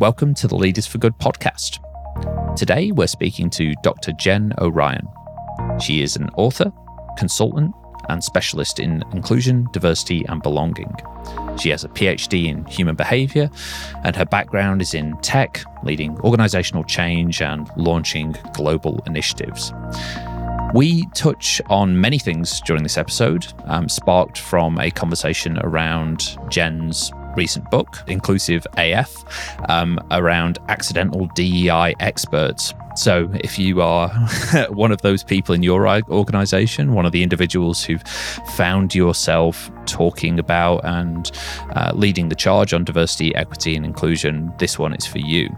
Welcome 0.00 0.34
to 0.34 0.48
the 0.48 0.56
Leaders 0.56 0.88
for 0.88 0.98
Good 0.98 1.16
podcast. 1.18 1.78
Today 2.56 2.90
we're 2.90 3.06
speaking 3.06 3.48
to 3.50 3.74
Dr. 3.84 4.10
Jen 4.18 4.52
O'Ryan. 4.58 5.06
She 5.80 6.02
is 6.02 6.16
an 6.16 6.30
author, 6.36 6.72
consultant, 7.16 7.72
and 8.08 8.22
specialist 8.22 8.80
in 8.80 9.04
inclusion, 9.12 9.68
diversity, 9.72 10.24
and 10.28 10.42
belonging. 10.42 10.92
She 11.58 11.70
has 11.70 11.84
a 11.84 11.88
PhD 11.88 12.46
in 12.48 12.64
human 12.64 12.96
behavior, 12.96 13.48
and 14.02 14.16
her 14.16 14.26
background 14.26 14.82
is 14.82 14.94
in 14.94 15.16
tech, 15.18 15.64
leading 15.84 16.18
organizational 16.20 16.82
change, 16.82 17.40
and 17.40 17.70
launching 17.76 18.34
global 18.52 19.00
initiatives. 19.06 19.72
We 20.74 21.06
touch 21.14 21.62
on 21.70 22.00
many 22.00 22.18
things 22.18 22.60
during 22.62 22.82
this 22.82 22.98
episode, 22.98 23.46
um, 23.66 23.88
sparked 23.88 24.38
from 24.38 24.76
a 24.80 24.90
conversation 24.90 25.60
around 25.62 26.36
Jen's 26.50 27.12
recent 27.36 27.70
book, 27.70 27.98
Inclusive 28.06 28.66
AF, 28.76 29.24
um, 29.68 29.98
around 30.10 30.58
accidental 30.68 31.28
DEI 31.34 31.94
experts. 32.00 32.74
So, 32.96 33.28
if 33.40 33.58
you 33.58 33.80
are 33.80 34.08
one 34.70 34.92
of 34.92 35.02
those 35.02 35.24
people 35.24 35.54
in 35.54 35.62
your 35.62 35.86
organization, 36.08 36.92
one 36.92 37.06
of 37.06 37.12
the 37.12 37.22
individuals 37.24 37.82
who've 37.82 38.02
found 38.56 38.94
yourself 38.94 39.70
talking 39.94 40.40
about 40.40 40.84
and 40.84 41.30
uh, 41.76 41.92
leading 41.94 42.28
the 42.28 42.34
charge 42.34 42.74
on 42.74 42.82
diversity, 42.82 43.32
equity, 43.36 43.76
and 43.76 43.86
inclusion, 43.86 44.52
this 44.58 44.76
one 44.76 44.92
is 44.92 45.06
for 45.06 45.20
you. 45.20 45.48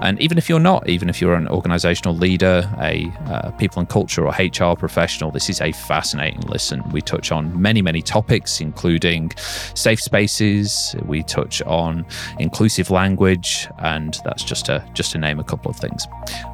And 0.00 0.20
even 0.20 0.38
if 0.38 0.48
you're 0.48 0.60
not, 0.60 0.88
even 0.88 1.08
if 1.08 1.20
you're 1.20 1.34
an 1.34 1.48
organizational 1.48 2.14
leader, 2.14 2.70
a 2.80 3.12
uh, 3.26 3.50
people 3.52 3.80
and 3.80 3.88
culture 3.88 4.24
or 4.26 4.32
HR 4.32 4.76
professional, 4.76 5.32
this 5.32 5.50
is 5.50 5.60
a 5.60 5.72
fascinating 5.72 6.40
listen. 6.42 6.88
We 6.90 7.00
touch 7.02 7.32
on 7.32 7.60
many, 7.60 7.82
many 7.82 8.00
topics, 8.00 8.60
including 8.60 9.32
safe 9.74 10.00
spaces. 10.00 10.94
We 11.04 11.24
touch 11.24 11.60
on 11.62 12.06
inclusive 12.38 12.90
language, 12.90 13.68
and 13.78 14.18
that's 14.24 14.44
just 14.44 14.66
to 14.66 14.84
just 14.94 15.12
to 15.12 15.18
name 15.18 15.40
a 15.40 15.44
couple 15.44 15.70
of 15.70 15.76
things. 15.76 16.06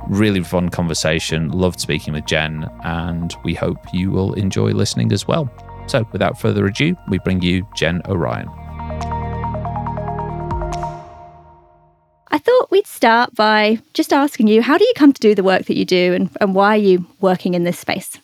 Really 0.08 0.42
fun 0.42 0.70
conversation. 0.70 1.50
Loved 1.50 1.80
speaking 1.80 2.14
with 2.14 2.24
Jen, 2.24 2.68
and 2.82 3.34
we 3.44 3.54
hope 3.54 3.78
you 3.92 4.10
will 4.10 4.32
enjoy 4.32 4.70
listening 4.70 5.12
as 5.12 5.28
well. 5.28 5.50
So, 5.86 6.06
without 6.12 6.40
further 6.40 6.66
ado, 6.66 6.96
we 7.08 7.18
bring 7.18 7.42
you 7.42 7.66
Jen 7.74 8.02
O'Ryan. 8.06 8.48
I 12.28 12.38
thought 12.38 12.70
we'd 12.70 12.86
start 12.86 13.34
by 13.34 13.78
just 13.94 14.12
asking 14.12 14.48
you 14.48 14.62
how 14.62 14.76
do 14.76 14.84
you 14.84 14.92
come 14.96 15.12
to 15.12 15.20
do 15.20 15.34
the 15.34 15.42
work 15.42 15.66
that 15.66 15.76
you 15.76 15.84
do 15.84 16.12
and, 16.12 16.30
and 16.40 16.54
why 16.54 16.74
are 16.74 16.80
you 16.80 17.06
working 17.20 17.54
in 17.54 17.64
this 17.64 17.78
space? 17.78 18.18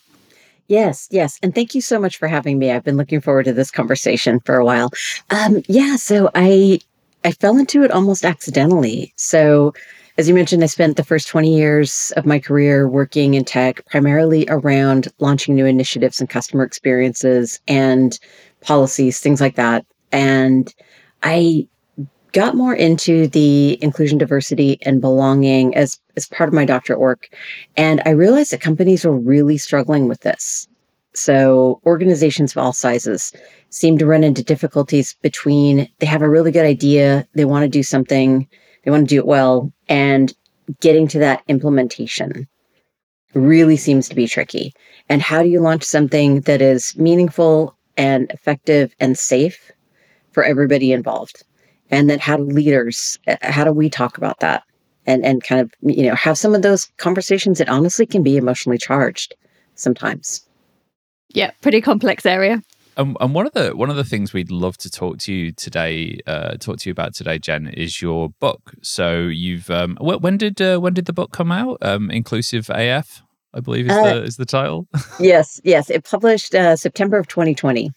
Yes, 0.69 1.09
yes. 1.11 1.39
And 1.43 1.55
thank 1.55 1.75
you 1.75 1.81
so 1.81 1.99
much 1.99 2.17
for 2.17 2.29
having 2.29 2.59
me. 2.59 2.71
I've 2.71 2.85
been 2.85 2.97
looking 2.97 3.21
forward 3.21 3.45
to 3.45 3.53
this 3.53 3.71
conversation 3.71 4.41
for 4.41 4.57
a 4.57 4.65
while. 4.65 4.91
Um, 5.31 5.63
yeah, 5.69 5.97
so 5.97 6.31
I 6.35 6.81
I 7.25 7.33
fell 7.33 7.57
into 7.57 7.83
it 7.83 7.91
almost 7.91 8.25
accidentally. 8.25 9.13
So 9.17 9.73
as 10.19 10.29
you 10.29 10.35
mentioned, 10.35 10.63
I 10.63 10.67
spent 10.67 10.97
the 10.97 11.05
first 11.05 11.29
20 11.29 11.57
years 11.57 12.13
of 12.17 12.27
my 12.27 12.39
career 12.39 12.87
working 12.87 13.35
in 13.35 13.45
tech, 13.45 13.85
primarily 13.87 14.47
around 14.49 15.09
launching 15.21 15.55
new 15.55 15.65
initiatives 15.65 16.21
and 16.21 16.29
customer 16.29 16.65
experiences 16.65 17.61
and 17.67 18.19
policies, 18.61 19.21
things 19.21 19.41
like 19.41 19.57
that. 19.57 19.87
And 20.11 20.73
I 21.23 21.67
got 22.33 22.57
more 22.57 22.75
into 22.75 23.27
the 23.29 23.83
inclusion, 23.83 24.19
diversity, 24.19 24.79
and 24.83 25.01
belonging 25.01 25.75
as, 25.75 25.99
as 26.17 26.27
part 26.27 26.49
of 26.49 26.55
my 26.55 26.67
doctorate 26.67 27.01
work. 27.01 27.29
And 27.77 28.03
I 28.05 28.11
realized 28.11 28.53
that 28.53 28.61
companies 28.61 29.05
were 29.05 29.17
really 29.17 29.57
struggling 29.57 30.09
with 30.09 30.21
this. 30.21 30.69
So 31.15 31.81
organizations 31.85 32.53
of 32.53 32.59
all 32.59 32.73
sizes 32.73 33.33
seem 33.69 33.99
to 33.99 34.07
run 34.07 34.25
into 34.25 34.43
difficulties 34.43 35.15
between 35.23 35.89
they 35.99 36.07
have 36.07 36.23
a 36.23 36.29
really 36.29 36.51
good 36.51 36.65
idea, 36.65 37.27
they 37.35 37.45
want 37.45 37.65
to 37.65 37.69
do 37.69 37.83
something, 37.83 38.49
they 38.85 38.91
want 38.91 39.09
to 39.09 39.15
do 39.15 39.19
it 39.19 39.27
well, 39.27 39.73
and 39.89 40.35
getting 40.81 41.07
to 41.09 41.19
that 41.19 41.43
implementation 41.49 42.49
really 43.35 43.77
seems 43.77 44.09
to 44.09 44.15
be 44.15 44.27
tricky. 44.27 44.73
And 45.09 45.23
how 45.23 45.43
do 45.43 45.49
you 45.49 45.61
launch 45.61 45.85
something 45.85 46.43
that 46.43 46.61
is 46.61 46.97
meaningful 46.97 47.77
and 47.97 48.31
effective 48.31 48.95
and 49.01 49.19
safe 49.19 49.71
for 50.33 50.45
everybody 50.45 50.93
involved? 50.93 51.43
And 51.91 52.09
then 52.09 52.19
how 52.19 52.37
do 52.39 52.45
leaders, 52.45 53.19
uh, 53.27 53.37
how 53.43 53.65
do 53.65 53.73
we 53.73 53.91
talk 53.91 54.17
about 54.17 54.41
that? 54.41 54.63
And, 55.07 55.25
and 55.25 55.43
kind 55.43 55.61
of, 55.61 55.73
you 55.83 56.07
know, 56.07 56.15
have 56.15 56.39
some 56.39 56.55
of 56.55 56.63
those 56.63 56.87
conversations 56.97 57.59
that 57.59 57.69
honestly 57.69 58.07
can 58.07 58.23
be 58.23 58.37
emotionally 58.37 58.79
charged 58.79 59.35
sometimes. 59.75 60.47
Yeah, 61.33 61.51
pretty 61.61 61.81
complex 61.81 62.27
area. 62.27 62.63
Um, 62.97 63.17
and 63.21 63.35
one 63.35 63.47
of 63.47 63.53
the 63.55 63.75
one 63.75 63.89
of 63.89 63.97
the 63.97 64.05
things 64.05 64.33
we'd 64.33 64.51
love 64.51 64.77
to 64.79 64.91
talk 64.91 65.19
to 65.21 65.33
you 65.33 65.53
today, 65.53 66.21
uh, 66.27 66.57
talk 66.59 66.79
to 66.79 66.91
you 66.91 66.93
about 66.93 67.15
today, 67.15 67.39
Jen, 67.39 67.69
is 67.69 68.03
your 68.03 68.31
book. 68.39 68.75
So 68.83 69.23
you've 69.23 69.71
um, 69.71 69.97
when 70.01 70.37
did 70.37 70.61
uh, 70.61 70.79
when 70.79 70.93
did 70.93 71.07
the 71.07 71.13
book 71.13 71.33
come 71.33 71.51
out? 71.51 71.79
Um, 71.81 72.11
Inclusive 72.11 72.69
AF, 72.69 73.23
I 73.55 73.61
believe 73.61 73.87
is 73.87 73.93
uh, 73.93 74.03
the 74.03 74.23
is 74.25 74.37
the 74.37 74.45
title. 74.45 74.89
yes, 75.21 75.59
yes, 75.65 75.89
it 75.89 76.05
published 76.05 76.55
uh, 76.55 76.77
September 76.77 77.19
of 77.19 77.29
2020 77.29 77.93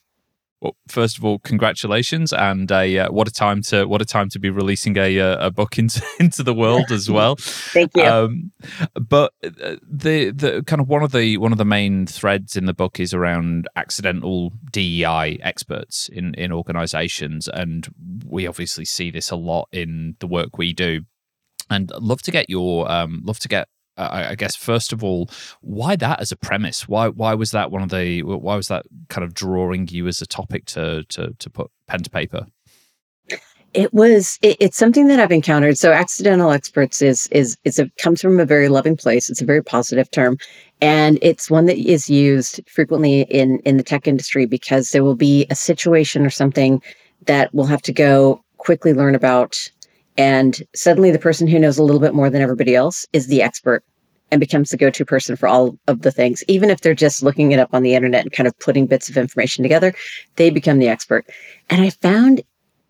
well, 0.62 0.76
first 0.88 1.18
of 1.18 1.26
all, 1.26 1.40
congratulations, 1.40 2.32
and 2.32 2.72
uh, 2.72 3.10
what 3.10 3.28
a 3.28 3.32
time 3.32 3.62
to 3.64 3.86
what 3.86 4.02
a 4.02 4.06
time 4.06 4.30
to 4.30 4.40
be 4.40 4.50
releasing 4.50 4.98
a 4.98 5.20
uh, 5.20 5.48
a 5.48 5.52
book 5.52 5.78
into 5.80 6.02
into 6.20 6.44
the 6.44 6.54
world 6.54 6.92
as 6.92 7.10
well. 7.10 7.36
Thank 7.38 7.92
you. 7.96 8.04
Um, 8.04 8.52
but 8.96 9.34
uh, 9.44 9.76
the 9.88 10.32
the 10.32 10.64
kind 10.66 10.82
of 10.82 10.88
one 10.88 11.04
of 11.04 11.12
the 11.12 11.38
one 11.38 11.52
of 11.52 11.58
the 11.58 11.66
main 11.66 12.08
threads 12.08 12.56
in 12.56 12.66
the 12.66 12.74
book 12.74 13.00
is 13.00 13.14
around 13.14 13.68
accidental 13.76 14.54
DEI 14.72 15.40
experts 15.42 16.10
in 16.10 16.34
in 16.36 16.52
organisations, 16.52 17.48
and 17.48 17.88
we 18.26 18.48
obviously 18.48 18.86
see 18.86 19.12
this 19.12 19.32
a 19.32 19.36
lot 19.36 19.68
in 19.72 20.16
the 20.20 20.28
work 20.28 20.58
we 20.58 20.74
do. 20.74 21.02
And 21.68 21.92
love 22.00 22.22
to 22.24 22.32
get 22.32 22.50
your 22.50 22.90
um, 22.92 23.24
love 23.26 23.40
to 23.40 23.48
get 23.48 23.68
uh, 23.98 24.28
I 24.30 24.36
guess 24.36 24.56
first 24.56 24.92
of 24.94 25.04
all, 25.04 25.30
why 25.62 25.96
that 25.96 26.20
as 26.20 26.32
a 26.32 26.36
premise? 26.36 26.88
Why 26.88 27.08
why 27.08 27.34
was 27.34 27.52
that 27.52 27.72
one 27.72 27.82
of 27.82 27.90
the 27.90 28.24
why 28.24 28.56
was 28.56 28.68
that 28.68 28.86
kind 29.10 29.24
of 29.24 29.34
drawing 29.34 29.88
you 29.88 30.08
as 30.08 30.22
a 30.22 30.26
topic 30.26 30.66
to 30.68 31.04
to 31.10 31.34
to 31.38 31.50
put 31.50 31.72
pen 31.88 32.04
to 32.04 32.10
paper? 32.10 32.48
It 33.74 33.94
was 33.94 34.40
it, 34.42 34.58
it's 34.60 34.78
something 34.78 35.08
that 35.08 35.20
I've 35.20 35.32
encountered. 35.32 35.78
So 35.78 35.92
accidental 35.92 36.52
experts 36.52 37.02
is 37.02 37.28
is 37.28 37.58
is 37.64 37.80
a 37.80 37.90
comes 38.00 38.22
from 38.22 38.40
a 38.40 38.46
very 38.46 38.70
loving 38.70 38.96
place. 38.98 39.30
It's 39.30 39.42
a 39.42 39.46
very 39.46 39.64
positive 39.64 40.10
term, 40.12 40.38
and 40.82 41.20
it's 41.22 41.50
one 41.50 41.66
that 41.66 41.78
is 41.78 42.10
used 42.10 42.62
frequently 42.70 43.22
in 43.24 43.60
in 43.60 43.78
the 43.78 43.84
tech 43.84 44.08
industry 44.08 44.46
because 44.46 44.92
there 44.92 45.04
will 45.04 45.16
be 45.16 45.46
a 45.50 45.56
situation 45.56 46.26
or 46.26 46.30
something 46.30 46.82
that 47.26 47.54
we'll 47.54 47.66
have 47.66 47.82
to 47.84 47.94
go 47.94 48.42
quickly 48.58 48.94
learn 48.94 49.14
about 49.14 49.58
and 50.18 50.62
suddenly 50.76 51.12
the 51.12 51.20
person 51.20 51.48
who 51.48 51.60
knows 51.60 51.78
a 51.78 51.84
little 51.84 52.02
bit 52.02 52.14
more 52.14 52.30
than 52.30 52.42
everybody 52.42 52.76
else 52.76 53.06
is 53.14 53.28
the 53.28 53.42
expert 53.42 53.84
and 54.32 54.40
becomes 54.40 54.70
the 54.70 54.78
go-to 54.78 55.06
person 55.06 55.36
for 55.36 55.48
all 55.48 55.78
of 55.88 56.02
the 56.02 56.12
things. 56.12 56.44
Even 56.48 56.70
if 56.70 56.82
they're 56.82 56.96
just 56.96 57.24
looking 57.24 57.52
it 57.52 57.60
up 57.60 57.70
on 57.74 57.84
the 57.84 57.94
internet 57.94 58.24
and 58.24 58.32
kind 58.32 58.48
of 58.48 58.58
putting 58.60 58.88
bits 58.88 59.10
of 59.10 59.18
information 59.18 59.64
together, 59.64 59.94
they 60.36 60.50
become 60.50 60.80
the 60.80 60.88
expert. 60.88 61.26
And 61.70 61.82
I 61.82 61.90
found 61.90 62.42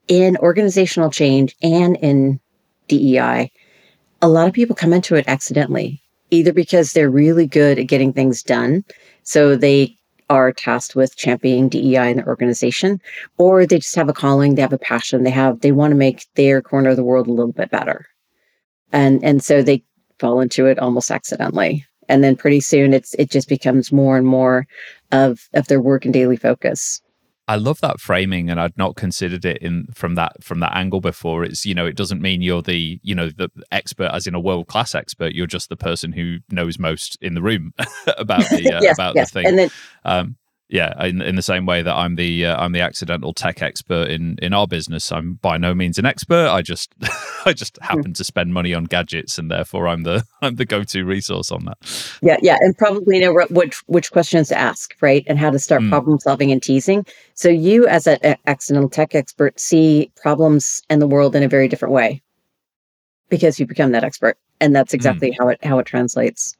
in 0.07 0.37
organizational 0.37 1.09
change 1.09 1.55
and 1.61 1.97
in 1.97 2.39
DEI, 2.87 3.51
a 4.21 4.29
lot 4.29 4.47
of 4.47 4.53
people 4.53 4.75
come 4.75 4.93
into 4.93 5.15
it 5.15 5.27
accidentally, 5.27 6.01
either 6.31 6.53
because 6.53 6.93
they're 6.93 7.09
really 7.09 7.47
good 7.47 7.79
at 7.79 7.87
getting 7.87 8.13
things 8.13 8.41
done. 8.41 8.83
So 9.23 9.55
they 9.55 9.97
are 10.29 10.51
tasked 10.51 10.95
with 10.95 11.15
championing 11.15 11.69
DEI 11.69 12.11
in 12.11 12.17
the 12.17 12.25
organization, 12.25 12.99
or 13.37 13.65
they 13.65 13.77
just 13.77 13.95
have 13.95 14.09
a 14.09 14.13
calling, 14.13 14.55
they 14.55 14.61
have 14.61 14.73
a 14.73 14.77
passion, 14.77 15.23
they 15.23 15.29
have 15.31 15.61
they 15.61 15.71
want 15.71 15.91
to 15.91 15.95
make 15.95 16.25
their 16.35 16.61
corner 16.61 16.89
of 16.89 16.95
the 16.95 17.03
world 17.03 17.27
a 17.27 17.33
little 17.33 17.53
bit 17.53 17.71
better. 17.71 18.05
And 18.91 19.23
and 19.23 19.43
so 19.43 19.61
they 19.61 19.83
fall 20.19 20.39
into 20.39 20.65
it 20.65 20.79
almost 20.79 21.11
accidentally. 21.11 21.85
And 22.07 22.23
then 22.23 22.35
pretty 22.35 22.61
soon 22.61 22.93
it's 22.93 23.13
it 23.15 23.29
just 23.29 23.49
becomes 23.49 23.91
more 23.91 24.17
and 24.17 24.27
more 24.27 24.67
of 25.11 25.47
of 25.53 25.67
their 25.67 25.81
work 25.81 26.05
and 26.05 26.13
daily 26.13 26.37
focus. 26.37 27.01
I 27.47 27.57
love 27.57 27.79
that 27.81 27.99
framing, 27.99 28.49
and 28.49 28.59
I'd 28.59 28.77
not 28.77 28.95
considered 28.95 29.45
it 29.45 29.59
in 29.59 29.87
from 29.93 30.15
that 30.15 30.43
from 30.43 30.59
that 30.61 30.75
angle 30.75 30.99
before. 30.99 31.43
It's 31.43 31.65
you 31.65 31.75
know, 31.75 31.85
it 31.85 31.95
doesn't 31.95 32.21
mean 32.21 32.41
you're 32.41 32.63
the 32.63 32.99
you 33.03 33.13
know 33.13 33.29
the 33.29 33.49
expert 33.71 34.09
as 34.11 34.25
in 34.25 34.33
a 34.33 34.39
world 34.39 34.67
class 34.67 34.95
expert. 34.95 35.33
You're 35.33 35.45
just 35.45 35.69
the 35.69 35.77
person 35.77 36.11
who 36.11 36.37
knows 36.49 36.79
most 36.79 37.17
in 37.21 37.35
the 37.35 37.41
room 37.43 37.73
about 38.17 38.49
the 38.49 38.71
uh, 38.75 38.81
yes, 38.81 38.95
about 38.95 39.15
yes. 39.15 39.31
the 39.31 39.39
thing. 39.39 39.47
And 39.47 39.59
then, 39.59 39.69
um, 40.03 40.37
yeah, 40.69 41.05
in, 41.05 41.21
in 41.21 41.35
the 41.35 41.43
same 41.43 41.67
way 41.67 41.83
that 41.83 41.95
I'm 41.95 42.15
the 42.15 42.47
uh, 42.47 42.59
I'm 42.59 42.71
the 42.71 42.81
accidental 42.81 43.33
tech 43.33 43.61
expert 43.61 44.09
in 44.09 44.37
in 44.41 44.53
our 44.53 44.65
business. 44.65 45.11
I'm 45.11 45.35
by 45.35 45.57
no 45.57 45.75
means 45.75 45.99
an 45.99 46.05
expert. 46.05 46.49
I 46.49 46.63
just 46.63 46.95
I 47.47 47.53
just 47.53 47.77
hmm. 47.77 47.85
happen 47.85 48.13
to 48.13 48.23
spend 48.23 48.53
money 48.53 48.73
on 48.73 48.85
gadgets, 48.85 49.37
and 49.37 49.51
therefore 49.51 49.87
I'm 49.87 50.03
the 50.03 50.23
I'm 50.41 50.55
the 50.55 50.65
go 50.65 50.83
to 50.83 51.05
resource 51.05 51.51
on 51.51 51.65
that. 51.65 51.77
Yeah, 52.21 52.37
yeah, 52.41 52.57
and 52.59 52.77
probably 52.77 53.19
know 53.19 53.33
which 53.49 53.77
which 53.87 54.11
questions 54.11 54.49
to 54.49 54.57
ask, 54.57 54.95
right, 55.01 55.23
and 55.27 55.37
how 55.37 55.51
to 55.51 55.59
start 55.59 55.81
mm. 55.81 55.89
problem 55.89 56.19
solving 56.19 56.51
and 56.51 56.61
teasing. 56.61 57.05
So 57.35 57.49
you, 57.49 57.87
as 57.87 58.07
an 58.07 58.35
accidental 58.47 58.89
tech 58.89 59.15
expert, 59.15 59.59
see 59.59 60.11
problems 60.15 60.81
and 60.89 61.01
the 61.01 61.07
world 61.07 61.35
in 61.35 61.43
a 61.43 61.47
very 61.47 61.67
different 61.67 61.93
way 61.93 62.21
because 63.29 63.59
you 63.59 63.65
become 63.65 63.91
that 63.91 64.03
expert, 64.03 64.37
and 64.59 64.75
that's 64.75 64.91
hmm. 64.91 64.95
exactly 64.95 65.31
mm. 65.31 65.35
how 65.37 65.49
it 65.49 65.63
how 65.63 65.79
it 65.79 65.85
translates. 65.85 66.55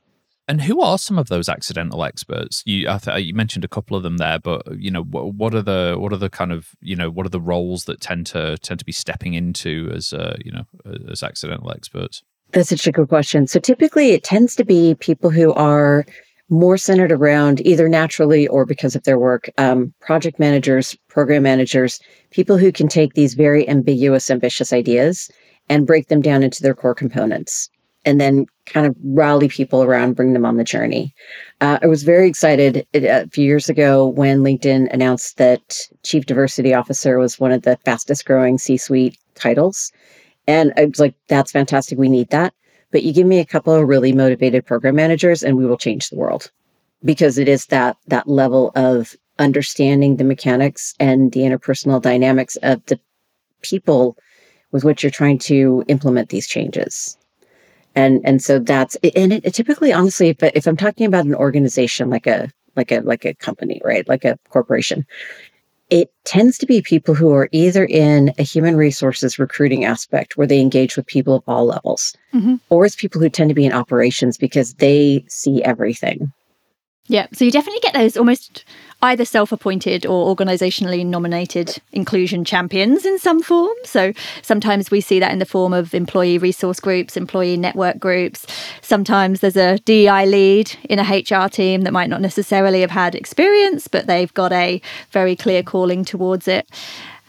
And 0.48 0.62
who 0.62 0.82
are 0.82 1.00
some 1.00 1.18
of 1.18 1.28
those 1.28 1.50
accidental 1.50 2.04
experts? 2.04 2.62
You 2.66 2.88
th- 3.00 3.26
you 3.26 3.34
mentioned 3.34 3.66
a 3.66 3.68
couple 3.68 3.98
of 3.98 4.04
them 4.04 4.18
there, 4.18 4.38
but 4.38 4.64
you 4.78 4.92
know 4.92 5.02
what, 5.02 5.34
what, 5.34 5.56
are 5.56 5.62
the 5.62 5.96
what 5.98 6.14
are 6.14 6.18
the 6.18 6.30
kind 6.30 6.52
of 6.52 6.70
you 6.82 6.96
know 6.96 7.10
what 7.10 7.26
are 7.26 7.30
the 7.30 7.42
roles 7.42 7.86
that 7.86 8.00
tend 8.00 8.28
to 8.28 8.58
tend 8.60 8.80
to 8.80 8.86
be 8.86 8.92
stepping 8.92 9.34
into 9.34 9.92
as 9.94 10.14
uh, 10.14 10.38
you 10.44 10.52
know 10.52 10.66
as 11.12 11.24
accidental 11.24 11.72
experts? 11.72 12.22
That's 12.52 12.70
such 12.70 12.86
a 12.86 12.92
good 12.92 13.10
question. 13.10 13.48
So 13.48 13.60
typically, 13.60 14.12
it 14.12 14.24
tends 14.24 14.56
to 14.56 14.64
be 14.64 14.96
people 14.96 15.32
who 15.32 15.52
are 15.54 16.06
more 16.50 16.78
centered 16.78 17.12
around 17.12 17.66
either 17.66 17.90
naturally 17.90 18.48
or 18.48 18.68
because 18.68 18.96
of 18.96 19.04
their 19.04 19.18
work, 19.18 19.50
um, 19.58 19.92
project 20.00 20.38
managers, 20.38 20.96
program 21.08 21.42
managers, 21.42 22.00
people 22.30 22.58
who 22.58 22.72
can 22.72 22.88
take 22.88 23.14
these 23.16 23.34
very 23.34 23.68
ambiguous, 23.68 24.30
ambitious 24.30 24.72
ideas 24.72 25.28
and 25.70 25.88
break 25.88 26.08
them 26.08 26.22
down 26.22 26.44
into 26.44 26.62
their 26.62 26.76
core 26.76 26.94
components 26.94 27.72
and 28.06 28.22
then 28.22 28.46
kind 28.66 28.86
of 28.86 28.96
rally 29.04 29.48
people 29.48 29.84
around, 29.84 30.16
bring 30.16 30.34
them 30.34 30.46
on 30.46 30.58
the 30.58 30.64
journey. 30.64 31.14
Uh, 31.60 31.80
I 31.82 31.88
was 31.88 32.04
very 32.04 32.28
excited 32.28 32.86
a 32.94 33.28
few 33.30 33.44
years 33.44 33.68
ago 33.68 34.08
when 34.08 34.40
LinkedIn 34.40 34.94
announced 34.94 35.38
that 35.38 35.80
Chief 36.04 36.26
Diversity 36.26 36.74
Officer 36.74 37.18
was 37.18 37.40
one 37.40 37.52
of 37.52 37.64
the 37.64 37.78
fastest 37.84 38.26
growing 38.26 38.58
C 38.58 38.78
suite 38.78 39.18
titles. 39.34 39.92
And 40.48 40.72
I 40.78 40.86
was 40.86 41.00
like, 41.00 41.16
that's 41.28 41.52
fantastic. 41.52 41.98
We 41.98 42.10
need 42.10 42.30
that. 42.30 42.54
But 42.92 43.04
you 43.04 43.12
give 43.12 43.28
me 43.28 43.40
a 43.40 43.46
couple 43.46 43.74
of 43.74 43.88
really 43.88 44.14
motivated 44.14 44.66
program 44.66 44.96
managers 44.96 45.44
and 45.44 45.58
we 45.58 45.66
will 45.66 45.78
change 45.78 46.10
the 46.10 46.18
world 46.18 46.52
because 47.04 47.38
it 47.38 47.50
is 47.50 47.66
that 47.68 47.98
that 48.08 48.28
level 48.28 48.72
of 48.76 49.16
understanding 49.38 50.16
the 50.16 50.24
mechanics 50.24 50.94
and 51.00 51.32
the 51.34 51.42
interpersonal 51.42 52.02
dynamics 52.02 52.56
of 52.58 52.86
the 52.86 53.00
people 53.64 54.16
with 54.72 54.84
which 54.84 55.04
you're 55.04 55.12
trying 55.12 55.40
to 55.40 55.84
implement 55.88 56.30
these 56.30 56.48
changes 56.48 57.18
and 57.96 58.22
and 58.24 58.42
so 58.42 58.60
that's 58.60 58.96
and 59.16 59.34
it, 59.34 59.46
it 59.46 59.54
typically 59.54 59.92
honestly 59.92 60.30
if, 60.30 60.44
if 60.44 60.68
i'm 60.68 60.78
talking 60.78 61.06
about 61.06 61.26
an 61.26 61.36
organization 61.36 62.10
like 62.10 62.28
a 62.28 62.50
like 62.76 62.92
a 62.92 63.00
like 63.02 63.26
a 63.26 63.34
company 63.36 63.82
right 63.84 64.08
like 64.08 64.26
a 64.26 64.38
corporation 64.50 65.06
it 65.92 66.12
tends 66.24 66.58
to 66.58 66.66
be 66.66 66.82
people 66.82 67.14
who 67.14 67.32
are 67.32 67.48
either 67.52 67.86
in 67.86 68.34
a 68.40 68.44
human 68.44 68.76
resources 68.76 69.38
recruiting 69.38 69.86
aspect 69.86 70.36
where 70.36 70.48
they 70.48 70.60
engage 70.60 70.96
with 70.98 71.06
people 71.06 71.36
of 71.36 71.44
all 71.48 71.66
levels 71.66 72.16
mm-hmm. 72.34 72.56
or 72.70 72.86
it's 72.86 72.96
people 72.96 73.22
who 73.22 73.30
tend 73.30 73.50
to 73.50 73.56
be 73.56 73.66
in 73.66 73.74
operations 73.74 74.38
because 74.38 74.74
they 74.76 75.24
see 75.28 75.64
everything 75.64 76.32
yeah, 77.08 77.28
so 77.34 77.46
you 77.46 77.52
definitely 77.52 77.82
get 77.82 77.94
those 77.94 78.18
almost 78.18 78.64
either 79.02 79.26
self 79.26 79.52
appointed 79.52 80.06
or 80.08 80.36
organisationally 80.36 81.06
nominated 81.06 81.80
inclusion 81.92 82.44
champions 82.44 83.06
in 83.06 83.20
some 83.20 83.44
form. 83.44 83.76
So 83.84 84.14
sometimes 84.42 84.90
we 84.90 85.02
see 85.02 85.20
that 85.20 85.32
in 85.32 85.38
the 85.38 85.46
form 85.46 85.72
of 85.72 85.94
employee 85.94 86.40
resource 86.40 86.80
groups, 86.80 87.16
employee 87.16 87.58
network 87.58 88.00
groups. 88.00 88.48
Sometimes 88.82 89.42
there's 89.42 89.58
a 89.58 89.78
DEI 89.80 90.26
lead 90.26 90.76
in 90.90 90.98
a 90.98 91.04
HR 91.04 91.48
team 91.48 91.82
that 91.82 91.94
might 91.94 92.10
not 92.10 92.22
necessarily 92.22 92.82
have 92.82 92.92
had 92.92 93.14
experience, 93.14 93.88
but 93.88 94.08
they've 94.08 94.34
got 94.34 94.52
a 94.52 94.82
very 95.12 95.36
clear 95.36 95.62
calling 95.62 96.06
towards 96.06 96.48
it. 96.48 96.68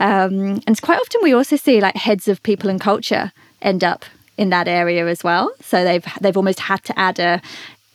Um, 0.01 0.63
and 0.67 0.81
quite 0.81 1.01
often 1.01 1.21
we 1.23 1.35
also 1.35 1.57
see 1.57 1.81
like 1.81 1.97
heads 1.97 2.29
of 2.29 2.43
people 2.43 2.71
and 2.71 2.81
culture 2.81 3.33
end 3.61 3.85
up 3.85 4.07
in 4.39 4.51
that 4.51 4.69
area 4.69 5.07
as 5.07 5.25
well. 5.25 5.53
So 5.61 5.85
they've 5.85 6.05
they've 6.21 6.37
almost 6.37 6.61
had 6.61 6.85
to 6.85 6.99
add 6.99 7.19
a 7.19 7.41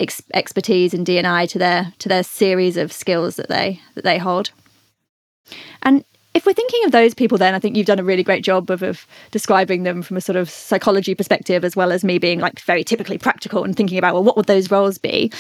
ex- 0.02 0.22
expertise 0.34 0.94
in 0.94 1.04
D&I 1.04 1.46
to 1.46 1.60
their 1.60 1.94
to 2.00 2.10
their 2.10 2.24
series 2.24 2.78
of 2.78 2.92
skills 2.92 3.36
that 3.38 3.50
they 3.50 3.80
that 3.96 4.04
they 4.04 4.18
hold. 4.18 4.52
And 5.84 6.04
if 6.34 6.46
we're 6.46 6.54
thinking 6.54 6.86
of 6.86 6.92
those 6.92 7.14
people, 7.14 7.38
then 7.38 7.54
I 7.54 7.60
think 7.60 7.76
you've 7.76 7.88
done 7.88 8.00
a 8.00 8.04
really 8.04 8.24
great 8.24 8.44
job 8.44 8.70
of, 8.70 8.84
of 8.84 9.06
describing 9.32 9.84
them 9.84 10.02
from 10.02 10.18
a 10.18 10.22
sort 10.22 10.38
of 10.38 10.50
psychology 10.50 11.14
perspective, 11.14 11.66
as 11.66 11.76
well 11.76 11.92
as 11.92 12.04
me 12.04 12.20
being 12.20 12.40
like 12.40 12.60
very 12.62 12.84
typically 12.84 13.18
practical 13.18 13.64
and 13.64 13.76
thinking 13.76 13.98
about 13.98 14.14
well, 14.14 14.24
what 14.24 14.38
would 14.38 14.46
those 14.48 14.72
roles 14.72 14.98
be? 14.98 15.32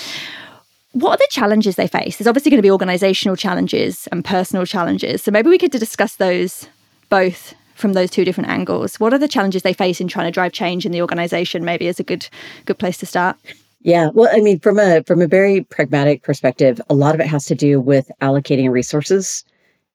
What 0.94 1.12
are 1.12 1.18
the 1.18 1.28
challenges 1.32 1.78
they 1.78 1.88
face? 1.88 2.18
There's 2.18 2.28
obviously 2.28 2.52
going 2.52 2.58
to 2.58 2.64
be 2.64 2.72
organizational 2.72 3.38
challenges 3.38 4.08
and 4.12 4.26
personal 4.26 4.66
challenges. 4.66 5.24
So 5.24 5.32
maybe 5.32 5.50
we 5.50 5.58
could 5.58 5.72
discuss 5.72 6.18
those 6.18 6.68
both 7.10 7.54
from 7.76 7.94
those 7.94 8.12
two 8.12 8.26
different 8.26 8.50
angles. 8.50 9.00
What 9.00 9.14
are 9.14 9.18
the 9.18 9.30
challenges 9.30 9.64
they 9.64 9.74
face 9.74 10.02
in 10.02 10.10
trying 10.10 10.28
to 10.28 10.32
drive 10.32 10.52
change 10.52 10.86
in 10.86 10.92
the 10.92 11.02
organization? 11.02 11.64
Maybe 11.64 11.88
is 11.88 12.00
a 12.00 12.04
good 12.04 12.28
good 12.66 12.78
place 12.78 12.98
to 12.98 13.06
start. 13.06 13.38
Yeah, 13.84 14.10
well, 14.14 14.30
I 14.32 14.42
mean, 14.42 14.60
from 14.60 14.78
a 14.80 15.04
from 15.04 15.22
a 15.22 15.28
very 15.28 15.62
pragmatic 15.62 16.22
perspective, 16.22 16.80
a 16.90 16.94
lot 16.94 17.16
of 17.16 17.22
it 17.22 17.28
has 17.28 17.46
to 17.46 17.56
do 17.56 17.80
with 17.80 18.12
allocating 18.22 18.70
resources 18.70 19.44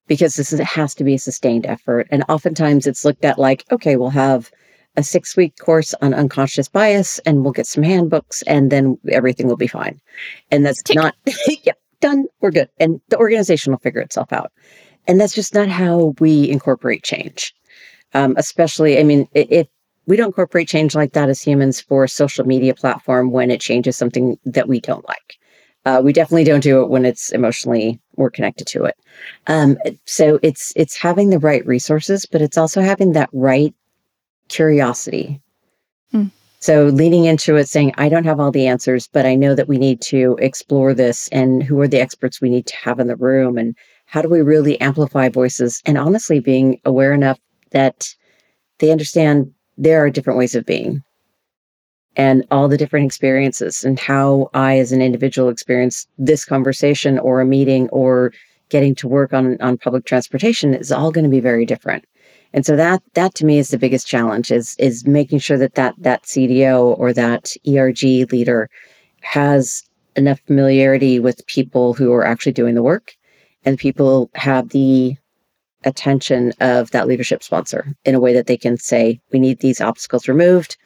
because 0.09 0.35
this 0.35 0.53
is, 0.53 0.61
it 0.61 0.67
has 0.67 0.95
to 0.97 1.05
be 1.05 1.15
a 1.15 1.19
sustained 1.19 1.67
effort, 1.67 2.09
and 2.11 2.25
oftentimes 2.29 2.87
it's 2.87 3.05
looked 3.05 3.25
at 3.25 3.39
like, 3.39 3.65
okay, 3.71 3.97
we'll 3.97 4.11
have 4.11 4.51
a 4.97 5.03
six 5.05 5.37
week 5.37 5.57
course 5.59 5.95
on 6.03 6.15
unconscious 6.15 6.69
bias, 6.69 7.21
and 7.21 7.45
we'll 7.45 7.53
get 7.53 7.67
some 7.67 7.85
handbooks, 7.85 8.43
and 8.43 8.73
then 8.73 8.99
everything 9.11 9.47
will 9.47 9.57
be 9.57 9.69
fine, 9.69 10.01
and 10.51 10.67
that's 10.67 10.83
Tick. 10.83 10.97
not, 10.97 11.15
yeah, 11.63 11.73
done, 12.01 12.25
we're 12.41 12.51
good, 12.51 12.69
and 12.81 13.01
the 13.11 13.19
organization 13.19 13.73
will 13.73 13.79
figure 13.79 14.01
itself 14.01 14.33
out, 14.33 14.51
and 15.07 15.21
that's 15.21 15.35
just 15.35 15.55
not 15.55 15.69
how 15.69 16.15
we 16.19 16.51
incorporate 16.51 17.05
change. 17.05 17.55
Um, 18.15 18.35
especially, 18.37 18.99
I 18.99 19.05
mean, 19.05 19.29
if 19.35 19.69
we 20.07 20.17
don't 20.17 20.29
incorporate 20.29 20.69
change 20.69 20.95
like 20.95 21.13
that 21.13 21.29
as 21.29 21.43
humans 21.43 21.81
for 21.81 22.05
a 22.05 22.09
social 22.09 22.47
media 22.47 22.75
platform 22.75 23.31
when 23.31 23.51
it 23.51 23.61
changes 23.61 23.97
something 23.97 24.39
that 24.45 24.69
we 24.69 24.81
don't 24.81 25.07
like. 25.09 25.39
Uh, 25.85 26.01
we 26.03 26.13
definitely 26.13 26.45
don't 26.45 26.63
do 26.63 26.83
it 26.83 26.89
when 26.89 27.05
it's 27.05 27.31
emotionally 27.31 28.01
we're 28.17 28.31
connected 28.31 28.67
to 28.67 28.85
it. 28.85 28.97
Um, 29.47 29.77
so 30.05 30.41
it's 30.43 30.73
it's 30.75 30.97
having 30.97 31.31
the 31.31 31.39
right 31.39 31.65
resources, 31.65 32.27
but 32.27 32.43
it's 32.43 32.59
also 32.59 32.81
having 32.81 33.13
that 33.13 33.31
right 33.33 33.75
curiosity. 34.49 35.41
Hmm. 36.11 36.27
So 36.59 36.87
leaning 36.87 37.27
into 37.27 37.57
it, 37.57 37.69
saying, 37.69 37.93
I 37.97 38.09
don't 38.09 38.25
have 38.25 38.41
all 38.41 38.51
the 38.51 38.67
answers, 38.67 39.09
but 39.13 39.27
I 39.27 39.35
know 39.37 39.55
that 39.55 39.69
we 39.69 39.79
need 39.79 40.01
to 40.03 40.37
explore 40.41 40.95
this 40.95 41.29
and 41.29 41.63
who 41.63 41.81
are 41.81 41.89
the 41.89 42.01
experts 42.01 42.41
we 42.41 42.51
need 42.51 42.67
to 42.67 42.77
have 42.77 42.99
in 42.99 43.07
the 43.07 43.17
room 43.17 43.59
and 43.59 43.77
how 44.07 44.23
do 44.23 44.29
we 44.29 44.41
really 44.41 44.81
amplify 44.81 45.29
voices? 45.29 45.83
And 45.85 45.99
honestly, 45.99 46.41
being 46.41 46.81
aware 46.85 47.13
enough 47.13 47.39
that 47.73 48.09
they 48.79 48.91
understand 48.91 49.53
there 49.77 50.05
are 50.05 50.11
different 50.11 50.39
ways 50.39 50.55
of 50.55 50.67
being 50.67 51.03
and 52.17 52.45
all 52.51 52.67
the 52.69 52.79
different 52.79 53.07
experiences 53.07 53.85
and 53.85 54.01
how 54.01 54.49
I, 54.55 54.79
as 54.79 54.91
an 54.91 55.03
individual, 55.03 55.51
experience 55.51 56.07
this 56.19 56.45
conversation 56.45 57.19
or 57.19 57.41
a 57.41 57.47
meeting 57.47 57.89
or 57.91 58.33
getting 58.71 58.95
to 58.97 59.09
work 59.09 59.33
on, 59.33 59.61
on 59.61 59.79
public 59.79 60.07
transportation 60.07 60.75
is 60.75 60.91
all 60.91 61.13
going 61.13 61.25
to 61.25 61.31
be 61.31 61.41
very 61.41 61.67
different. 61.67 62.05
And 62.53 62.65
so 62.65 62.75
that 62.77 63.03
that 63.15 63.35
to 63.35 63.45
me 63.45 63.59
is 63.59 63.69
the 63.69 63.79
biggest 63.79 64.07
challenge 64.07 64.51
is 64.51 64.77
is 64.79 65.07
making 65.07 65.41
sure 65.41 65.59
that 65.59 65.75
that 65.75 65.95
that 65.99 66.23
CDO 66.23 66.99
or 66.99 67.13
that 67.13 67.53
ERG 67.69 68.33
leader 68.33 68.71
has 69.21 69.83
enough 70.17 70.41
familiarity 70.47 71.21
with 71.21 71.47
people 71.47 71.93
who 71.93 72.13
are 72.13 72.25
actually 72.25 72.53
doing 72.53 72.75
the 72.75 72.83
work 72.83 73.15
and 73.65 73.79
people 73.79 74.31
have 74.35 74.71
the 74.71 75.17
attention 75.87 76.53
of 76.61 76.91
that 76.91 77.07
leadership 77.07 77.43
sponsor 77.43 77.95
in 78.05 78.15
a 78.15 78.21
way 78.21 78.35
that 78.35 78.47
they 78.47 78.57
can 78.57 78.77
say, 78.77 79.21
we 79.33 79.39
need 79.39 79.61
these 79.61 79.81
obstacles 79.81 80.29
removed. 80.29 80.77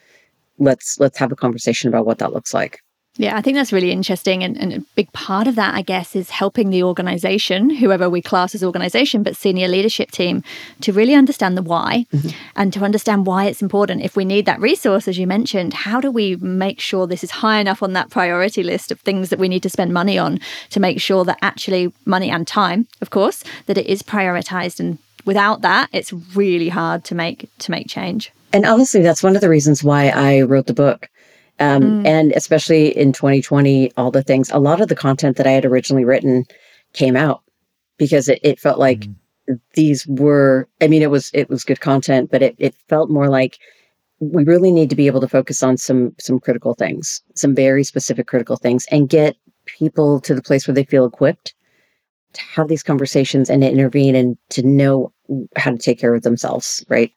Let's 0.58 1.00
let's 1.00 1.18
have 1.18 1.32
a 1.32 1.36
conversation 1.36 1.88
about 1.88 2.06
what 2.06 2.18
that 2.18 2.32
looks 2.32 2.54
like. 2.54 2.80
Yeah, 3.16 3.36
I 3.36 3.42
think 3.42 3.56
that's 3.56 3.72
really 3.72 3.90
interesting. 3.90 4.44
And, 4.44 4.56
and, 4.56 4.72
a 4.72 4.80
big 4.94 5.12
part 5.12 5.48
of 5.48 5.56
that, 5.56 5.74
I 5.74 5.82
guess, 5.82 6.14
is 6.14 6.30
helping 6.30 6.70
the 6.70 6.84
organization, 6.84 7.68
whoever 7.68 8.08
we 8.08 8.22
class 8.22 8.54
as 8.54 8.62
organization, 8.62 9.24
but 9.24 9.36
senior 9.36 9.66
leadership 9.66 10.12
team, 10.12 10.44
to 10.82 10.92
really 10.92 11.14
understand 11.14 11.56
the 11.56 11.62
why 11.62 12.06
mm-hmm. 12.12 12.28
and 12.54 12.72
to 12.72 12.84
understand 12.84 13.26
why 13.26 13.46
it's 13.46 13.62
important. 13.62 14.02
If 14.02 14.14
we 14.14 14.24
need 14.24 14.46
that 14.46 14.60
resource, 14.60 15.08
as 15.08 15.18
you 15.18 15.26
mentioned, 15.26 15.74
how 15.74 16.00
do 16.00 16.10
we 16.10 16.36
make 16.36 16.78
sure 16.78 17.06
this 17.06 17.24
is 17.24 17.32
high 17.32 17.58
enough 17.58 17.82
on 17.82 17.94
that 17.94 18.10
priority 18.10 18.62
list 18.62 18.92
of 18.92 19.00
things 19.00 19.28
that 19.30 19.40
we 19.40 19.48
need 19.48 19.64
to 19.64 19.70
spend 19.70 19.92
money 19.92 20.16
on 20.16 20.38
to 20.70 20.78
make 20.78 21.00
sure 21.00 21.24
that 21.24 21.38
actually 21.42 21.92
money 22.04 22.30
and 22.30 22.46
time, 22.46 22.86
of 23.00 23.10
course, 23.10 23.42
that 23.66 23.76
it 23.76 23.86
is 23.86 24.02
prioritized 24.02 24.78
and 24.78 24.98
without 25.26 25.60
that 25.60 25.88
it's 25.92 26.12
really 26.34 26.70
hard 26.70 27.04
to 27.04 27.14
make 27.14 27.50
to 27.58 27.70
make 27.70 27.86
change 27.86 28.32
and 28.54 28.64
honestly 28.64 29.02
that's 29.02 29.22
one 29.22 29.34
of 29.34 29.42
the 29.42 29.50
reasons 29.50 29.84
why 29.84 30.08
i 30.08 30.40
wrote 30.40 30.64
the 30.64 30.72
book 30.72 31.09
um, 31.60 31.82
mm. 31.82 32.06
And 32.06 32.32
especially 32.32 32.96
in 32.96 33.12
2020, 33.12 33.92
all 33.96 34.10
the 34.10 34.22
things, 34.22 34.50
a 34.50 34.58
lot 34.58 34.80
of 34.80 34.88
the 34.88 34.96
content 34.96 35.36
that 35.36 35.46
I 35.46 35.52
had 35.52 35.66
originally 35.66 36.04
written 36.04 36.44
came 36.94 37.16
out 37.16 37.42
because 37.98 38.28
it, 38.28 38.40
it 38.42 38.58
felt 38.58 38.78
like 38.78 39.00
mm. 39.00 39.60
these 39.74 40.06
were, 40.06 40.66
I 40.80 40.88
mean, 40.88 41.02
it 41.02 41.10
was, 41.10 41.30
it 41.34 41.50
was 41.50 41.62
good 41.62 41.80
content, 41.80 42.30
but 42.30 42.42
it, 42.42 42.56
it 42.58 42.74
felt 42.88 43.10
more 43.10 43.28
like 43.28 43.58
we 44.20 44.42
really 44.42 44.72
need 44.72 44.90
to 44.90 44.96
be 44.96 45.06
able 45.06 45.20
to 45.20 45.28
focus 45.28 45.62
on 45.62 45.76
some, 45.76 46.14
some 46.18 46.40
critical 46.40 46.74
things, 46.74 47.22
some 47.34 47.54
very 47.54 47.84
specific 47.84 48.26
critical 48.26 48.56
things 48.56 48.86
and 48.90 49.10
get 49.10 49.36
people 49.66 50.18
to 50.20 50.34
the 50.34 50.42
place 50.42 50.66
where 50.66 50.74
they 50.74 50.84
feel 50.84 51.04
equipped 51.04 51.54
to 52.32 52.40
have 52.42 52.68
these 52.68 52.82
conversations 52.82 53.50
and 53.50 53.62
to 53.62 53.70
intervene 53.70 54.14
and 54.14 54.38
to 54.48 54.62
know 54.62 55.12
how 55.56 55.70
to 55.70 55.78
take 55.78 55.98
care 55.98 56.14
of 56.14 56.22
themselves. 56.22 56.84
Right. 56.88 57.12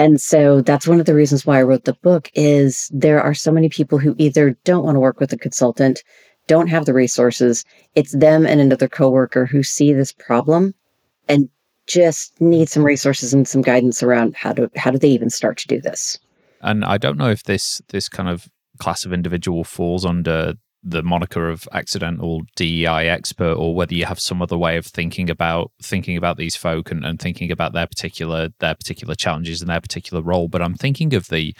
And 0.00 0.18
so 0.18 0.62
that's 0.62 0.88
one 0.88 0.98
of 0.98 1.04
the 1.04 1.14
reasons 1.14 1.44
why 1.44 1.58
I 1.58 1.62
wrote 1.62 1.84
the 1.84 1.92
book 1.92 2.30
is 2.32 2.90
there 2.90 3.20
are 3.20 3.34
so 3.34 3.52
many 3.52 3.68
people 3.68 3.98
who 3.98 4.14
either 4.16 4.56
don't 4.64 4.82
want 4.82 4.96
to 4.96 5.00
work 5.00 5.20
with 5.20 5.30
a 5.34 5.36
consultant, 5.36 6.02
don't 6.46 6.68
have 6.68 6.86
the 6.86 6.94
resources. 6.94 7.66
It's 7.94 8.12
them 8.12 8.46
and 8.46 8.62
another 8.62 8.88
coworker 8.88 9.44
who 9.44 9.62
see 9.62 9.92
this 9.92 10.10
problem 10.10 10.74
and 11.28 11.50
just 11.86 12.40
need 12.40 12.70
some 12.70 12.82
resources 12.82 13.34
and 13.34 13.46
some 13.46 13.60
guidance 13.60 14.02
around 14.02 14.34
how 14.36 14.54
to 14.54 14.70
how 14.74 14.90
do 14.90 14.96
they 14.96 15.10
even 15.10 15.28
start 15.28 15.58
to 15.58 15.68
do 15.68 15.82
this. 15.82 16.18
And 16.62 16.82
I 16.82 16.96
don't 16.96 17.18
know 17.18 17.28
if 17.28 17.42
this 17.42 17.82
this 17.88 18.08
kind 18.08 18.30
of 18.30 18.48
class 18.78 19.04
of 19.04 19.12
individual 19.12 19.64
falls 19.64 20.06
under 20.06 20.54
the 20.82 21.02
moniker 21.02 21.48
of 21.48 21.68
accidental 21.72 22.42
DEI 22.56 23.08
expert 23.08 23.54
or 23.54 23.74
whether 23.74 23.94
you 23.94 24.06
have 24.06 24.18
some 24.18 24.40
other 24.40 24.56
way 24.56 24.76
of 24.76 24.86
thinking 24.86 25.28
about 25.28 25.70
thinking 25.82 26.16
about 26.16 26.38
these 26.38 26.56
folk 26.56 26.90
and, 26.90 27.04
and 27.04 27.20
thinking 27.20 27.50
about 27.50 27.72
their 27.72 27.86
particular 27.86 28.48
their 28.60 28.74
particular 28.74 29.14
challenges 29.14 29.60
and 29.60 29.68
their 29.68 29.80
particular 29.80 30.22
role. 30.22 30.48
But 30.48 30.62
I'm 30.62 30.74
thinking 30.74 31.14
of 31.14 31.28
the 31.28 31.54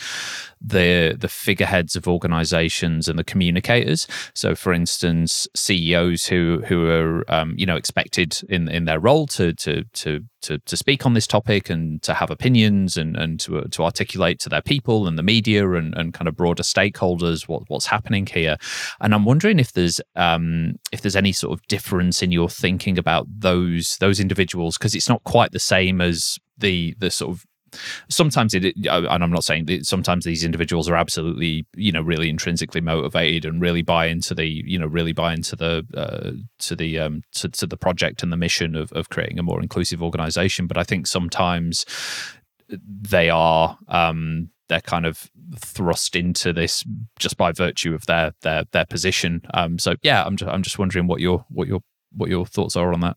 the 0.60 1.16
the 1.18 1.28
figureheads 1.28 1.96
of 1.96 2.06
organizations 2.06 3.08
and 3.08 3.18
the 3.18 3.24
communicators. 3.24 4.06
So 4.34 4.54
for 4.54 4.72
instance, 4.72 5.48
CEOs 5.54 6.26
who 6.26 6.62
who 6.66 6.86
are 6.86 7.24
um, 7.30 7.54
you 7.56 7.66
know 7.66 7.76
expected 7.76 8.40
in 8.48 8.68
in 8.68 8.84
their 8.84 9.00
role 9.00 9.26
to 9.28 9.52
to 9.54 9.84
to 9.84 10.24
to, 10.42 10.58
to 10.58 10.76
speak 10.76 11.04
on 11.06 11.14
this 11.14 11.26
topic 11.26 11.70
and 11.70 12.02
to 12.02 12.14
have 12.14 12.30
opinions 12.30 12.96
and, 12.96 13.16
and 13.16 13.38
to, 13.40 13.62
to 13.62 13.84
articulate 13.84 14.38
to 14.40 14.48
their 14.48 14.62
people 14.62 15.06
and 15.06 15.18
the 15.18 15.22
media 15.22 15.70
and, 15.72 15.94
and 15.94 16.14
kind 16.14 16.28
of 16.28 16.36
broader 16.36 16.62
stakeholders 16.62 17.48
what, 17.48 17.62
what's 17.68 17.86
happening 17.86 18.26
here. 18.26 18.56
And 19.00 19.14
I'm 19.14 19.24
wondering 19.24 19.58
if 19.58 19.72
there's 19.72 20.00
um, 20.16 20.76
if 20.92 21.02
there's 21.02 21.16
any 21.16 21.32
sort 21.32 21.58
of 21.58 21.66
difference 21.66 22.22
in 22.22 22.32
your 22.32 22.48
thinking 22.48 22.98
about 22.98 23.26
those 23.28 23.96
those 23.98 24.20
individuals 24.20 24.78
because 24.78 24.94
it's 24.94 25.08
not 25.08 25.22
quite 25.24 25.52
the 25.52 25.60
same 25.60 26.00
as 26.00 26.38
the 26.58 26.94
the 26.98 27.10
sort 27.10 27.32
of 27.32 27.44
sometimes 28.08 28.54
it 28.54 28.74
and 28.76 29.24
i'm 29.24 29.30
not 29.30 29.44
saying 29.44 29.64
that 29.66 29.86
sometimes 29.86 30.24
these 30.24 30.44
individuals 30.44 30.88
are 30.88 30.96
absolutely 30.96 31.66
you 31.74 31.92
know 31.92 32.02
really 32.02 32.28
intrinsically 32.28 32.80
motivated 32.80 33.44
and 33.44 33.60
really 33.60 33.82
buy 33.82 34.06
into 34.06 34.34
the 34.34 34.46
you 34.46 34.78
know 34.78 34.86
really 34.86 35.12
buy 35.12 35.32
into 35.32 35.56
the 35.56 35.86
uh, 35.94 36.32
to 36.58 36.74
the 36.74 36.98
um 36.98 37.22
to, 37.32 37.48
to 37.48 37.66
the 37.66 37.76
project 37.76 38.22
and 38.22 38.32
the 38.32 38.36
mission 38.36 38.74
of, 38.74 38.92
of 38.92 39.08
creating 39.08 39.38
a 39.38 39.42
more 39.42 39.60
inclusive 39.60 40.02
organization. 40.02 40.66
But 40.66 40.78
i 40.78 40.84
think 40.84 41.06
sometimes 41.06 41.84
they 42.68 43.30
are 43.30 43.78
um 43.88 44.50
they're 44.68 44.80
kind 44.80 45.06
of 45.06 45.28
thrust 45.58 46.14
into 46.14 46.52
this 46.52 46.84
just 47.18 47.36
by 47.36 47.52
virtue 47.52 47.94
of 47.94 48.06
their 48.06 48.32
their 48.42 48.64
their 48.72 48.86
position. 48.86 49.42
Um 49.54 49.78
so 49.78 49.94
yeah 50.02 50.24
i'm 50.24 50.36
just 50.36 50.50
i'm 50.50 50.62
just 50.62 50.78
wondering 50.78 51.06
what 51.06 51.20
your 51.20 51.44
what 51.48 51.68
your 51.68 51.80
what 52.12 52.30
your 52.30 52.46
thoughts 52.46 52.76
are 52.76 52.92
on 52.92 53.00
that 53.00 53.16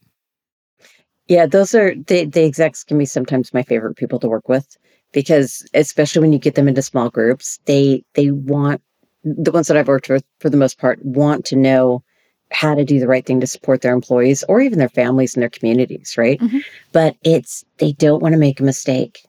yeah, 1.27 1.45
those 1.45 1.73
are 1.73 1.95
the 1.95 2.25
the 2.25 2.43
execs 2.43 2.83
can 2.83 2.97
be 2.97 3.05
sometimes 3.05 3.53
my 3.53 3.63
favorite 3.63 3.95
people 3.95 4.19
to 4.19 4.27
work 4.27 4.49
with 4.49 4.77
because 5.13 5.65
especially 5.73 6.21
when 6.21 6.33
you 6.33 6.39
get 6.39 6.55
them 6.55 6.67
into 6.67 6.81
small 6.81 7.09
groups, 7.09 7.59
they 7.65 8.03
they 8.13 8.31
want 8.31 8.81
the 9.23 9.51
ones 9.51 9.67
that 9.67 9.77
I've 9.77 9.87
worked 9.87 10.09
with 10.09 10.25
for 10.39 10.49
the 10.49 10.57
most 10.57 10.79
part 10.79 11.03
want 11.05 11.45
to 11.45 11.55
know 11.55 12.03
how 12.51 12.75
to 12.75 12.83
do 12.83 12.99
the 12.99 13.07
right 13.07 13.25
thing 13.25 13.39
to 13.39 13.47
support 13.47 13.81
their 13.81 13.93
employees 13.93 14.43
or 14.47 14.61
even 14.61 14.79
their 14.79 14.89
families 14.89 15.33
and 15.33 15.41
their 15.41 15.49
communities, 15.49 16.15
right? 16.17 16.39
Mm-hmm. 16.39 16.59
But 16.91 17.15
it's 17.23 17.63
they 17.77 17.93
don't 17.93 18.21
want 18.21 18.33
to 18.33 18.39
make 18.39 18.59
a 18.59 18.63
mistake. 18.63 19.25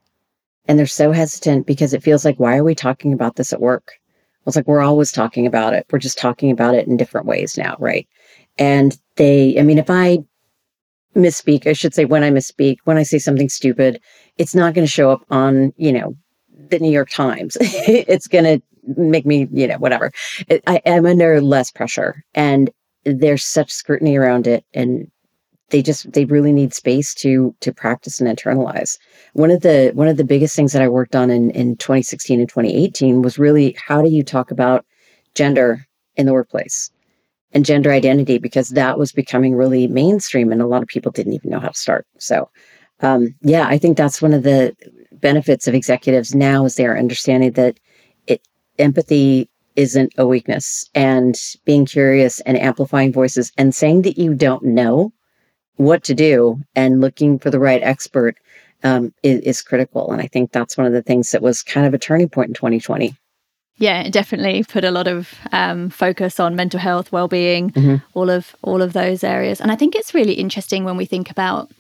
And 0.66 0.78
they're 0.78 0.86
so 0.86 1.12
hesitant 1.12 1.66
because 1.66 1.94
it 1.94 2.02
feels 2.02 2.24
like 2.24 2.40
why 2.40 2.56
are 2.56 2.64
we 2.64 2.74
talking 2.74 3.12
about 3.12 3.36
this 3.36 3.52
at 3.52 3.60
work? 3.60 3.92
I 3.92 4.42
was 4.46 4.56
like, 4.56 4.66
we're 4.66 4.82
always 4.82 5.12
talking 5.12 5.46
about 5.46 5.74
it. 5.74 5.86
We're 5.90 5.98
just 5.98 6.18
talking 6.18 6.50
about 6.50 6.74
it 6.74 6.86
in 6.86 6.96
different 6.96 7.26
ways 7.26 7.56
now, 7.56 7.76
right? 7.78 8.06
And 8.58 8.96
they, 9.16 9.58
I 9.58 9.62
mean, 9.62 9.78
if 9.78 9.88
I 9.88 10.18
misspeak, 11.14 11.66
I 11.66 11.73
should 11.73 11.94
say 11.94 12.04
when 12.04 12.23
I 12.23 12.30
misspeak, 12.30 12.78
when 12.85 12.97
I 12.97 13.02
say 13.02 13.18
something 13.18 13.49
stupid, 13.49 14.00
it's 14.38 14.54
not 14.54 14.75
going 14.75 14.87
to 14.87 14.90
show 14.90 15.11
up 15.11 15.25
on, 15.30 15.73
you 15.76 15.92
know, 15.92 16.14
the 16.71 16.78
New 16.78 16.90
York 16.90 17.11
Times. 17.11 17.56
it's 17.61 18.26
going 18.26 18.44
to 18.44 18.62
make 18.97 19.26
me, 19.26 19.49
you 19.52 19.66
know, 19.66 19.78
whatever. 19.78 20.11
I 20.66 20.83
am 20.85 21.06
under 21.06 21.40
less 21.40 21.71
pressure 21.71 22.25
and 22.35 22.71
there's 23.04 23.44
such 23.44 23.71
scrutiny 23.71 24.16
around 24.16 24.47
it 24.47 24.64
and 24.75 25.11
they 25.71 25.83
just 25.83 26.12
they 26.12 26.25
really 26.26 26.52
need 26.52 26.75
space 26.75 27.14
to 27.14 27.54
to 27.61 27.73
practice 27.73 28.21
and 28.21 28.28
internalize. 28.28 28.99
One 29.33 29.50
of 29.50 29.62
the 29.62 29.92
one 29.94 30.09
of 30.09 30.16
the 30.16 30.25
biggest 30.25 30.54
things 30.54 30.73
that 30.73 30.83
I 30.83 30.88
worked 30.88 31.16
on 31.16 31.30
in 31.30 31.50
in 31.50 31.76
2016 31.76 32.38
and 32.38 32.49
2018 32.49 33.23
was 33.23 33.38
really 33.38 33.76
how 33.85 34.02
do 34.02 34.11
you 34.11 34.23
talk 34.23 34.50
about 34.50 34.85
gender 35.35 35.87
in 36.16 36.26
the 36.26 36.33
workplace? 36.33 36.90
And 37.54 37.64
gender 37.64 37.92
identity 37.92 38.38
because 38.38 38.70
that 38.70 38.99
was 38.99 39.12
becoming 39.12 39.54
really 39.54 39.87
mainstream 39.87 40.52
and 40.52 40.61
a 40.61 40.66
lot 40.66 40.82
of 40.82 40.88
people 40.88 41.12
didn't 41.12 41.32
even 41.32 41.50
know 41.50 41.61
how 41.61 41.68
to 41.68 41.78
start. 41.78 42.06
So, 42.18 42.50
um, 43.00 43.34
yeah, 43.42 43.66
I 43.68 43.78
think 43.78 43.96
that's 43.96 44.20
one 44.20 44.34
of 44.34 44.42
the 44.42 44.75
benefits 45.12 45.66
of 45.66 45.75
executives 45.75 46.34
now 46.34 46.64
is 46.64 46.75
they're 46.75 46.99
understanding 46.99 47.52
that 47.52 47.78
it 48.26 48.46
empathy 48.78 49.49
isn't 49.76 50.12
a 50.18 50.26
weakness 50.26 50.88
and 50.94 51.37
being 51.64 51.87
curious 51.87 52.40
and 52.40 52.58
amplifying 52.58 53.12
voices 53.12 53.52
and 53.56 53.75
saying 53.75 54.02
that 54.02 54.18
you 54.18 54.34
don't 54.34 54.64
know 54.64 55.12
what 55.76 56.04
to 56.04 56.14
do 56.14 56.61
and 56.76 57.00
looking 57.00 57.38
for 57.38 57.50
the 57.50 57.58
right 57.58 57.82
expert 57.82 58.37
um, 58.84 59.12
is, 59.23 59.40
is 59.40 59.62
critical. 59.62 60.12
And 60.12 60.20
I 60.20 60.26
think 60.26 60.52
that's 60.52 60.76
one 60.76 60.87
of 60.87 60.92
the 60.92 61.02
things 61.02 61.30
that 61.30 61.42
was 61.42 61.62
kind 61.62 61.87
of 61.87 61.94
a 61.94 61.99
turning 61.99 62.28
point 62.28 62.49
in 62.49 62.54
2020. 62.54 63.16
Yeah, 63.76 64.09
definitely 64.09 64.62
put 64.62 64.85
a 64.85 64.93
lot 64.93 65.09
of 65.09 65.35
um, 65.50 65.90
focus 65.90 66.38
on 66.38 66.54
mental 66.54 66.78
health, 66.78 67.11
well-being, 67.11 67.71
mm-hmm. 67.71 67.97
all 68.14 68.31
of 68.31 68.54
all 68.62 68.83
of 68.83 68.93
those 68.93 69.25
areas. 69.25 69.61
And 69.61 69.73
I 69.73 69.76
think 69.76 69.97
it's 69.97 70.14
really 70.14 70.35
interesting 70.35 70.85
when 70.85 70.97
we 70.97 71.07
think 71.07 71.31
about 71.31 71.71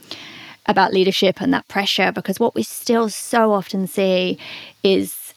about 0.66 0.92
leadership 0.92 1.40
and 1.40 1.52
that 1.52 1.68
pressure, 1.68 2.10
because 2.10 2.40
what 2.40 2.54
we 2.54 2.62
still 2.62 3.08
so 3.08 3.52
often 3.52 3.86
see 3.86 4.38
is 4.82 5.34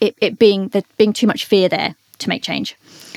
it, 0.00 0.16
it 0.20 0.38
being 0.38 0.68
that 0.68 0.84
being 0.96 1.12
too 1.12 1.26
much 1.26 1.44
fear 1.44 1.68
there 1.68 1.94
to 2.18 2.28
make 2.28 2.42
change. 2.42 2.76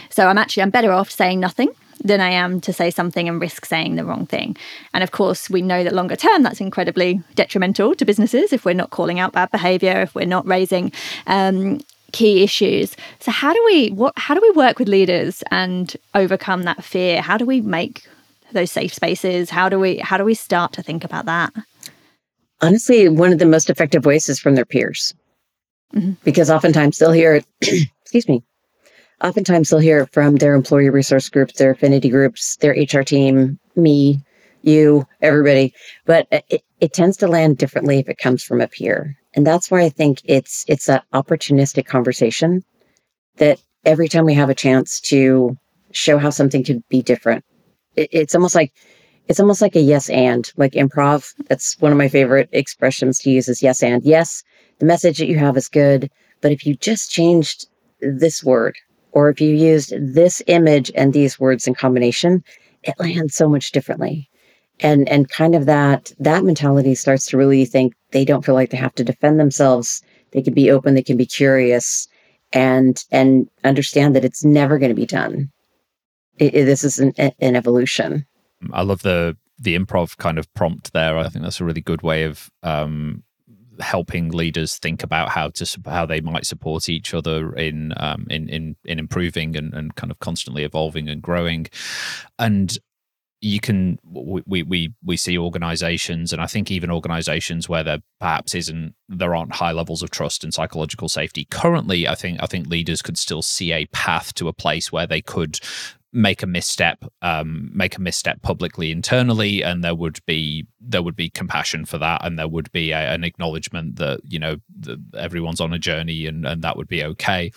So 0.09 0.27
I'm 0.27 0.37
actually 0.37 0.63
I'm 0.63 0.69
better 0.69 0.91
off 0.91 1.09
saying 1.09 1.39
nothing 1.39 1.69
than 2.03 2.21
I 2.21 2.29
am 2.29 2.61
to 2.61 2.73
say 2.73 2.89
something 2.89 3.29
and 3.29 3.41
risk 3.41 3.65
saying 3.65 3.95
the 3.95 4.05
wrong 4.05 4.25
thing. 4.25 4.57
And 4.93 5.03
of 5.03 5.11
course, 5.11 5.49
we 5.49 5.61
know 5.61 5.83
that 5.83 5.93
longer 5.93 6.15
term, 6.15 6.43
that's 6.43 6.61
incredibly 6.61 7.21
detrimental 7.35 7.95
to 7.95 8.05
businesses 8.05 8.53
if 8.53 8.65
we're 8.65 8.73
not 8.73 8.89
calling 8.89 9.19
out 9.19 9.33
bad 9.33 9.51
behavior, 9.51 10.01
if 10.01 10.15
we're 10.15 10.25
not 10.25 10.45
raising 10.47 10.91
um, 11.27 11.79
key 12.11 12.43
issues. 12.43 12.95
So 13.19 13.31
how 13.31 13.53
do 13.53 13.61
we 13.65 13.89
what 13.89 14.13
how 14.17 14.33
do 14.35 14.41
we 14.41 14.51
work 14.51 14.79
with 14.79 14.87
leaders 14.87 15.43
and 15.51 15.95
overcome 16.15 16.63
that 16.63 16.83
fear? 16.83 17.21
How 17.21 17.37
do 17.37 17.45
we 17.45 17.61
make 17.61 18.07
those 18.51 18.71
safe 18.71 18.93
spaces? 18.93 19.49
How 19.49 19.69
do 19.69 19.79
we 19.79 19.97
how 19.97 20.17
do 20.17 20.25
we 20.25 20.33
start 20.33 20.73
to 20.73 20.83
think 20.83 21.03
about 21.03 21.25
that? 21.25 21.53
Honestly, 22.61 23.09
one 23.09 23.33
of 23.33 23.39
the 23.39 23.45
most 23.45 23.69
effective 23.69 24.05
ways 24.05 24.29
is 24.29 24.39
from 24.39 24.55
their 24.55 24.65
peers. 24.65 25.13
Mm-hmm. 25.95 26.11
Because 26.23 26.49
oftentimes 26.49 26.97
they'll 26.97 27.11
hear 27.11 27.35
it, 27.35 27.45
excuse 28.01 28.27
me. 28.27 28.43
Oftentimes 29.21 29.69
they'll 29.69 29.79
hear 29.79 30.01
it 30.01 30.13
from 30.13 30.37
their 30.37 30.55
employee 30.55 30.89
resource 30.89 31.29
groups, 31.29 31.55
their 31.55 31.71
affinity 31.71 32.09
groups, 32.09 32.57
their 32.57 32.73
HR 32.73 33.03
team, 33.03 33.59
me, 33.75 34.19
you, 34.61 35.05
everybody. 35.21 35.73
But 36.05 36.27
it, 36.31 36.63
it 36.79 36.93
tends 36.93 37.17
to 37.17 37.27
land 37.27 37.57
differently 37.57 37.99
if 37.99 38.09
it 38.09 38.17
comes 38.17 38.43
from 38.43 38.61
a 38.61 38.67
peer. 38.67 39.15
And 39.33 39.45
that's 39.47 39.71
why 39.71 39.81
I 39.81 39.89
think 39.89 40.21
it's 40.25 40.65
it's 40.67 40.85
that 40.87 41.05
opportunistic 41.13 41.85
conversation 41.85 42.63
that 43.37 43.59
every 43.85 44.07
time 44.07 44.25
we 44.25 44.33
have 44.33 44.49
a 44.49 44.55
chance 44.55 44.99
to 45.01 45.57
show 45.91 46.17
how 46.17 46.29
something 46.29 46.63
could 46.63 46.87
be 46.89 47.01
different, 47.01 47.43
it, 47.95 48.09
it's 48.11 48.35
almost 48.35 48.55
like 48.55 48.73
it's 49.27 49.39
almost 49.39 49.61
like 49.61 49.75
a 49.75 49.81
yes 49.81 50.09
and 50.09 50.51
like 50.57 50.73
improv. 50.73 51.33
That's 51.47 51.79
one 51.79 51.91
of 51.91 51.97
my 51.97 52.09
favorite 52.09 52.49
expressions 52.51 53.19
to 53.19 53.31
use 53.31 53.47
is 53.47 53.63
yes 53.63 53.81
and. 53.81 54.03
Yes, 54.03 54.43
the 54.79 54.85
message 54.85 55.17
that 55.19 55.27
you 55.27 55.37
have 55.37 55.55
is 55.57 55.69
good, 55.69 56.09
but 56.41 56.51
if 56.51 56.65
you 56.65 56.75
just 56.75 57.11
changed 57.11 57.67
this 58.01 58.43
word 58.43 58.75
or 59.13 59.29
if 59.29 59.39
you 59.39 59.53
used 59.53 59.93
this 59.97 60.41
image 60.47 60.91
and 60.95 61.13
these 61.13 61.39
words 61.39 61.67
in 61.67 61.75
combination, 61.75 62.43
it 62.83 62.95
lands 62.99 63.35
so 63.35 63.47
much 63.47 63.71
differently 63.71 64.29
and 64.81 65.07
and 65.09 65.29
kind 65.29 65.55
of 65.55 65.65
that 65.65 66.11
that 66.19 66.43
mentality 66.43 66.95
starts 66.95 67.25
to 67.27 67.37
really 67.37 67.65
think 67.65 67.93
they 68.11 68.25
don't 68.25 68.45
feel 68.45 68.55
like 68.55 68.69
they 68.69 68.77
have 68.77 68.95
to 68.95 69.03
defend 69.03 69.39
themselves. 69.39 70.01
They 70.31 70.41
can 70.41 70.53
be 70.53 70.71
open 70.71 70.93
they 70.93 71.03
can 71.03 71.17
be 71.17 71.25
curious 71.25 72.07
and 72.53 73.03
and 73.11 73.49
understand 73.63 74.15
that 74.15 74.25
it's 74.25 74.43
never 74.43 74.77
going 74.77 74.89
to 74.89 74.95
be 74.95 75.05
done. 75.05 75.51
It, 76.37 76.55
it, 76.55 76.65
this 76.65 76.83
is 76.83 76.99
an, 76.99 77.13
an 77.17 77.55
evolution. 77.55 78.25
I 78.71 78.83
love 78.83 79.01
the 79.01 79.37
the 79.59 79.77
improv 79.77 80.17
kind 80.17 80.39
of 80.39 80.51
prompt 80.53 80.93
there. 80.93 81.17
I 81.17 81.29
think 81.29 81.43
that's 81.43 81.61
a 81.61 81.65
really 81.65 81.81
good 81.81 82.01
way 82.01 82.23
of 82.23 82.49
um 82.63 83.23
helping 83.79 84.29
leaders 84.29 84.77
think 84.77 85.03
about 85.03 85.29
how 85.29 85.49
to 85.49 85.81
how 85.85 86.05
they 86.05 86.21
might 86.21 86.45
support 86.45 86.87
each 86.87 87.13
other 87.13 87.53
in 87.53 87.93
um, 87.97 88.27
in 88.29 88.47
in 88.49 88.75
in 88.85 88.99
improving 88.99 89.55
and, 89.55 89.73
and 89.73 89.95
kind 89.95 90.11
of 90.11 90.19
constantly 90.19 90.63
evolving 90.63 91.09
and 91.09 91.21
growing. 91.21 91.67
And 92.37 92.77
you 93.41 93.59
can 93.59 93.97
we 94.05 94.61
we 94.63 94.93
we 95.03 95.17
see 95.17 95.37
organizations 95.37 96.31
and 96.31 96.41
i 96.41 96.45
think 96.45 96.69
even 96.69 96.91
organizations 96.91 97.67
where 97.67 97.83
there 97.83 97.99
perhaps 98.19 98.53
isn't 98.53 98.93
there 99.09 99.35
aren't 99.35 99.55
high 99.55 99.71
levels 99.71 100.03
of 100.03 100.11
trust 100.11 100.43
and 100.43 100.53
psychological 100.53 101.09
safety. 101.09 101.45
Currently 101.45 102.07
i 102.07 102.15
think 102.15 102.41
i 102.41 102.45
think 102.45 102.67
leaders 102.67 103.01
could 103.01 103.17
still 103.17 103.41
see 103.41 103.73
a 103.73 103.87
path 103.87 104.33
to 104.35 104.47
a 104.47 104.53
place 104.53 104.91
where 104.91 105.07
they 105.07 105.21
could 105.21 105.59
make 106.13 106.43
a 106.43 106.47
misstep 106.47 107.05
um, 107.21 107.71
make 107.73 107.95
a 107.95 108.01
misstep 108.01 108.41
publicly 108.41 108.91
internally 108.91 109.63
and 109.63 109.83
there 109.83 109.95
would 109.95 110.19
be 110.25 110.67
there 110.81 111.01
would 111.01 111.15
be 111.15 111.29
compassion 111.29 111.85
for 111.85 111.97
that 111.97 112.23
and 112.25 112.37
there 112.37 112.49
would 112.49 112.69
be 112.71 112.91
a, 112.91 113.13
an 113.13 113.23
acknowledgement 113.23 113.95
that 113.95 114.19
you 114.27 114.37
know 114.37 114.57
that 114.79 114.99
everyone's 115.17 115.61
on 115.61 115.73
a 115.73 115.79
journey 115.79 116.25
and 116.25 116.45
and 116.45 116.61
that 116.61 116.75
would 116.75 116.89
be 116.89 117.03
okay 117.03 117.51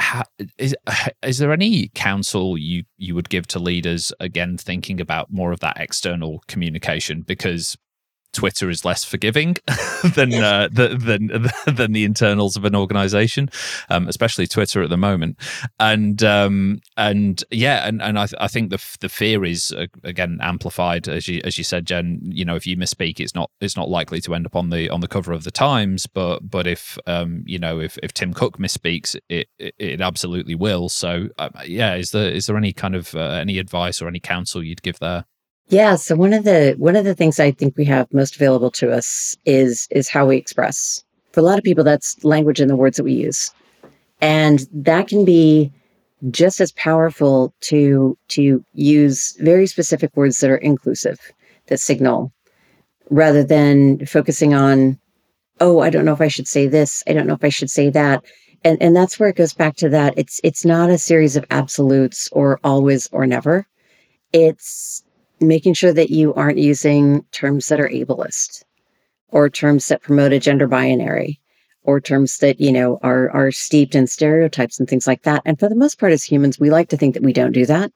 how, 0.00 0.24
is 0.58 0.74
is 1.22 1.38
there 1.38 1.52
any 1.52 1.88
counsel 1.94 2.58
you 2.58 2.84
you 2.96 3.14
would 3.14 3.28
give 3.28 3.46
to 3.48 3.58
leaders 3.58 4.12
again 4.18 4.56
thinking 4.56 5.00
about 5.00 5.32
more 5.32 5.52
of 5.52 5.60
that 5.60 5.76
external 5.78 6.42
communication? 6.48 7.22
Because 7.22 7.76
Twitter 8.32 8.70
is 8.70 8.84
less 8.84 9.04
forgiving 9.04 9.56
than 10.14 10.34
uh, 10.34 10.68
the, 10.70 10.88
than 10.88 11.50
than 11.74 11.92
the 11.92 12.04
internals 12.04 12.56
of 12.56 12.64
an 12.64 12.74
organization, 12.76 13.50
um, 13.88 14.08
especially 14.08 14.46
Twitter 14.46 14.82
at 14.82 14.90
the 14.90 14.96
moment. 14.96 15.38
And 15.78 16.22
um, 16.22 16.80
and 16.96 17.42
yeah, 17.50 17.86
and, 17.86 18.00
and 18.02 18.18
I, 18.18 18.26
th- 18.26 18.40
I 18.40 18.48
think 18.48 18.70
the 18.70 18.82
the 19.00 19.08
fear 19.08 19.44
is 19.44 19.72
uh, 19.72 19.86
again 20.04 20.38
amplified 20.40 21.08
as 21.08 21.28
you 21.28 21.40
as 21.44 21.58
you 21.58 21.64
said, 21.64 21.86
Jen. 21.86 22.20
You 22.22 22.44
know, 22.44 22.56
if 22.56 22.66
you 22.66 22.76
misspeak, 22.76 23.20
it's 23.20 23.34
not 23.34 23.50
it's 23.60 23.76
not 23.76 23.88
likely 23.88 24.20
to 24.22 24.34
end 24.34 24.46
up 24.46 24.56
on 24.56 24.70
the 24.70 24.88
on 24.90 25.00
the 25.00 25.08
cover 25.08 25.32
of 25.32 25.44
the 25.44 25.50
Times. 25.50 26.06
But 26.06 26.48
but 26.48 26.66
if 26.66 26.98
um, 27.06 27.42
you 27.46 27.58
know 27.58 27.80
if, 27.80 27.98
if 28.02 28.12
Tim 28.12 28.32
Cook 28.32 28.58
misspeaks, 28.58 29.16
it 29.28 29.48
it, 29.58 29.74
it 29.78 30.00
absolutely 30.00 30.54
will. 30.54 30.88
So 30.88 31.28
uh, 31.38 31.50
yeah, 31.66 31.94
is 31.94 32.10
there 32.10 32.30
is 32.30 32.46
there 32.46 32.56
any 32.56 32.72
kind 32.72 32.94
of 32.94 33.14
uh, 33.14 33.20
any 33.20 33.58
advice 33.58 34.00
or 34.00 34.08
any 34.08 34.20
counsel 34.20 34.62
you'd 34.62 34.82
give 34.82 34.98
there? 34.98 35.24
Yeah. 35.70 35.94
So 35.94 36.16
one 36.16 36.32
of 36.32 36.42
the 36.44 36.74
one 36.78 36.96
of 36.96 37.04
the 37.04 37.14
things 37.14 37.38
I 37.38 37.52
think 37.52 37.76
we 37.76 37.84
have 37.84 38.12
most 38.12 38.34
available 38.34 38.72
to 38.72 38.92
us 38.92 39.36
is 39.46 39.86
is 39.90 40.08
how 40.08 40.26
we 40.26 40.36
express. 40.36 41.04
For 41.32 41.40
a 41.40 41.44
lot 41.44 41.58
of 41.58 41.64
people, 41.64 41.84
that's 41.84 42.22
language 42.24 42.60
and 42.60 42.68
the 42.68 42.76
words 42.76 42.96
that 42.96 43.04
we 43.04 43.12
use, 43.12 43.52
and 44.20 44.66
that 44.72 45.06
can 45.06 45.24
be 45.24 45.72
just 46.30 46.60
as 46.60 46.72
powerful 46.72 47.54
to 47.62 48.18
to 48.28 48.64
use 48.74 49.36
very 49.38 49.66
specific 49.68 50.10
words 50.16 50.40
that 50.40 50.50
are 50.50 50.56
inclusive, 50.56 51.20
that 51.68 51.78
signal, 51.78 52.32
rather 53.10 53.44
than 53.44 54.04
focusing 54.06 54.54
on, 54.54 54.98
oh, 55.60 55.80
I 55.80 55.90
don't 55.90 56.04
know 56.04 56.12
if 56.14 56.20
I 56.20 56.28
should 56.28 56.48
say 56.48 56.66
this, 56.66 57.04
I 57.06 57.12
don't 57.12 57.28
know 57.28 57.34
if 57.34 57.44
I 57.44 57.48
should 57.48 57.70
say 57.70 57.90
that. 57.90 58.24
And 58.64 58.82
and 58.82 58.96
that's 58.96 59.20
where 59.20 59.28
it 59.28 59.36
goes 59.36 59.54
back 59.54 59.76
to 59.76 59.88
that. 59.90 60.14
It's 60.16 60.40
it's 60.42 60.64
not 60.64 60.90
a 60.90 60.98
series 60.98 61.36
of 61.36 61.44
absolutes 61.50 62.28
or 62.32 62.58
always 62.64 63.08
or 63.12 63.24
never. 63.24 63.68
It's 64.32 65.04
making 65.40 65.74
sure 65.74 65.92
that 65.92 66.10
you 66.10 66.34
aren't 66.34 66.58
using 66.58 67.24
terms 67.32 67.68
that 67.68 67.80
are 67.80 67.88
ableist 67.88 68.62
or 69.28 69.48
terms 69.48 69.88
that 69.88 70.02
promote 70.02 70.32
a 70.32 70.38
gender 70.40 70.66
binary 70.66 71.40
or 71.82 72.00
terms 72.00 72.38
that 72.38 72.60
you 72.60 72.72
know 72.72 72.98
are 73.02 73.30
are 73.30 73.50
steeped 73.50 73.94
in 73.94 74.06
stereotypes 74.06 74.78
and 74.78 74.88
things 74.88 75.06
like 75.06 75.22
that. 75.22 75.42
And 75.44 75.58
for 75.58 75.68
the 75.68 75.74
most 75.74 75.98
part 75.98 76.12
as 76.12 76.24
humans 76.24 76.58
we 76.58 76.70
like 76.70 76.88
to 76.90 76.96
think 76.96 77.14
that 77.14 77.22
we 77.22 77.32
don't 77.32 77.52
do 77.52 77.66
that. 77.66 77.92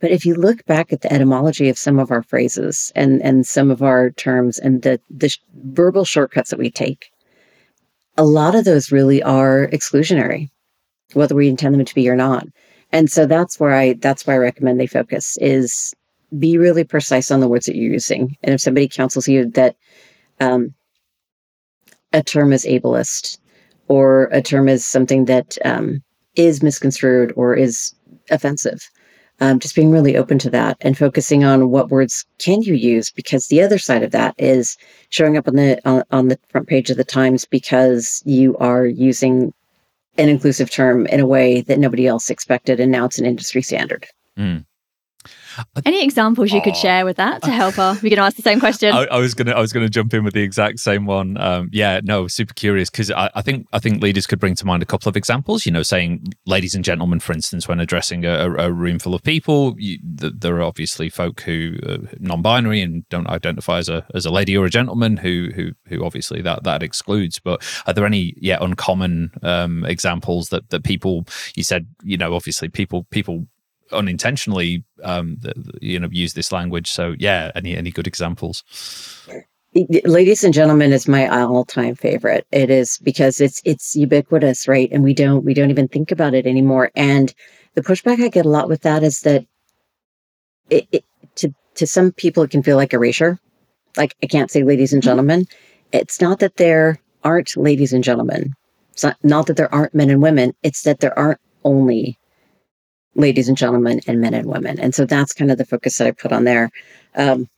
But 0.00 0.10
if 0.10 0.24
you 0.24 0.34
look 0.34 0.64
back 0.64 0.92
at 0.92 1.02
the 1.02 1.12
etymology 1.12 1.68
of 1.68 1.78
some 1.78 1.98
of 1.98 2.10
our 2.10 2.22
phrases 2.22 2.90
and 2.94 3.22
and 3.22 3.46
some 3.46 3.70
of 3.70 3.82
our 3.82 4.10
terms 4.10 4.58
and 4.58 4.82
the 4.82 5.00
the 5.10 5.28
sh- 5.28 5.38
verbal 5.54 6.04
shortcuts 6.04 6.50
that 6.50 6.58
we 6.58 6.70
take 6.70 7.12
a 8.16 8.24
lot 8.24 8.54
of 8.54 8.64
those 8.64 8.92
really 8.92 9.22
are 9.22 9.68
exclusionary 9.68 10.50
whether 11.14 11.34
we 11.34 11.48
intend 11.48 11.74
them 11.74 11.84
to 11.84 11.94
be 11.94 12.08
or 12.08 12.16
not. 12.16 12.46
And 12.92 13.10
so 13.10 13.26
that's 13.26 13.60
where 13.60 13.74
i 13.74 13.94
that's 13.94 14.26
why 14.26 14.34
i 14.34 14.38
recommend 14.38 14.80
they 14.80 14.86
focus 14.86 15.36
is 15.40 15.94
be 16.38 16.58
really 16.58 16.84
precise 16.84 17.30
on 17.30 17.40
the 17.40 17.48
words 17.48 17.66
that 17.66 17.76
you're 17.76 17.92
using. 17.92 18.36
And 18.42 18.54
if 18.54 18.60
somebody 18.60 18.88
counsels 18.88 19.28
you 19.28 19.46
that 19.50 19.76
um, 20.40 20.74
a 22.12 22.22
term 22.22 22.52
is 22.52 22.64
ableist 22.64 23.38
or 23.88 24.24
a 24.32 24.42
term 24.42 24.68
is 24.68 24.84
something 24.84 25.24
that 25.26 25.58
um, 25.64 26.02
is 26.36 26.62
misconstrued 26.62 27.32
or 27.36 27.54
is 27.54 27.94
offensive, 28.30 28.88
um, 29.40 29.58
just 29.58 29.74
being 29.74 29.90
really 29.90 30.16
open 30.16 30.38
to 30.38 30.50
that 30.50 30.76
and 30.82 30.96
focusing 30.96 31.44
on 31.44 31.70
what 31.70 31.88
words 31.88 32.26
can 32.38 32.62
you 32.62 32.74
use 32.74 33.10
because 33.10 33.48
the 33.48 33.62
other 33.62 33.78
side 33.78 34.02
of 34.02 34.10
that 34.10 34.34
is 34.38 34.76
showing 35.08 35.36
up 35.36 35.48
on 35.48 35.56
the 35.56 35.80
on, 35.88 36.04
on 36.10 36.28
the 36.28 36.38
front 36.50 36.68
page 36.68 36.90
of 36.90 36.96
the 36.96 37.04
Times 37.04 37.46
because 37.46 38.22
you 38.26 38.56
are 38.58 38.86
using 38.86 39.52
an 40.18 40.28
inclusive 40.28 40.70
term 40.70 41.06
in 41.06 41.20
a 41.20 41.26
way 41.26 41.62
that 41.62 41.78
nobody 41.78 42.06
else 42.06 42.28
expected 42.28 42.80
and 42.80 42.92
now 42.92 43.06
it's 43.06 43.18
an 43.18 43.26
industry 43.26 43.62
standard. 43.62 44.06
Mm. 44.38 44.66
Any 45.84 46.04
examples 46.04 46.52
you 46.52 46.62
could 46.62 46.76
share 46.76 47.04
with 47.04 47.16
that 47.16 47.42
to 47.42 47.50
help 47.50 47.78
our? 47.78 47.94
We're 47.94 48.10
going 48.10 48.16
to 48.16 48.22
ask 48.22 48.36
the 48.36 48.42
same 48.42 48.60
question. 48.66 48.92
I, 48.92 49.04
I, 49.06 49.18
was 49.18 49.34
gonna 49.34 49.52
I 49.52 49.60
was 49.60 49.72
gonna 49.72 49.88
jump 49.88 50.14
in 50.14 50.24
with 50.24 50.34
the 50.34 50.42
exact 50.42 50.80
same 50.80 51.06
one. 51.06 51.36
Um, 51.38 51.68
yeah, 51.72 52.00
no, 52.02 52.28
super 52.28 52.54
curious 52.54 52.90
because 52.90 53.10
I, 53.10 53.30
I, 53.34 53.42
think 53.42 53.66
I 53.72 53.78
think 53.78 54.02
leaders 54.02 54.26
could 54.26 54.38
bring 54.38 54.54
to 54.56 54.66
mind 54.66 54.82
a 54.82 54.86
couple 54.86 55.08
of 55.08 55.16
examples. 55.16 55.66
You 55.66 55.72
know, 55.72 55.82
saying 55.82 56.26
ladies 56.46 56.74
and 56.74 56.84
gentlemen, 56.84 57.20
for 57.20 57.32
instance, 57.32 57.68
when 57.68 57.80
addressing 57.80 58.24
a, 58.24 58.50
a 58.52 58.72
room 58.72 58.98
full 58.98 59.14
of 59.14 59.22
people, 59.22 59.74
you, 59.78 59.98
there 60.02 60.56
are 60.56 60.62
obviously 60.62 61.08
folk 61.08 61.40
who 61.42 61.76
are 61.86 61.98
non-binary 62.18 62.80
and 62.80 63.08
don't 63.08 63.28
identify 63.28 63.78
as 63.78 63.88
a 63.88 64.06
as 64.14 64.26
a 64.26 64.30
lady 64.30 64.56
or 64.56 64.66
a 64.66 64.70
gentleman 64.70 65.16
who 65.16 65.50
who 65.54 65.72
who 65.86 66.04
obviously 66.04 66.42
that 66.42 66.64
that 66.64 66.82
excludes. 66.82 67.38
But 67.38 67.62
are 67.86 67.92
there 67.92 68.06
any 68.06 68.34
yeah 68.36 68.58
uncommon 68.60 69.32
um, 69.42 69.84
examples 69.84 70.48
that 70.48 70.70
that 70.70 70.84
people 70.84 71.26
you 71.54 71.62
said 71.62 71.86
you 72.02 72.16
know 72.16 72.34
obviously 72.34 72.68
people 72.68 73.06
people 73.10 73.46
unintentionally 73.92 74.84
um, 75.02 75.38
you 75.80 75.98
know 75.98 76.08
use 76.10 76.34
this 76.34 76.52
language. 76.52 76.90
So 76.90 77.14
yeah 77.18 77.50
any 77.54 77.76
any 77.76 77.90
good 77.90 78.06
examples? 78.06 78.64
Ladies 79.72 80.42
and 80.42 80.52
gentlemen 80.52 80.92
is 80.92 81.06
my 81.06 81.28
all-time 81.28 81.94
favorite. 81.94 82.46
It 82.50 82.70
is 82.70 82.98
because 82.98 83.40
it's 83.40 83.62
it's 83.64 83.94
ubiquitous 83.94 84.66
right? 84.66 84.90
And 84.92 85.04
we 85.04 85.14
don't 85.14 85.44
we 85.44 85.54
don't 85.54 85.70
even 85.70 85.88
think 85.88 86.10
about 86.10 86.34
it 86.34 86.46
anymore. 86.46 86.90
And 86.96 87.32
the 87.74 87.82
pushback 87.82 88.22
i 88.22 88.28
get 88.28 88.46
a 88.46 88.50
lot 88.50 88.68
with 88.68 88.82
that 88.82 89.02
is 89.02 89.20
that 89.20 89.44
it, 90.70 90.86
it 90.90 91.04
to 91.36 91.54
to 91.76 91.86
some 91.86 92.12
people 92.12 92.42
it 92.42 92.50
can 92.50 92.62
feel 92.62 92.76
like 92.76 92.92
erasure. 92.92 93.38
Like 93.96 94.14
i 94.22 94.26
can't 94.26 94.50
say 94.50 94.64
ladies 94.64 94.92
and 94.92 95.02
mm-hmm. 95.02 95.10
gentlemen. 95.10 95.46
It's 95.92 96.20
not 96.20 96.38
that 96.38 96.56
there 96.56 97.00
aren't 97.24 97.56
ladies 97.56 97.92
and 97.92 98.04
gentlemen. 98.04 98.54
It's 98.92 99.04
not, 99.04 99.16
not 99.22 99.46
that 99.46 99.56
there 99.56 99.72
aren't 99.74 99.94
men 99.94 100.10
and 100.10 100.22
women. 100.22 100.54
It's 100.62 100.82
that 100.82 101.00
there 101.00 101.18
aren't 101.18 101.40
only 101.64 102.18
ladies 103.14 103.48
and 103.48 103.56
gentlemen 103.56 104.00
and 104.06 104.20
men 104.20 104.34
and 104.34 104.46
women. 104.46 104.78
And 104.78 104.94
so 104.94 105.04
that's 105.04 105.32
kind 105.32 105.50
of 105.50 105.58
the 105.58 105.64
focus 105.64 105.98
that 105.98 106.06
I 106.06 106.12
put 106.12 106.32
on 106.32 106.44
there. 106.44 106.70
Um, 107.14 107.48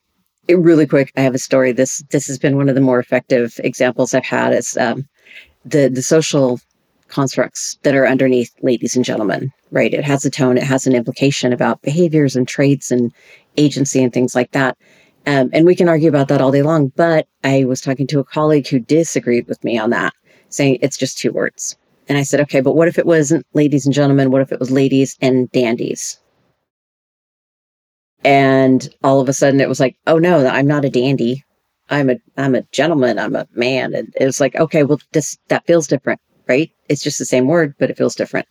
it, 0.48 0.58
really 0.58 0.86
quick, 0.86 1.12
I 1.16 1.20
have 1.20 1.34
a 1.34 1.38
story. 1.38 1.72
This 1.72 2.02
this 2.10 2.26
has 2.26 2.38
been 2.38 2.56
one 2.56 2.68
of 2.68 2.74
the 2.74 2.80
more 2.80 2.98
effective 2.98 3.60
examples 3.62 4.14
I've 4.14 4.24
had. 4.24 4.52
Is 4.52 4.76
um, 4.76 5.08
the 5.64 5.88
the 5.88 6.02
social 6.02 6.60
constructs 7.08 7.78
that 7.82 7.94
are 7.94 8.06
underneath 8.06 8.52
ladies 8.62 8.96
and 8.96 9.04
gentlemen. 9.04 9.52
Right? 9.70 9.94
It 9.94 10.04
has 10.04 10.24
a 10.24 10.30
tone. 10.30 10.56
It 10.56 10.64
has 10.64 10.86
an 10.86 10.94
implication 10.94 11.52
about 11.52 11.82
behaviors 11.82 12.36
and 12.36 12.48
traits 12.48 12.90
and 12.90 13.12
agency 13.56 14.02
and 14.02 14.12
things 14.12 14.34
like 14.34 14.50
that. 14.52 14.76
Um, 15.26 15.50
and 15.52 15.64
we 15.64 15.76
can 15.76 15.88
argue 15.88 16.08
about 16.08 16.28
that 16.28 16.40
all 16.40 16.50
day 16.50 16.62
long. 16.62 16.88
But 16.88 17.28
I 17.44 17.64
was 17.64 17.80
talking 17.80 18.06
to 18.08 18.18
a 18.18 18.24
colleague 18.24 18.66
who 18.66 18.80
disagreed 18.80 19.46
with 19.46 19.62
me 19.62 19.78
on 19.78 19.90
that, 19.90 20.12
saying 20.48 20.78
it's 20.82 20.96
just 20.96 21.18
two 21.18 21.30
words. 21.32 21.76
And 22.08 22.18
I 22.18 22.22
said, 22.22 22.40
okay, 22.40 22.60
but 22.60 22.74
what 22.74 22.88
if 22.88 22.98
it 22.98 23.06
wasn't 23.06 23.46
ladies 23.54 23.86
and 23.86 23.94
gentlemen? 23.94 24.30
What 24.30 24.42
if 24.42 24.52
it 24.52 24.60
was 24.60 24.70
ladies 24.70 25.16
and 25.20 25.50
dandies? 25.52 26.18
And 28.24 28.88
all 29.02 29.20
of 29.20 29.28
a 29.28 29.32
sudden 29.32 29.60
it 29.60 29.68
was 29.68 29.80
like, 29.80 29.96
oh 30.06 30.18
no, 30.18 30.46
I'm 30.46 30.66
not 30.66 30.84
a 30.84 30.90
dandy. 30.90 31.44
I'm 31.90 32.10
a 32.10 32.16
I'm 32.36 32.54
a 32.54 32.62
gentleman. 32.72 33.18
I'm 33.18 33.34
a 33.34 33.46
man. 33.54 33.94
And 33.94 34.14
it 34.18 34.24
was 34.24 34.40
like, 34.40 34.54
okay, 34.56 34.84
well, 34.84 35.00
this 35.12 35.36
that 35.48 35.66
feels 35.66 35.86
different, 35.86 36.20
right? 36.48 36.70
It's 36.88 37.02
just 37.02 37.18
the 37.18 37.24
same 37.24 37.46
word, 37.46 37.74
but 37.78 37.90
it 37.90 37.98
feels 37.98 38.14
different. 38.14 38.46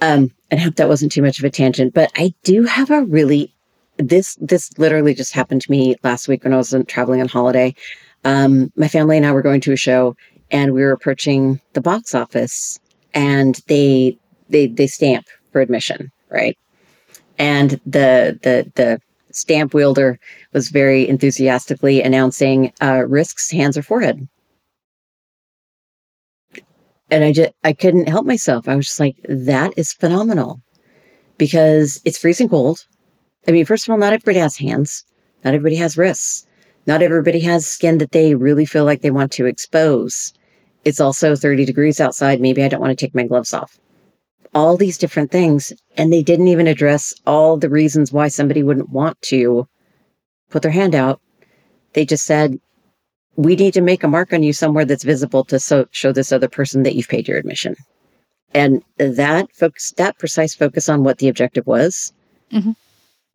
Um, 0.00 0.32
and 0.50 0.60
I 0.60 0.64
hope 0.64 0.76
that 0.76 0.88
wasn't 0.88 1.12
too 1.12 1.22
much 1.22 1.38
of 1.38 1.44
a 1.44 1.50
tangent, 1.50 1.94
but 1.94 2.10
I 2.16 2.34
do 2.42 2.64
have 2.64 2.90
a 2.90 3.02
really 3.04 3.54
this 3.98 4.36
this 4.40 4.76
literally 4.78 5.14
just 5.14 5.32
happened 5.32 5.62
to 5.62 5.70
me 5.70 5.96
last 6.02 6.28
week 6.28 6.44
when 6.44 6.52
I 6.52 6.56
was 6.56 6.74
traveling 6.88 7.20
on 7.20 7.28
holiday. 7.28 7.74
Um, 8.24 8.72
my 8.76 8.88
family 8.88 9.16
and 9.16 9.26
I 9.26 9.32
were 9.32 9.42
going 9.42 9.60
to 9.62 9.72
a 9.72 9.76
show, 9.76 10.16
and 10.52 10.72
we 10.72 10.82
were 10.82 10.92
approaching 10.92 11.60
the 11.72 11.80
box 11.80 12.14
office 12.14 12.78
and 13.14 13.60
they 13.66 14.16
they 14.48 14.68
they 14.68 14.86
stamp 14.86 15.26
for 15.50 15.60
admission 15.60 16.12
right? 16.32 16.58
And 17.38 17.72
the 17.86 18.38
the 18.42 18.72
the 18.74 19.00
stamp 19.30 19.74
wielder 19.74 20.18
was 20.52 20.68
very 20.68 21.08
enthusiastically 21.08 22.02
announcing 22.02 22.72
uh, 22.82 23.04
risks 23.06 23.50
hands 23.50 23.78
or 23.78 23.82
forehead. 23.82 24.26
And 27.10 27.24
i 27.24 27.32
just 27.32 27.52
i 27.62 27.72
couldn't 27.72 28.08
help 28.08 28.26
myself. 28.26 28.68
I 28.68 28.74
was 28.74 28.86
just 28.86 29.00
like 29.00 29.16
that 29.28 29.72
is 29.76 29.92
phenomenal 29.92 30.60
because 31.38 32.00
it's 32.04 32.18
freezing 32.18 32.48
cold. 32.48 32.86
I 33.46 33.52
mean 33.52 33.66
first 33.66 33.86
of 33.86 33.92
all 33.92 33.98
not 33.98 34.12
everybody 34.12 34.38
has 34.38 34.56
hands. 34.56 35.04
Not 35.44 35.54
everybody 35.54 35.76
has 35.76 35.98
wrists. 35.98 36.46
Not 36.86 37.02
everybody 37.02 37.40
has 37.40 37.66
skin 37.66 37.98
that 37.98 38.12
they 38.12 38.34
really 38.34 38.66
feel 38.66 38.84
like 38.84 39.02
they 39.02 39.10
want 39.10 39.32
to 39.32 39.46
expose 39.46 40.32
it's 40.84 41.00
also 41.00 41.36
30 41.36 41.64
degrees 41.64 42.00
outside. 42.00 42.40
Maybe 42.40 42.62
I 42.62 42.68
don't 42.68 42.80
want 42.80 42.96
to 42.96 43.04
take 43.06 43.14
my 43.14 43.26
gloves 43.26 43.54
off. 43.54 43.78
All 44.54 44.76
these 44.76 44.98
different 44.98 45.30
things. 45.30 45.72
And 45.96 46.12
they 46.12 46.22
didn't 46.22 46.48
even 46.48 46.66
address 46.66 47.14
all 47.26 47.56
the 47.56 47.70
reasons 47.70 48.12
why 48.12 48.28
somebody 48.28 48.62
wouldn't 48.62 48.90
want 48.90 49.20
to 49.22 49.66
put 50.50 50.62
their 50.62 50.70
hand 50.70 50.94
out. 50.94 51.20
They 51.94 52.04
just 52.04 52.24
said, 52.24 52.58
we 53.36 53.56
need 53.56 53.74
to 53.74 53.80
make 53.80 54.04
a 54.04 54.08
mark 54.08 54.32
on 54.32 54.42
you 54.42 54.52
somewhere 54.52 54.84
that's 54.84 55.04
visible 55.04 55.44
to 55.44 55.58
so- 55.58 55.88
show 55.90 56.12
this 56.12 56.32
other 56.32 56.48
person 56.48 56.82
that 56.82 56.94
you've 56.94 57.08
paid 57.08 57.28
your 57.28 57.38
admission. 57.38 57.76
And 58.54 58.82
that 58.98 59.50
focus, 59.54 59.92
that 59.96 60.18
precise 60.18 60.54
focus 60.54 60.88
on 60.88 61.04
what 61.04 61.18
the 61.18 61.28
objective 61.28 61.66
was, 61.66 62.12
mm-hmm. 62.52 62.72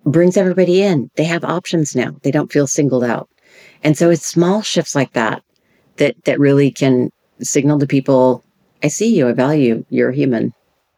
brings 0.10 0.38
everybody 0.38 0.83
in. 0.83 1.10
They 1.15 1.23
have 1.23 1.43
options 1.43 1.95
now. 1.95 2.15
They 2.21 2.29
don't 2.29 2.51
feel 2.51 2.67
singled 2.67 3.03
out. 3.03 3.27
And 3.83 3.97
so 3.97 4.12
it's 4.12 4.25
small 4.25 4.62
shifts 4.62 4.93
like 4.93 5.13
that 5.13 5.41
that 5.97 6.15
that 6.25 6.39
really 6.39 6.71
can 6.71 7.10
signal 7.41 7.80
to 7.80 7.88
people, 7.88 8.43
I 8.84 8.88
see 8.88 9.15
you, 9.15 9.28
I 9.28 9.34
value 9.34 9.67
you, 9.67 9.86
you're 9.89 10.12
human. 10.12 10.54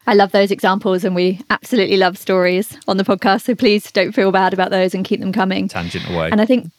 I 0.08 0.14
love 0.14 0.32
those 0.32 0.50
examples 0.50 1.04
and 1.04 1.14
we 1.14 1.40
absolutely 1.50 1.98
love 1.98 2.18
stories 2.18 2.78
on 2.88 2.98
the 2.98 3.04
podcast. 3.04 3.44
So 3.44 3.56
please 3.56 3.92
don't 3.92 4.12
feel 4.12 4.32
bad 4.32 4.54
about 4.54 4.72
those 4.72 4.96
and 4.96 5.06
keep 5.06 5.20
them 5.20 5.32
coming. 5.32 5.68
Tangent 5.68 6.10
away. 6.10 6.30
And 6.32 6.42
I 6.42 6.46
think 6.46 6.72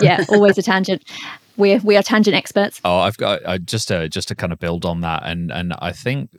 yeah, 0.00 0.24
always 0.28 0.58
a 0.58 0.62
tangent. 0.62 1.02
We're 1.56 1.78
we 1.78 1.96
are 1.96 2.02
tangent 2.02 2.36
experts. 2.36 2.80
Oh, 2.84 2.98
I've 2.98 3.16
got 3.16 3.40
uh, 3.44 3.58
just 3.58 3.88
to 3.88 4.08
just 4.08 4.28
to 4.28 4.34
kind 4.34 4.52
of 4.52 4.58
build 4.58 4.84
on 4.84 5.00
that, 5.02 5.22
and 5.24 5.52
and 5.52 5.72
I 5.78 5.92
think 5.92 6.30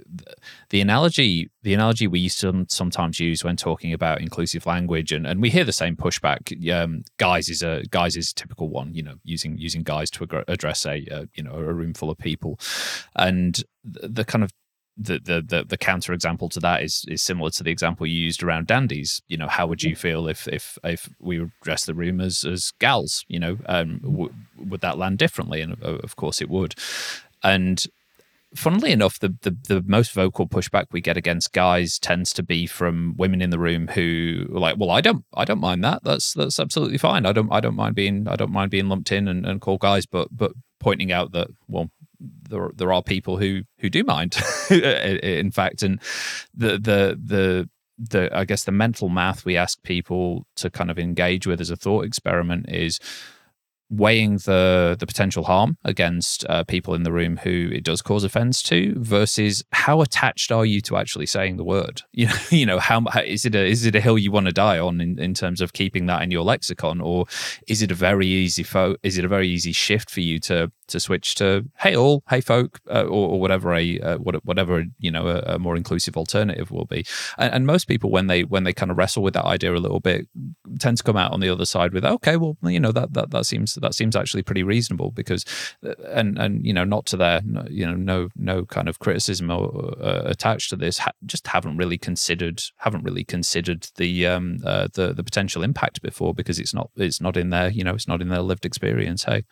the 0.69 0.81
analogy 0.81 1.49
the 1.63 1.73
analogy 1.73 2.07
we 2.07 2.27
to 2.29 2.65
sometimes 2.69 3.19
use 3.19 3.43
when 3.43 3.55
talking 3.55 3.93
about 3.93 4.21
inclusive 4.21 4.65
language, 4.65 5.11
and, 5.11 5.25
and 5.25 5.41
we 5.41 5.49
hear 5.49 5.63
the 5.63 5.71
same 5.71 5.95
pushback. 5.95 6.51
Um, 6.71 7.03
guys 7.17 7.49
is 7.49 7.63
a 7.63 7.83
guys 7.91 8.17
is 8.17 8.31
a 8.31 8.35
typical 8.35 8.69
one, 8.69 8.93
you 8.93 9.03
know, 9.03 9.15
using 9.23 9.57
using 9.57 9.83
guys 9.83 10.09
to 10.11 10.43
address 10.47 10.85
a 10.85 11.05
uh, 11.09 11.25
you 11.33 11.43
know 11.43 11.53
a 11.53 11.73
room 11.73 11.93
full 11.93 12.09
of 12.09 12.17
people, 12.17 12.59
and 13.15 13.63
the, 13.83 14.07
the 14.07 14.25
kind 14.25 14.43
of 14.43 14.51
the, 14.97 15.19
the 15.19 15.41
the 15.41 15.65
the 15.65 15.77
counter 15.77 16.13
example 16.13 16.49
to 16.49 16.59
that 16.61 16.81
is 16.81 17.05
is 17.07 17.21
similar 17.21 17.49
to 17.51 17.63
the 17.63 17.71
example 17.71 18.07
you 18.07 18.19
used 18.19 18.43
around 18.43 18.67
dandies. 18.67 19.21
You 19.27 19.37
know, 19.37 19.47
how 19.47 19.67
would 19.67 19.83
you 19.83 19.95
feel 19.95 20.27
if 20.27 20.47
if 20.47 20.77
if 20.83 21.09
we 21.19 21.45
dress 21.61 21.85
the 21.85 21.93
room 21.93 22.21
as 22.21 22.43
as 22.45 22.71
gals? 22.79 23.25
You 23.27 23.39
know, 23.39 23.57
um, 23.65 23.99
w- 23.99 24.33
would 24.57 24.81
that 24.81 24.97
land 24.97 25.17
differently? 25.17 25.61
And 25.61 25.81
of 25.83 26.15
course, 26.15 26.41
it 26.41 26.49
would. 26.49 26.75
And 27.43 27.85
funnily 28.55 28.91
enough, 28.91 29.19
the, 29.19 29.35
the 29.41 29.57
the 29.67 29.83
most 29.85 30.13
vocal 30.13 30.47
pushback 30.47 30.85
we 30.91 31.01
get 31.01 31.17
against 31.17 31.53
guys 31.53 31.99
tends 31.99 32.31
to 32.33 32.43
be 32.43 32.65
from 32.65 33.15
women 33.17 33.41
in 33.41 33.49
the 33.49 33.59
room 33.59 33.87
who 33.89 34.47
are 34.53 34.59
like, 34.59 34.77
well, 34.77 34.91
I 34.91 35.01
don't 35.01 35.25
I 35.33 35.45
don't 35.45 35.59
mind 35.59 35.83
that. 35.83 36.03
That's 36.03 36.33
that's 36.33 36.59
absolutely 36.59 36.97
fine. 36.97 37.25
I 37.25 37.31
don't 37.31 37.51
I 37.51 37.59
don't 37.59 37.75
mind 37.75 37.95
being 37.95 38.27
I 38.27 38.35
don't 38.35 38.51
mind 38.51 38.71
being 38.71 38.87
lumped 38.87 39.11
in 39.11 39.27
and, 39.27 39.45
and 39.45 39.61
called 39.61 39.81
guys, 39.81 40.05
but 40.05 40.29
but 40.31 40.53
pointing 40.79 41.11
out 41.11 41.31
that 41.33 41.49
well 41.67 41.89
there 42.49 42.71
there 42.75 42.93
are 42.93 43.03
people 43.03 43.37
who 43.37 43.61
who 43.79 43.89
do 43.89 44.03
mind 44.03 44.37
in 44.69 45.51
fact. 45.51 45.83
And 45.83 46.01
the 46.53 46.71
the 46.73 47.19
the 47.23 47.69
the 47.97 48.29
I 48.35 48.45
guess 48.45 48.63
the 48.63 48.71
mental 48.71 49.09
math 49.09 49.45
we 49.45 49.57
ask 49.57 49.81
people 49.83 50.45
to 50.57 50.69
kind 50.69 50.91
of 50.91 50.99
engage 50.99 51.47
with 51.47 51.61
as 51.61 51.69
a 51.69 51.77
thought 51.77 52.05
experiment 52.05 52.65
is 52.69 52.99
weighing 53.89 54.37
the 54.37 54.95
the 54.99 55.05
potential 55.05 55.43
harm 55.43 55.77
against 55.83 56.45
uh, 56.49 56.63
people 56.63 56.93
in 56.93 57.03
the 57.03 57.11
room 57.11 57.37
who 57.37 57.69
it 57.71 57.83
does 57.83 58.01
cause 58.01 58.23
offense 58.23 58.63
to 58.63 58.93
versus 58.97 59.63
how 59.71 60.01
attached 60.01 60.51
are 60.51 60.65
you 60.65 60.81
to 60.81 60.97
actually 60.97 61.25
saying 61.25 61.57
the 61.57 61.63
word? 61.63 62.01
You 62.15 62.27
know 62.27 62.35
you 62.49 62.65
know 62.65 62.79
how, 62.79 63.03
how 63.11 63.19
is 63.21 63.45
it 63.45 63.55
a 63.55 63.65
is 63.65 63.85
it 63.85 63.93
a 63.93 63.99
hill 63.99 64.17
you 64.17 64.31
want 64.31 64.45
to 64.45 64.53
die 64.53 64.79
on 64.79 65.01
in, 65.01 65.19
in 65.19 65.33
terms 65.33 65.59
of 65.59 65.73
keeping 65.73 66.05
that 66.05 66.21
in 66.21 66.31
your 66.31 66.43
lexicon? 66.43 67.01
Or 67.01 67.25
is 67.67 67.81
it 67.81 67.91
a 67.91 67.93
very 67.93 68.25
easy 68.25 68.63
fo- 68.63 68.95
is 69.03 69.17
it 69.17 69.25
a 69.25 69.27
very 69.27 69.47
easy 69.49 69.73
shift 69.73 70.09
for 70.09 70.21
you 70.21 70.39
to 70.41 70.71
to 70.87 70.99
switch 70.99 71.35
to 71.35 71.65
hey 71.79 71.95
all 71.95 72.23
hey 72.29 72.41
folk 72.41 72.79
uh, 72.89 73.03
or, 73.03 73.31
or, 73.31 73.39
whatever 73.39 73.73
a 73.73 73.99
uh, 73.99 74.17
whatever 74.17 74.85
you 74.99 75.11
know 75.11 75.27
a, 75.27 75.55
a, 75.55 75.59
more 75.59 75.75
inclusive 75.75 76.15
alternative 76.15 76.71
will 76.71 76.85
be? 76.85 77.05
And, 77.37 77.53
and, 77.53 77.65
most 77.65 77.85
people 77.85 78.11
when 78.11 78.27
they 78.27 78.43
when 78.43 78.63
they 78.63 78.73
kind 78.73 78.91
of 78.91 78.97
wrestle 78.97 79.23
with 79.23 79.33
that 79.33 79.45
idea 79.45 79.73
a 79.73 79.77
little 79.77 79.99
bit 79.99 80.27
tend 80.79 80.97
to 80.97 81.03
come 81.03 81.17
out 81.17 81.31
on 81.31 81.39
the 81.39 81.49
other 81.49 81.65
side 81.65 81.93
with 81.93 82.05
okay 82.05 82.37
well 82.37 82.57
you 82.63 82.79
know 82.79 82.91
that 82.91 83.13
that, 83.13 83.31
that 83.31 83.45
seems 83.45 83.75
that 83.75 83.93
seems 83.93 84.15
actually 84.15 84.43
pretty 84.43 84.63
reasonable 84.63 85.11
because 85.11 85.45
uh, 85.85 85.93
and 86.11 86.37
and 86.37 86.65
you 86.65 86.73
know 86.73 86.83
not 86.83 87.05
to 87.05 87.17
their 87.17 87.41
you 87.69 87.85
know 87.85 87.95
no 87.95 88.29
no 88.35 88.65
kind 88.65 88.87
of 88.89 88.99
criticism 88.99 89.49
or, 89.51 89.95
uh, 90.01 90.23
attached 90.25 90.69
to 90.69 90.75
this 90.75 90.97
ha- 90.97 91.11
just 91.25 91.47
haven't 91.47 91.77
really 91.77 91.97
considered 91.97 92.61
haven't 92.77 93.03
really 93.03 93.23
considered 93.23 93.87
the 93.95 94.27
um 94.27 94.57
uh, 94.65 94.87
the 94.93 95.13
the 95.13 95.23
potential 95.23 95.63
impact 95.63 96.01
before 96.01 96.33
because 96.33 96.59
it's 96.59 96.73
not 96.73 96.89
it's 96.95 97.21
not 97.21 97.37
in 97.37 97.49
their 97.49 97.69
you 97.69 97.83
know 97.83 97.93
it's 97.93 98.07
not 98.07 98.21
in 98.21 98.29
their 98.29 98.41
lived 98.41 98.65
experience. 98.65 99.23
Hey 99.23 99.43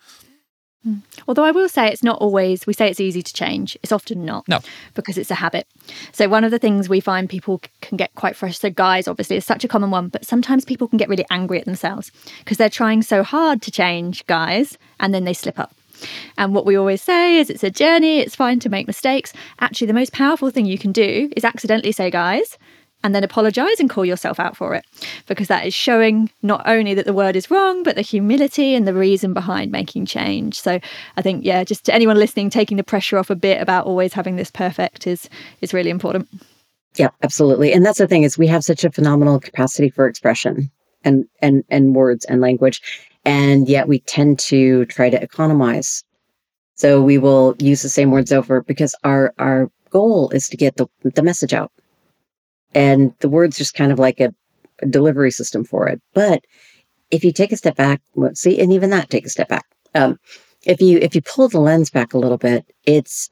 Hmm. 0.84 0.96
Although 1.26 1.44
I 1.44 1.50
will 1.50 1.68
say 1.68 1.88
it's 1.88 2.02
not 2.02 2.20
always, 2.20 2.66
we 2.66 2.74
say 2.74 2.90
it's 2.90 3.00
easy 3.00 3.22
to 3.22 3.32
change. 3.32 3.76
It's 3.82 3.90
often 3.90 4.24
not. 4.24 4.46
No. 4.46 4.60
Because 4.94 5.16
it's 5.16 5.30
a 5.30 5.34
habit. 5.34 5.66
So, 6.12 6.28
one 6.28 6.44
of 6.44 6.50
the 6.50 6.58
things 6.58 6.88
we 6.88 7.00
find 7.00 7.28
people 7.28 7.62
can 7.80 7.96
get 7.96 8.14
quite 8.14 8.36
frustrated. 8.36 8.76
So, 8.76 8.82
guys, 8.82 9.08
obviously, 9.08 9.36
is 9.36 9.46
such 9.46 9.64
a 9.64 9.68
common 9.68 9.90
one, 9.90 10.08
but 10.08 10.26
sometimes 10.26 10.64
people 10.64 10.86
can 10.86 10.98
get 10.98 11.08
really 11.08 11.24
angry 11.30 11.58
at 11.58 11.64
themselves 11.64 12.12
because 12.40 12.58
they're 12.58 12.68
trying 12.68 13.02
so 13.02 13.22
hard 13.22 13.62
to 13.62 13.70
change 13.70 14.26
guys 14.26 14.76
and 15.00 15.14
then 15.14 15.24
they 15.24 15.32
slip 15.32 15.58
up. 15.58 15.74
And 16.36 16.54
what 16.54 16.66
we 16.66 16.76
always 16.76 17.00
say 17.00 17.38
is 17.38 17.48
it's 17.48 17.64
a 17.64 17.70
journey, 17.70 18.18
it's 18.18 18.36
fine 18.36 18.60
to 18.60 18.68
make 18.68 18.86
mistakes. 18.86 19.32
Actually, 19.60 19.86
the 19.86 19.94
most 19.94 20.12
powerful 20.12 20.50
thing 20.50 20.66
you 20.66 20.78
can 20.78 20.92
do 20.92 21.30
is 21.36 21.44
accidentally 21.44 21.92
say, 21.92 22.10
guys, 22.10 22.58
and 23.04 23.14
then 23.14 23.22
apologize 23.22 23.78
and 23.78 23.90
call 23.90 24.04
yourself 24.04 24.40
out 24.40 24.56
for 24.56 24.74
it. 24.74 24.84
Because 25.26 25.46
that 25.48 25.66
is 25.66 25.74
showing 25.74 26.30
not 26.42 26.62
only 26.66 26.94
that 26.94 27.04
the 27.04 27.12
word 27.12 27.36
is 27.36 27.50
wrong 27.50 27.84
but 27.84 27.94
the 27.94 28.02
humility 28.02 28.74
and 28.74 28.88
the 28.88 28.94
reason 28.94 29.34
behind 29.34 29.70
making 29.70 30.06
change. 30.06 30.58
So 30.58 30.80
i 31.16 31.22
think 31.22 31.44
yeah 31.44 31.62
just 31.62 31.84
to 31.84 31.94
anyone 31.94 32.16
listening 32.16 32.50
taking 32.50 32.78
the 32.78 32.82
pressure 32.82 33.18
off 33.18 33.30
a 33.30 33.36
bit 33.36 33.60
about 33.60 33.86
always 33.86 34.14
having 34.14 34.36
this 34.36 34.50
perfect 34.50 35.06
is 35.06 35.28
is 35.60 35.72
really 35.74 35.90
important. 35.90 36.28
Yeah 36.96 37.10
absolutely. 37.22 37.72
And 37.72 37.84
that's 37.84 37.98
the 37.98 38.08
thing 38.08 38.24
is 38.24 38.36
we 38.36 38.48
have 38.48 38.64
such 38.64 38.82
a 38.84 38.90
phenomenal 38.90 39.38
capacity 39.38 39.90
for 39.90 40.08
expression 40.08 40.70
and 41.04 41.26
and 41.40 41.62
and 41.68 41.94
words 41.94 42.24
and 42.24 42.40
language. 42.40 42.80
And 43.26 43.68
yet 43.68 43.86
we 43.86 44.00
tend 44.00 44.38
to 44.50 44.84
try 44.86 45.10
to 45.10 45.22
economize. 45.22 46.04
So 46.76 47.00
we 47.02 47.18
will 47.18 47.54
use 47.58 47.82
the 47.82 47.88
same 47.88 48.10
words 48.10 48.32
over 48.32 48.62
because 48.62 48.94
our 49.04 49.34
our 49.38 49.70
goal 49.90 50.30
is 50.30 50.48
to 50.48 50.56
get 50.56 50.76
the, 50.76 50.88
the 51.02 51.22
message 51.22 51.52
out 51.52 51.70
and 52.74 53.14
the 53.20 53.28
word's 53.28 53.56
just 53.56 53.74
kind 53.74 53.92
of 53.92 53.98
like 53.98 54.20
a, 54.20 54.34
a 54.80 54.86
delivery 54.86 55.30
system 55.30 55.64
for 55.64 55.88
it. 55.88 56.00
But 56.12 56.44
if 57.10 57.24
you 57.24 57.32
take 57.32 57.52
a 57.52 57.56
step 57.56 57.76
back, 57.76 58.00
well, 58.14 58.34
see, 58.34 58.60
and 58.60 58.72
even 58.72 58.90
that 58.90 59.10
take 59.10 59.26
a 59.26 59.30
step 59.30 59.48
back. 59.48 59.66
Um, 59.94 60.18
if 60.64 60.80
you 60.80 60.98
if 60.98 61.14
you 61.14 61.22
pull 61.22 61.48
the 61.48 61.60
lens 61.60 61.90
back 61.90 62.14
a 62.14 62.18
little 62.18 62.38
bit, 62.38 62.64
it's 62.84 63.30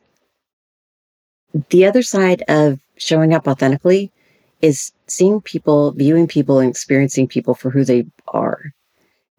the 1.70 1.84
other 1.86 2.02
side 2.02 2.42
of 2.48 2.78
showing 2.96 3.34
up 3.34 3.48
authentically 3.48 4.10
is 4.60 4.92
seeing 5.08 5.40
people, 5.40 5.90
viewing 5.92 6.28
people, 6.28 6.60
and 6.60 6.70
experiencing 6.70 7.26
people 7.26 7.54
for 7.54 7.70
who 7.70 7.84
they 7.84 8.06
are. 8.28 8.72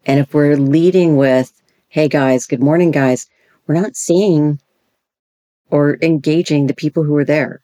And 0.04 0.20
if 0.20 0.34
we're 0.34 0.56
leading 0.56 1.16
with, 1.16 1.52
"Hey 1.88 2.08
guys, 2.08 2.46
good 2.46 2.62
morning, 2.62 2.90
guys," 2.90 3.26
we're 3.66 3.74
not 3.80 3.96
seeing 3.96 4.60
or 5.70 5.98
engaging 6.02 6.66
the 6.66 6.74
people 6.74 7.04
who 7.04 7.16
are 7.16 7.24
there 7.24 7.62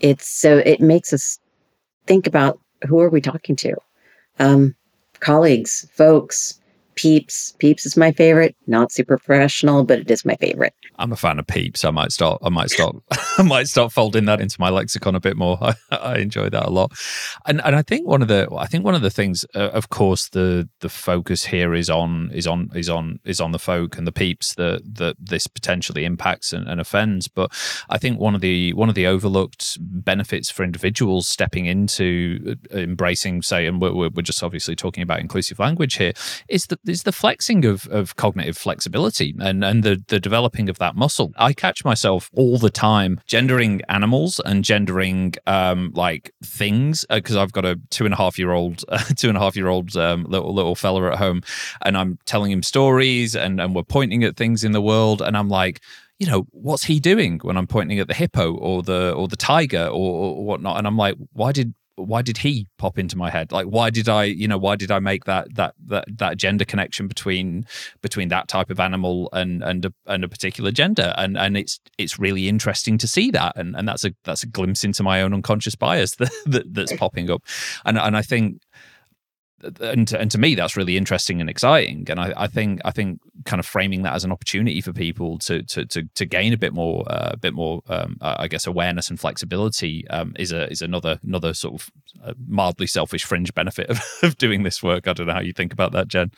it's 0.00 0.28
so 0.28 0.58
it 0.58 0.80
makes 0.80 1.12
us 1.12 1.38
think 2.06 2.26
about 2.26 2.60
who 2.86 3.00
are 3.00 3.10
we 3.10 3.20
talking 3.20 3.56
to? 3.56 3.74
Um, 4.38 4.74
colleagues 5.20 5.86
folks 5.92 6.60
Peeps. 7.02 7.52
Peeps 7.58 7.84
is 7.84 7.96
my 7.96 8.12
favorite. 8.12 8.54
Not 8.68 8.92
super 8.92 9.18
professional, 9.18 9.82
but 9.82 9.98
it 9.98 10.08
is 10.08 10.24
my 10.24 10.36
favorite. 10.36 10.72
I'm 11.00 11.10
a 11.10 11.16
fan 11.16 11.40
of 11.40 11.48
Peeps. 11.48 11.84
I 11.84 11.90
might 11.90 12.12
start. 12.12 12.40
I 12.44 12.48
might 12.48 12.70
start. 12.70 12.94
I 13.38 13.42
might 13.42 13.66
start 13.66 13.90
folding 13.90 14.26
that 14.26 14.40
into 14.40 14.54
my 14.60 14.70
lexicon 14.70 15.16
a 15.16 15.20
bit 15.20 15.36
more. 15.36 15.58
I, 15.60 15.74
I, 15.90 16.18
enjoy 16.18 16.48
that 16.50 16.66
a 16.66 16.70
lot, 16.70 16.92
and 17.44 17.60
and 17.64 17.74
I 17.74 17.82
think 17.82 18.06
one 18.06 18.22
of 18.22 18.28
the 18.28 18.48
I 18.56 18.66
think 18.66 18.84
one 18.84 18.94
of 18.94 19.02
the 19.02 19.10
things, 19.10 19.44
uh, 19.56 19.70
of 19.70 19.88
course, 19.88 20.28
the 20.28 20.68
the 20.78 20.88
focus 20.88 21.46
here 21.46 21.74
is 21.74 21.90
on 21.90 22.30
is 22.32 22.46
on 22.46 22.70
is 22.72 22.88
on 22.88 23.18
is 23.24 23.40
on 23.40 23.50
the 23.50 23.58
folk 23.58 23.98
and 23.98 24.06
the 24.06 24.12
peeps 24.12 24.54
that 24.54 24.82
that 24.94 25.16
this 25.18 25.48
potentially 25.48 26.04
impacts 26.04 26.52
and, 26.52 26.68
and 26.68 26.80
offends. 26.80 27.26
But 27.26 27.50
I 27.90 27.98
think 27.98 28.20
one 28.20 28.36
of 28.36 28.40
the 28.40 28.72
one 28.74 28.88
of 28.88 28.94
the 28.94 29.08
overlooked 29.08 29.78
benefits 29.80 30.50
for 30.50 30.62
individuals 30.62 31.26
stepping 31.26 31.66
into 31.66 32.54
uh, 32.72 32.78
embracing, 32.78 33.42
say, 33.42 33.66
and 33.66 33.80
we're, 33.80 33.92
we're 33.92 34.22
just 34.22 34.44
obviously 34.44 34.76
talking 34.76 35.02
about 35.02 35.18
inclusive 35.18 35.58
language 35.58 35.94
here, 35.94 36.12
is 36.48 36.66
that 36.66 36.78
is 36.92 37.02
the 37.02 37.10
flexing 37.10 37.64
of, 37.64 37.88
of 37.88 38.14
cognitive 38.16 38.56
flexibility 38.56 39.34
and, 39.40 39.64
and 39.64 39.82
the, 39.82 40.02
the 40.08 40.20
developing 40.20 40.68
of 40.68 40.78
that 40.78 40.94
muscle. 40.94 41.32
I 41.36 41.52
catch 41.54 41.84
myself 41.84 42.30
all 42.34 42.58
the 42.58 42.70
time 42.70 43.20
gendering 43.26 43.80
animals 43.88 44.40
and 44.44 44.62
gendering 44.62 45.34
um, 45.46 45.90
like 45.94 46.32
things 46.44 47.04
because 47.10 47.34
uh, 47.34 47.42
I've 47.42 47.52
got 47.52 47.64
a 47.64 47.80
two 47.90 48.04
and 48.04 48.14
a 48.14 48.16
half 48.16 48.38
year 48.38 48.52
old, 48.52 48.84
two 49.16 49.28
and 49.28 49.36
a 49.36 49.40
half 49.40 49.56
year 49.56 49.68
old 49.68 49.96
um, 49.96 50.24
little 50.24 50.54
little 50.54 50.74
fella 50.74 51.10
at 51.10 51.18
home, 51.18 51.42
and 51.80 51.96
I'm 51.96 52.18
telling 52.26 52.52
him 52.52 52.62
stories 52.62 53.34
and 53.34 53.60
and 53.60 53.74
we're 53.74 53.82
pointing 53.82 54.22
at 54.22 54.36
things 54.36 54.62
in 54.62 54.72
the 54.72 54.82
world, 54.82 55.22
and 55.22 55.36
I'm 55.36 55.48
like, 55.48 55.80
you 56.18 56.26
know, 56.26 56.46
what's 56.50 56.84
he 56.84 57.00
doing 57.00 57.40
when 57.42 57.56
I'm 57.56 57.66
pointing 57.66 57.98
at 57.98 58.08
the 58.08 58.14
hippo 58.14 58.54
or 58.54 58.82
the 58.82 59.12
or 59.12 59.26
the 59.28 59.36
tiger 59.36 59.86
or, 59.86 60.36
or 60.36 60.44
whatnot? 60.44 60.78
And 60.78 60.86
I'm 60.86 60.96
like, 60.96 61.16
why 61.32 61.52
did 61.52 61.74
why 61.96 62.22
did 62.22 62.38
he 62.38 62.66
pop 62.78 62.98
into 62.98 63.16
my 63.16 63.30
head? 63.30 63.52
Like 63.52 63.66
why 63.66 63.90
did 63.90 64.08
i 64.08 64.24
you 64.24 64.48
know 64.48 64.58
why 64.58 64.76
did 64.76 64.90
i 64.90 64.98
make 64.98 65.24
that 65.24 65.54
that 65.54 65.74
that 65.86 66.04
that 66.18 66.36
gender 66.36 66.64
connection 66.64 67.06
between 67.08 67.66
between 68.00 68.28
that 68.28 68.48
type 68.48 68.70
of 68.70 68.80
animal 68.80 69.28
and 69.32 69.62
and 69.62 69.84
a, 69.84 69.92
and 70.06 70.24
a 70.24 70.28
particular 70.28 70.70
gender? 70.70 71.14
And 71.16 71.36
and 71.36 71.56
it's 71.56 71.80
it's 71.98 72.18
really 72.18 72.48
interesting 72.48 72.98
to 72.98 73.08
see 73.08 73.30
that. 73.32 73.56
And 73.56 73.76
and 73.76 73.88
that's 73.88 74.04
a 74.04 74.12
that's 74.24 74.42
a 74.42 74.48
glimpse 74.48 74.84
into 74.84 75.02
my 75.02 75.22
own 75.22 75.34
unconscious 75.34 75.74
bias 75.74 76.14
that, 76.16 76.32
that 76.46 76.74
that's 76.74 76.92
popping 76.94 77.30
up. 77.30 77.42
And 77.84 77.98
and 77.98 78.16
i 78.16 78.22
think 78.22 78.62
and 79.80 80.08
to, 80.08 80.20
and 80.20 80.30
to 80.30 80.38
me 80.38 80.54
that's 80.54 80.76
really 80.76 80.96
interesting 80.96 81.40
and 81.40 81.48
exciting. 81.48 82.06
And 82.08 82.20
I, 82.20 82.32
I 82.36 82.46
think 82.46 82.80
I 82.84 82.90
think 82.90 83.20
kind 83.44 83.60
of 83.60 83.66
framing 83.66 84.02
that 84.02 84.14
as 84.14 84.24
an 84.24 84.32
opportunity 84.32 84.80
for 84.80 84.92
people 84.92 85.38
to 85.40 85.62
to 85.62 85.84
to, 85.86 86.02
to 86.14 86.24
gain 86.24 86.52
a 86.52 86.56
bit 86.56 86.72
more 86.72 87.04
uh, 87.10 87.30
a 87.32 87.36
bit 87.36 87.54
more 87.54 87.82
um, 87.88 88.16
I 88.20 88.48
guess 88.48 88.66
awareness 88.66 89.10
and 89.10 89.18
flexibility 89.18 90.06
um, 90.08 90.34
is 90.38 90.52
a 90.52 90.70
is 90.70 90.82
another 90.82 91.18
another 91.22 91.54
sort 91.54 91.74
of 91.74 91.90
uh, 92.24 92.34
mildly 92.46 92.86
selfish 92.86 93.24
fringe 93.24 93.54
benefit 93.54 93.88
of, 93.88 94.00
of 94.22 94.38
doing 94.38 94.62
this 94.62 94.82
work. 94.82 95.08
I 95.08 95.12
don't 95.12 95.26
know 95.26 95.34
how 95.34 95.40
you 95.40 95.52
think 95.52 95.72
about 95.72 95.92
that 95.92 96.08
Jen. 96.08 96.32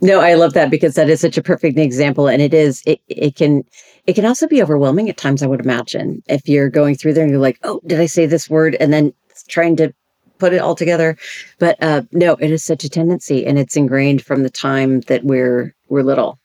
No 0.00 0.20
I 0.20 0.34
love 0.34 0.52
that 0.54 0.70
because 0.70 0.94
that 0.94 1.08
is 1.08 1.20
such 1.20 1.38
a 1.38 1.42
perfect 1.42 1.78
example. 1.78 2.28
And 2.28 2.42
it 2.42 2.54
is 2.54 2.82
it 2.86 3.00
it 3.08 3.36
can 3.36 3.64
it 4.06 4.14
can 4.14 4.26
also 4.26 4.46
be 4.46 4.62
overwhelming 4.62 5.08
at 5.08 5.16
times 5.16 5.42
I 5.42 5.46
would 5.46 5.60
imagine. 5.60 6.22
If 6.28 6.48
you're 6.48 6.70
going 6.70 6.94
through 6.94 7.14
there 7.14 7.24
and 7.24 7.32
you're 7.32 7.40
like 7.40 7.58
oh 7.62 7.80
did 7.86 8.00
I 8.00 8.06
say 8.06 8.26
this 8.26 8.48
word? 8.48 8.76
And 8.80 8.92
then 8.92 9.12
trying 9.48 9.76
to 9.76 9.92
put 10.38 10.52
it 10.52 10.60
all 10.60 10.74
together. 10.74 11.16
But 11.58 11.82
uh, 11.82 12.02
no, 12.12 12.34
it 12.34 12.50
is 12.50 12.64
such 12.64 12.84
a 12.84 12.88
tendency, 12.88 13.46
and 13.46 13.58
it's 13.58 13.76
ingrained 13.76 14.22
from 14.22 14.42
the 14.42 14.50
time 14.50 15.00
that 15.02 15.24
we're 15.24 15.74
we're 15.88 16.02
little. 16.02 16.38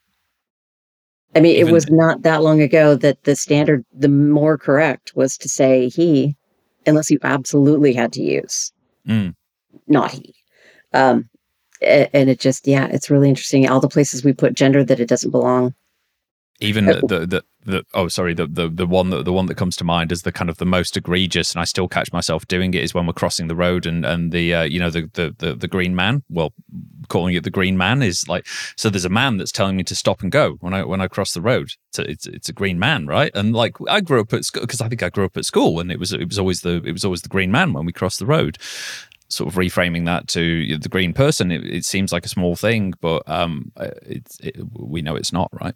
I 1.36 1.40
mean, 1.40 1.56
Even, 1.56 1.70
it 1.70 1.72
was 1.72 1.90
not 1.90 2.22
that 2.22 2.44
long 2.44 2.62
ago 2.62 2.96
that 2.96 3.24
the 3.24 3.36
standard, 3.36 3.84
the 3.92 4.08
more 4.08 4.58
correct, 4.58 5.14
was 5.16 5.36
to 5.40 5.50
say 5.50 5.90
he, 5.90 6.36
unless 6.86 7.10
you 7.10 7.18
absolutely 7.24 7.94
had 7.94 8.14
to 8.14 8.22
use 8.22 8.72
mm. 9.08 9.34
not 9.88 10.12
he. 10.12 10.36
Um, 10.94 11.30
and 11.82 12.30
it 12.30 12.40
just, 12.40 12.68
yeah, 12.68 12.88
it's 12.88 13.10
really 13.10 13.30
interesting. 13.30 13.68
All 13.68 13.80
the 13.80 13.90
places 13.90 14.24
we 14.24 14.32
put 14.32 14.54
gender 14.54 14.84
that 14.84 15.00
it 15.00 15.10
doesn't 15.10 15.32
belong 15.32 15.74
even 16.60 16.86
the, 16.86 17.02
the, 17.08 17.26
the 17.26 17.44
the 17.66 17.86
oh 17.94 18.08
sorry 18.08 18.34
the, 18.34 18.46
the 18.46 18.70
the 18.70 18.86
one 18.86 19.10
that 19.10 19.26
the 19.26 19.34
one 19.34 19.46
that 19.46 19.56
comes 19.56 19.76
to 19.78 19.84
mind 19.84 20.12
as 20.12 20.24
the 20.24 20.32
kind 20.32 20.50
of 20.50 20.58
the 20.58 20.66
most 20.66 20.98
egregious 20.98 21.54
and 21.54 21.62
I 21.62 21.66
still 21.66 21.88
catch 21.88 22.12
myself 22.12 22.48
doing 22.48 22.74
it 22.74 22.84
is 22.84 22.94
when 22.94 23.08
we're 23.08 23.14
crossing 23.14 23.48
the 23.48 23.56
road 23.56 23.86
and 23.86 24.06
and 24.06 24.32
the 24.32 24.54
uh, 24.54 24.64
you 24.64 24.80
know 24.80 24.90
the, 24.90 25.10
the 25.14 25.36
the 25.38 25.56
the 25.56 25.68
green 25.68 25.96
man 25.96 26.24
well 26.30 26.54
calling 27.10 27.36
it 27.36 27.44
the 27.44 27.50
green 27.50 27.78
man 27.78 28.02
is 28.02 28.28
like 28.28 28.46
so 28.76 28.90
there's 28.90 29.06
a 29.06 29.10
man 29.10 29.38
that's 29.38 29.52
telling 29.52 29.76
me 29.76 29.84
to 29.84 29.96
stop 29.96 30.22
and 30.22 30.32
go 30.32 30.54
when 30.60 30.74
I 30.74 30.84
when 30.84 31.02
I 31.02 31.08
cross 31.08 31.34
the 31.34 31.42
road. 31.42 31.70
It's 31.90 32.00
a, 32.00 32.10
it's, 32.10 32.28
it's 32.28 32.50
a 32.50 32.54
green 32.54 32.80
man 32.80 33.08
right? 33.08 33.32
And 33.34 33.54
like 33.54 33.78
I 33.90 34.02
grew 34.02 34.22
up 34.22 34.34
at 34.34 34.46
school 34.46 34.62
because 34.62 34.82
I 34.82 34.90
think 34.90 35.04
I 35.04 35.10
grew 35.10 35.26
up 35.26 35.38
at 35.38 35.46
school 35.46 35.80
and 35.80 35.92
it 35.92 36.00
was 36.00 36.14
it 36.14 36.28
was 36.28 36.40
always 36.40 36.62
the 36.62 36.82
it 36.86 36.92
was 36.92 37.06
always 37.06 37.22
the 37.22 37.30
green 37.30 37.52
man 37.52 37.74
when 37.74 37.86
we 37.86 37.94
crossed 37.94 38.20
the 38.20 38.26
road. 38.26 38.58
Sort 39.30 39.52
of 39.52 39.56
reframing 39.56 40.06
that 40.06 40.28
to 40.28 40.78
the 40.78 40.90
green 40.90 41.12
person 41.12 41.52
it, 41.52 41.66
it 41.66 41.86
seems 41.86 42.12
like 42.12 42.24
a 42.24 42.30
small 42.30 42.56
thing 42.56 42.94
but 43.02 43.28
um 43.28 43.72
it's 44.04 44.40
it, 44.42 44.56
we 44.74 45.02
know 45.02 45.16
it's 45.16 45.34
not 45.34 45.50
right 45.60 45.74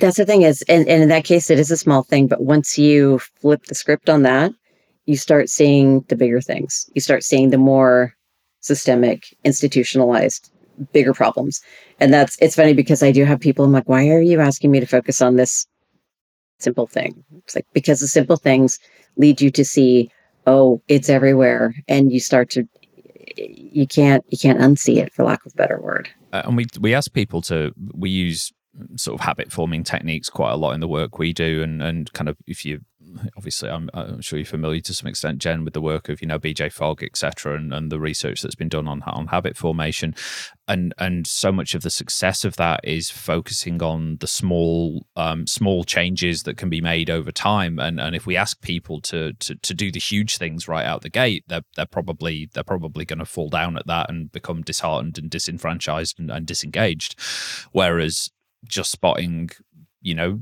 that's 0.00 0.16
the 0.16 0.26
thing 0.26 0.42
is, 0.42 0.62
and, 0.62 0.88
and 0.88 1.02
in 1.02 1.08
that 1.08 1.24
case, 1.24 1.50
it 1.50 1.58
is 1.58 1.70
a 1.70 1.76
small 1.76 2.02
thing. 2.02 2.26
But 2.26 2.42
once 2.42 2.78
you 2.78 3.18
flip 3.40 3.64
the 3.64 3.74
script 3.74 4.08
on 4.08 4.22
that, 4.22 4.52
you 5.06 5.16
start 5.16 5.48
seeing 5.48 6.00
the 6.08 6.16
bigger 6.16 6.40
things. 6.40 6.88
You 6.94 7.00
start 7.00 7.24
seeing 7.24 7.50
the 7.50 7.58
more 7.58 8.14
systemic, 8.60 9.24
institutionalized, 9.44 10.50
bigger 10.92 11.12
problems. 11.12 11.60
And 11.98 12.12
that's 12.12 12.36
it's 12.40 12.56
funny 12.56 12.74
because 12.74 13.02
I 13.02 13.12
do 13.12 13.24
have 13.24 13.40
people. 13.40 13.64
I'm 13.64 13.72
like, 13.72 13.88
why 13.88 14.08
are 14.08 14.20
you 14.20 14.40
asking 14.40 14.70
me 14.70 14.80
to 14.80 14.86
focus 14.86 15.20
on 15.20 15.36
this 15.36 15.66
simple 16.58 16.86
thing? 16.86 17.24
It's 17.38 17.54
like 17.54 17.66
because 17.72 18.00
the 18.00 18.08
simple 18.08 18.36
things 18.36 18.78
lead 19.16 19.40
you 19.40 19.50
to 19.50 19.64
see, 19.64 20.10
oh, 20.46 20.82
it's 20.88 21.08
everywhere, 21.08 21.74
and 21.88 22.12
you 22.12 22.20
start 22.20 22.50
to 22.50 22.64
you 23.36 23.86
can't 23.86 24.24
you 24.28 24.38
can't 24.38 24.60
unsee 24.60 24.98
it 24.98 25.12
for 25.12 25.24
lack 25.24 25.44
of 25.46 25.52
a 25.52 25.56
better 25.56 25.80
word. 25.80 26.08
Uh, 26.32 26.42
and 26.44 26.56
we 26.56 26.66
we 26.80 26.94
ask 26.94 27.12
people 27.12 27.42
to 27.42 27.72
we 27.92 28.10
use 28.10 28.52
sort 28.96 29.20
of 29.20 29.24
habit 29.24 29.52
forming 29.52 29.84
techniques 29.84 30.28
quite 30.28 30.52
a 30.52 30.56
lot 30.56 30.72
in 30.72 30.80
the 30.80 30.88
work 30.88 31.18
we 31.18 31.32
do 31.32 31.62
and 31.62 31.82
and 31.82 32.12
kind 32.12 32.28
of 32.28 32.36
if 32.46 32.64
you 32.64 32.80
obviously 33.36 33.68
I'm, 33.68 33.90
I'm 33.92 34.20
sure 34.20 34.38
you're 34.38 34.46
familiar 34.46 34.80
to 34.82 34.94
some 34.94 35.08
extent 35.08 35.38
jen 35.38 35.64
with 35.64 35.74
the 35.74 35.80
work 35.80 36.08
of 36.08 36.20
you 36.20 36.28
know 36.28 36.38
bj 36.38 36.72
fogg 36.72 37.02
etc 37.02 37.56
and, 37.56 37.72
and 37.72 37.90
the 37.90 37.98
research 37.98 38.42
that's 38.42 38.54
been 38.54 38.68
done 38.68 38.86
on 38.86 39.02
on 39.02 39.28
habit 39.28 39.56
formation. 39.56 40.14
And 40.66 40.94
and 40.98 41.26
so 41.26 41.52
much 41.52 41.74
of 41.74 41.82
the 41.82 41.90
success 41.90 42.44
of 42.44 42.56
that 42.56 42.80
is 42.84 43.10
focusing 43.10 43.82
on 43.82 44.18
the 44.20 44.26
small 44.26 45.06
um, 45.16 45.46
small 45.46 45.84
changes 45.84 46.44
that 46.44 46.56
can 46.56 46.68
be 46.68 46.80
made 46.80 47.10
over 47.10 47.32
time. 47.32 47.78
And 47.78 48.00
and 48.00 48.14
if 48.14 48.26
we 48.26 48.36
ask 48.36 48.60
people 48.60 49.00
to 49.02 49.32
to, 49.34 49.54
to 49.56 49.74
do 49.74 49.90
the 49.90 50.00
huge 50.00 50.38
things 50.38 50.68
right 50.68 50.86
out 50.86 51.02
the 51.02 51.08
gate 51.08 51.44
they're, 51.48 51.64
they're 51.76 51.86
probably 51.86 52.50
they're 52.52 52.62
probably 52.62 53.04
going 53.04 53.18
to 53.18 53.24
fall 53.24 53.48
down 53.48 53.76
at 53.76 53.86
that 53.86 54.10
and 54.10 54.32
become 54.32 54.62
disheartened 54.62 55.18
and 55.18 55.30
disenfranchised 55.30 56.18
and, 56.18 56.30
and 56.30 56.46
disengaged. 56.46 57.16
Whereas 57.72 58.30
just 58.64 58.90
spotting 58.90 59.50
you 60.02 60.14
know 60.14 60.40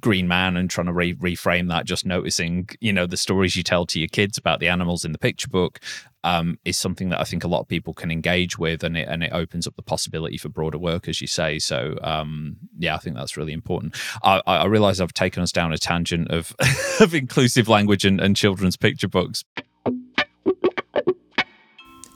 green 0.00 0.26
man 0.28 0.56
and 0.56 0.70
trying 0.70 0.86
to 0.86 0.92
re- 0.92 1.14
reframe 1.14 1.68
that 1.68 1.84
just 1.84 2.06
noticing 2.06 2.68
you 2.80 2.92
know 2.92 3.06
the 3.06 3.16
stories 3.16 3.56
you 3.56 3.62
tell 3.62 3.86
to 3.86 3.98
your 3.98 4.08
kids 4.08 4.36
about 4.38 4.60
the 4.60 4.68
animals 4.68 5.04
in 5.04 5.12
the 5.12 5.18
picture 5.18 5.48
book 5.48 5.80
um, 6.24 6.58
is 6.64 6.78
something 6.78 7.10
that 7.10 7.20
I 7.20 7.24
think 7.24 7.44
a 7.44 7.48
lot 7.48 7.60
of 7.60 7.68
people 7.68 7.92
can 7.92 8.10
engage 8.10 8.58
with, 8.58 8.82
and 8.82 8.96
it 8.96 9.06
and 9.06 9.22
it 9.22 9.30
opens 9.32 9.66
up 9.66 9.76
the 9.76 9.82
possibility 9.82 10.38
for 10.38 10.48
broader 10.48 10.78
work, 10.78 11.06
as 11.06 11.20
you 11.20 11.26
say. 11.26 11.58
So 11.58 11.98
um, 12.02 12.56
yeah, 12.78 12.94
I 12.94 12.98
think 12.98 13.14
that's 13.14 13.36
really 13.36 13.52
important. 13.52 13.94
I, 14.22 14.40
I 14.46 14.64
realize 14.64 15.00
I've 15.00 15.12
taken 15.12 15.42
us 15.42 15.52
down 15.52 15.72
a 15.72 15.78
tangent 15.78 16.30
of 16.30 16.56
of 17.00 17.14
inclusive 17.14 17.68
language 17.68 18.06
and, 18.06 18.20
and 18.20 18.34
children's 18.34 18.76
picture 18.76 19.08
books. 19.08 19.44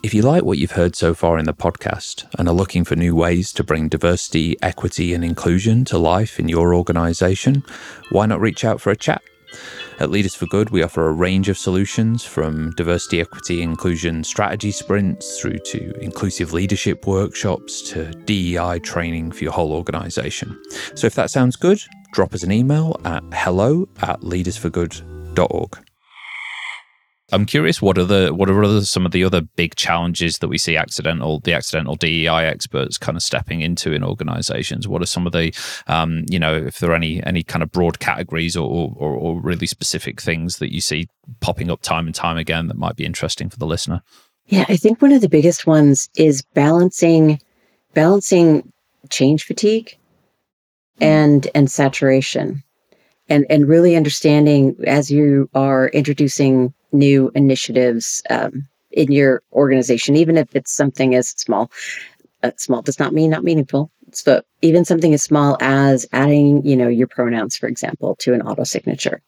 If 0.00 0.14
you 0.14 0.22
like 0.22 0.44
what 0.44 0.58
you've 0.58 0.70
heard 0.70 0.94
so 0.94 1.12
far 1.12 1.38
in 1.38 1.46
the 1.46 1.52
podcast 1.52 2.24
and 2.38 2.46
are 2.46 2.54
looking 2.54 2.84
for 2.84 2.94
new 2.94 3.16
ways 3.16 3.52
to 3.54 3.64
bring 3.64 3.88
diversity, 3.88 4.56
equity, 4.62 5.12
and 5.12 5.24
inclusion 5.24 5.84
to 5.87 5.98
life 5.98 6.38
in 6.38 6.48
your 6.48 6.72
organisation, 6.72 7.64
why 8.11 8.26
not 8.26 8.40
reach 8.40 8.64
out 8.64 8.80
for 8.80 8.90
a 8.90 8.96
chat? 8.96 9.20
At 9.98 10.11
Leaders 10.11 10.37
for 10.37 10.46
Good, 10.46 10.70
we 10.70 10.84
offer 10.84 11.08
a 11.08 11.12
range 11.12 11.48
of 11.48 11.58
solutions 11.58 12.22
from 12.24 12.70
diversity, 12.76 13.20
equity, 13.20 13.61
inclusion 13.61 14.22
strategy 14.22 14.70
sprints 14.70 15.40
through 15.40 15.58
to 15.66 15.92
inclusive 16.00 16.52
leadership 16.52 17.04
workshops 17.04 17.82
to 17.90 18.12
DEI 18.12 18.78
training 18.78 19.32
for 19.32 19.42
your 19.42 19.52
whole 19.52 19.72
organisation. 19.72 20.56
So 20.94 21.08
if 21.08 21.16
that 21.16 21.30
sounds 21.30 21.56
good, 21.56 21.82
drop 22.12 22.34
us 22.34 22.44
an 22.44 22.52
email 22.52 23.00
at 23.04 23.24
hello 23.32 23.88
at 24.00 24.20
leadersforgood.org. 24.20 25.88
I'm 27.30 27.44
curious 27.44 27.82
what 27.82 27.98
are 27.98 28.04
the 28.04 28.32
what 28.34 28.48
are 28.48 28.64
other, 28.64 28.82
some 28.84 29.04
of 29.04 29.12
the 29.12 29.22
other 29.22 29.42
big 29.42 29.74
challenges 29.74 30.38
that 30.38 30.48
we 30.48 30.56
see 30.56 30.76
accidental 30.76 31.40
the 31.40 31.52
accidental 31.52 31.94
DEI 31.94 32.46
experts 32.46 32.96
kind 32.96 33.16
of 33.16 33.22
stepping 33.22 33.60
into 33.60 33.92
in 33.92 34.02
organizations? 34.02 34.88
What 34.88 35.02
are 35.02 35.06
some 35.06 35.26
of 35.26 35.32
the 35.32 35.54
um, 35.88 36.24
you 36.30 36.38
know 36.38 36.54
if 36.54 36.78
there 36.78 36.90
are 36.90 36.94
any 36.94 37.22
any 37.24 37.42
kind 37.42 37.62
of 37.62 37.70
broad 37.70 37.98
categories 37.98 38.56
or, 38.56 38.94
or, 38.96 39.14
or 39.14 39.40
really 39.40 39.66
specific 39.66 40.22
things 40.22 40.56
that 40.58 40.72
you 40.72 40.80
see 40.80 41.08
popping 41.40 41.70
up 41.70 41.82
time 41.82 42.06
and 42.06 42.14
time 42.14 42.38
again 42.38 42.68
that 42.68 42.78
might 42.78 42.96
be 42.96 43.04
interesting 43.04 43.50
for 43.50 43.58
the 43.58 43.66
listener? 43.66 44.02
Yeah, 44.46 44.64
I 44.68 44.76
think 44.76 45.02
one 45.02 45.12
of 45.12 45.20
the 45.20 45.28
biggest 45.28 45.66
ones 45.66 46.08
is 46.16 46.42
balancing 46.54 47.40
balancing 47.92 48.72
change 49.10 49.44
fatigue 49.44 49.98
and 50.98 51.46
and 51.54 51.70
saturation 51.70 52.62
and 53.28 53.44
and 53.50 53.68
really 53.68 53.96
understanding 53.96 54.76
as 54.86 55.10
you 55.10 55.50
are 55.54 55.88
introducing 55.88 56.72
new 56.92 57.31
initiatives 57.35 58.22
um, 58.31 58.66
in 58.90 59.12
your 59.12 59.42
organization, 59.53 60.16
even 60.16 60.37
if 60.37 60.55
it's 60.55 60.72
something 60.72 61.14
as 61.14 61.31
small. 61.31 61.70
Uh, 62.42 62.53
small 62.57 62.83
does 62.83 62.98
not 62.98 63.12
mean 63.12 63.31
not 63.31 63.44
meaningful. 63.44 63.90
So 64.12 64.42
even 64.62 64.85
something 64.85 65.12
as 65.12 65.22
small 65.22 65.57
as 65.61 66.07
adding, 66.12 66.64
you 66.64 66.77
know, 66.77 66.88
your 66.88 67.09
pronouns, 67.09 67.57
for 67.57 67.68
example, 67.68 68.16
to 68.20 68.33
an 68.33 68.42
auto 68.42 68.64
signature, 68.64 69.20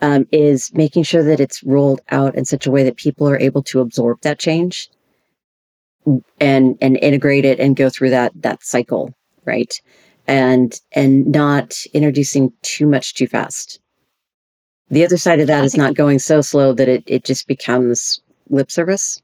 um, 0.00 0.26
is 0.32 0.72
making 0.74 1.04
sure 1.04 1.22
that 1.22 1.40
it's 1.40 1.62
rolled 1.62 2.00
out 2.10 2.34
in 2.34 2.44
such 2.44 2.66
a 2.66 2.70
way 2.70 2.82
that 2.84 2.96
people 2.96 3.28
are 3.28 3.38
able 3.38 3.62
to 3.64 3.80
absorb 3.80 4.20
that 4.22 4.38
change 4.38 4.90
and 6.40 6.76
and 6.80 6.96
integrate 6.96 7.44
it 7.44 7.60
and 7.60 7.76
go 7.76 7.90
through 7.90 8.10
that 8.10 8.32
that 8.42 8.62
cycle, 8.62 9.14
right? 9.44 9.72
And 10.26 10.78
and 10.92 11.26
not 11.26 11.74
introducing 11.92 12.52
too 12.62 12.86
much 12.86 13.14
too 13.14 13.26
fast. 13.26 13.80
The 14.90 15.04
other 15.04 15.16
side 15.16 15.40
of 15.40 15.46
that 15.46 15.64
is 15.64 15.76
not 15.76 15.94
going 15.94 16.18
so 16.18 16.40
slow 16.40 16.72
that 16.72 16.88
it, 16.88 17.04
it 17.06 17.24
just 17.24 17.46
becomes 17.46 18.20
lip 18.48 18.70
service. 18.70 19.22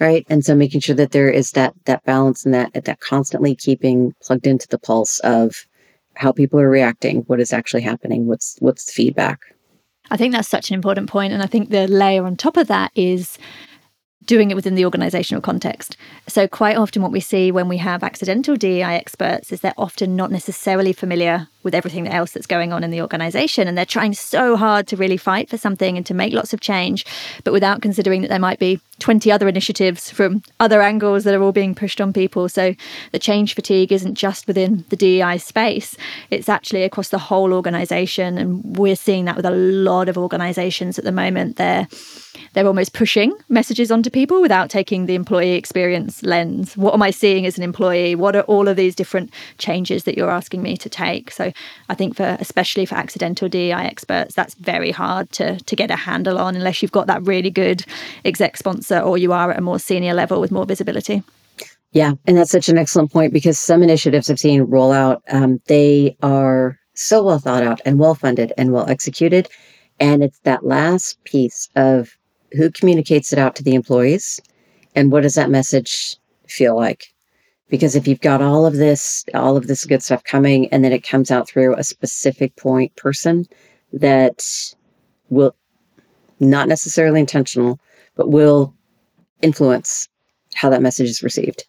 Right. 0.00 0.26
And 0.28 0.44
so 0.44 0.54
making 0.54 0.80
sure 0.80 0.96
that 0.96 1.12
there 1.12 1.30
is 1.30 1.52
that 1.52 1.74
that 1.84 2.04
balance 2.04 2.44
and 2.44 2.54
that 2.54 2.72
that 2.72 3.00
constantly 3.00 3.54
keeping 3.54 4.14
plugged 4.22 4.46
into 4.46 4.66
the 4.68 4.78
pulse 4.78 5.20
of 5.20 5.66
how 6.14 6.32
people 6.32 6.58
are 6.58 6.68
reacting, 6.68 7.20
what 7.26 7.40
is 7.40 7.52
actually 7.52 7.82
happening, 7.82 8.26
what's 8.26 8.56
what's 8.60 8.86
the 8.86 8.92
feedback. 8.92 9.40
I 10.10 10.16
think 10.16 10.34
that's 10.34 10.48
such 10.48 10.70
an 10.70 10.74
important. 10.74 11.32
And 11.32 11.42
I 11.42 11.46
think 11.46 11.70
the 11.70 11.86
layer 11.86 12.24
on 12.24 12.36
top 12.36 12.56
of 12.56 12.68
that 12.68 12.90
is 12.94 13.38
doing 14.24 14.50
it 14.50 14.54
within 14.54 14.74
the 14.74 14.84
organizational 14.84 15.40
context. 15.40 15.96
So, 16.26 16.48
quite 16.48 16.76
often, 16.76 17.02
what 17.02 17.12
we 17.12 17.20
see 17.20 17.52
when 17.52 17.68
we 17.68 17.78
have 17.78 18.02
accidental 18.02 18.56
DEI 18.56 18.82
experts 18.96 19.52
is 19.52 19.60
they're 19.60 19.74
often 19.76 20.16
not 20.16 20.30
necessarily 20.30 20.92
familiar 20.92 21.48
with 21.62 21.74
everything 21.74 22.08
else 22.08 22.32
that's 22.32 22.46
going 22.46 22.72
on 22.72 22.84
in 22.84 22.90
the 22.90 23.00
organization. 23.00 23.68
And 23.68 23.76
they're 23.76 23.84
trying 23.84 24.14
so 24.14 24.56
hard 24.56 24.86
to 24.88 24.96
really 24.96 25.16
fight 25.16 25.48
for 25.48 25.56
something 25.56 25.96
and 25.96 26.04
to 26.06 26.14
make 26.14 26.32
lots 26.32 26.52
of 26.52 26.60
change, 26.60 27.04
but 27.44 27.52
without 27.52 27.82
considering 27.82 28.22
that 28.22 28.28
there 28.28 28.38
might 28.38 28.58
be 28.58 28.80
20 28.98 29.30
other 29.32 29.48
initiatives 29.48 30.10
from 30.10 30.42
other 30.60 30.80
angles 30.80 31.24
that 31.24 31.34
are 31.34 31.42
all 31.42 31.52
being 31.52 31.74
pushed 31.74 32.00
on 32.00 32.12
people. 32.12 32.48
So, 32.48 32.74
the 33.10 33.18
change 33.18 33.54
fatigue 33.54 33.92
isn't 33.92 34.14
just 34.14 34.46
within 34.46 34.84
the 34.88 34.96
DEI 34.96 35.38
space, 35.38 35.96
it's 36.30 36.48
actually 36.48 36.84
across 36.84 37.08
the 37.08 37.18
whole 37.18 37.52
organization. 37.52 38.38
And 38.38 38.76
we're 38.76 38.96
seeing 38.96 39.24
that 39.24 39.36
with 39.36 39.46
a 39.46 39.50
lot 39.50 40.08
of 40.08 40.16
organizations 40.16 40.98
at 40.98 41.04
the 41.04 41.12
moment. 41.12 41.56
They're 41.56 41.88
they're 42.52 42.66
almost 42.66 42.92
pushing 42.92 43.32
messages 43.48 43.90
onto 43.90 44.10
people 44.10 44.40
without 44.40 44.70
taking 44.70 45.06
the 45.06 45.14
employee 45.14 45.52
experience 45.52 46.22
lens. 46.22 46.76
What 46.76 46.94
am 46.94 47.02
I 47.02 47.10
seeing 47.10 47.46
as 47.46 47.56
an 47.56 47.64
employee? 47.64 48.14
What 48.14 48.36
are 48.36 48.42
all 48.42 48.68
of 48.68 48.76
these 48.76 48.94
different 48.94 49.32
changes 49.58 50.04
that 50.04 50.16
you're 50.16 50.30
asking 50.30 50.62
me 50.62 50.76
to 50.78 50.88
take? 50.88 51.30
So 51.30 51.51
I 51.88 51.94
think 51.94 52.16
for 52.16 52.36
especially 52.40 52.86
for 52.86 52.94
accidental 52.94 53.48
DEI 53.48 53.72
experts, 53.72 54.34
that's 54.34 54.54
very 54.54 54.90
hard 54.90 55.30
to 55.32 55.58
to 55.58 55.76
get 55.76 55.90
a 55.90 55.96
handle 55.96 56.38
on 56.38 56.56
unless 56.56 56.82
you've 56.82 56.92
got 56.92 57.06
that 57.06 57.26
really 57.26 57.50
good 57.50 57.84
exec 58.24 58.56
sponsor 58.56 58.98
or 58.98 59.18
you 59.18 59.32
are 59.32 59.50
at 59.50 59.58
a 59.58 59.62
more 59.62 59.78
senior 59.78 60.14
level 60.14 60.40
with 60.40 60.50
more 60.50 60.66
visibility. 60.66 61.22
Yeah, 61.92 62.12
and 62.26 62.38
that's 62.38 62.50
such 62.50 62.68
an 62.68 62.78
excellent 62.78 63.12
point 63.12 63.32
because 63.32 63.58
some 63.58 63.82
initiatives 63.82 64.30
I've 64.30 64.38
seen 64.38 64.62
roll 64.62 64.92
out, 64.92 65.22
um, 65.30 65.60
they 65.66 66.16
are 66.22 66.78
so 66.94 67.22
well 67.22 67.38
thought 67.38 67.62
out 67.62 67.80
and 67.84 67.98
well 67.98 68.14
funded 68.14 68.52
and 68.56 68.72
well 68.72 68.88
executed. 68.88 69.48
And 70.00 70.22
it's 70.22 70.38
that 70.40 70.64
last 70.64 71.22
piece 71.24 71.68
of 71.76 72.16
who 72.52 72.70
communicates 72.70 73.32
it 73.32 73.38
out 73.38 73.54
to 73.56 73.62
the 73.62 73.74
employees 73.74 74.40
and 74.94 75.12
what 75.12 75.22
does 75.22 75.34
that 75.34 75.50
message 75.50 76.16
feel 76.48 76.76
like? 76.76 77.11
Because 77.72 77.96
if 77.96 78.06
you've 78.06 78.20
got 78.20 78.42
all 78.42 78.66
of 78.66 78.76
this, 78.76 79.24
all 79.32 79.56
of 79.56 79.66
this 79.66 79.86
good 79.86 80.02
stuff 80.02 80.22
coming, 80.24 80.68
and 80.68 80.84
then 80.84 80.92
it 80.92 81.08
comes 81.08 81.30
out 81.30 81.48
through 81.48 81.74
a 81.74 81.82
specific 81.82 82.54
point 82.56 82.94
person 82.96 83.46
that 83.94 84.44
will 85.30 85.56
not 86.38 86.68
necessarily 86.68 87.18
intentional, 87.18 87.80
but 88.14 88.28
will 88.28 88.74
influence 89.40 90.06
how 90.54 90.68
that 90.68 90.82
message 90.82 91.08
is 91.08 91.22
received. 91.22 91.64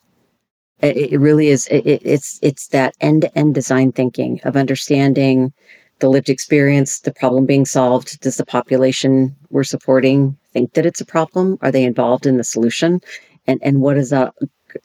It, 0.81 1.13
it 1.13 1.19
really 1.21 1.47
is. 1.47 1.67
It, 1.67 1.85
it's 1.85 2.37
it's 2.41 2.67
that 2.67 2.95
end 2.99 3.21
to 3.21 3.37
end 3.37 3.55
design 3.55 3.93
thinking 3.93 4.41
of 4.43 4.57
understanding 4.57 5.53
the 5.99 6.09
lived 6.09 6.29
experience, 6.29 6.99
the 6.99 7.13
problem 7.13 7.45
being 7.45 7.65
solved. 7.65 8.19
Does 8.19 8.35
the 8.35 8.45
population 8.45 9.37
we're 9.51 9.63
supporting 9.63 10.37
think 10.51 10.73
that 10.73 10.85
it's 10.85 10.99
a 10.99 11.05
problem? 11.05 11.57
Are 11.61 11.71
they 11.71 11.85
involved 11.85 12.25
in 12.25 12.35
the 12.35 12.43
solution? 12.43 12.99
And 13.47 13.61
and 13.63 13.79
what 13.79 13.93
does 13.93 14.09
that 14.09 14.33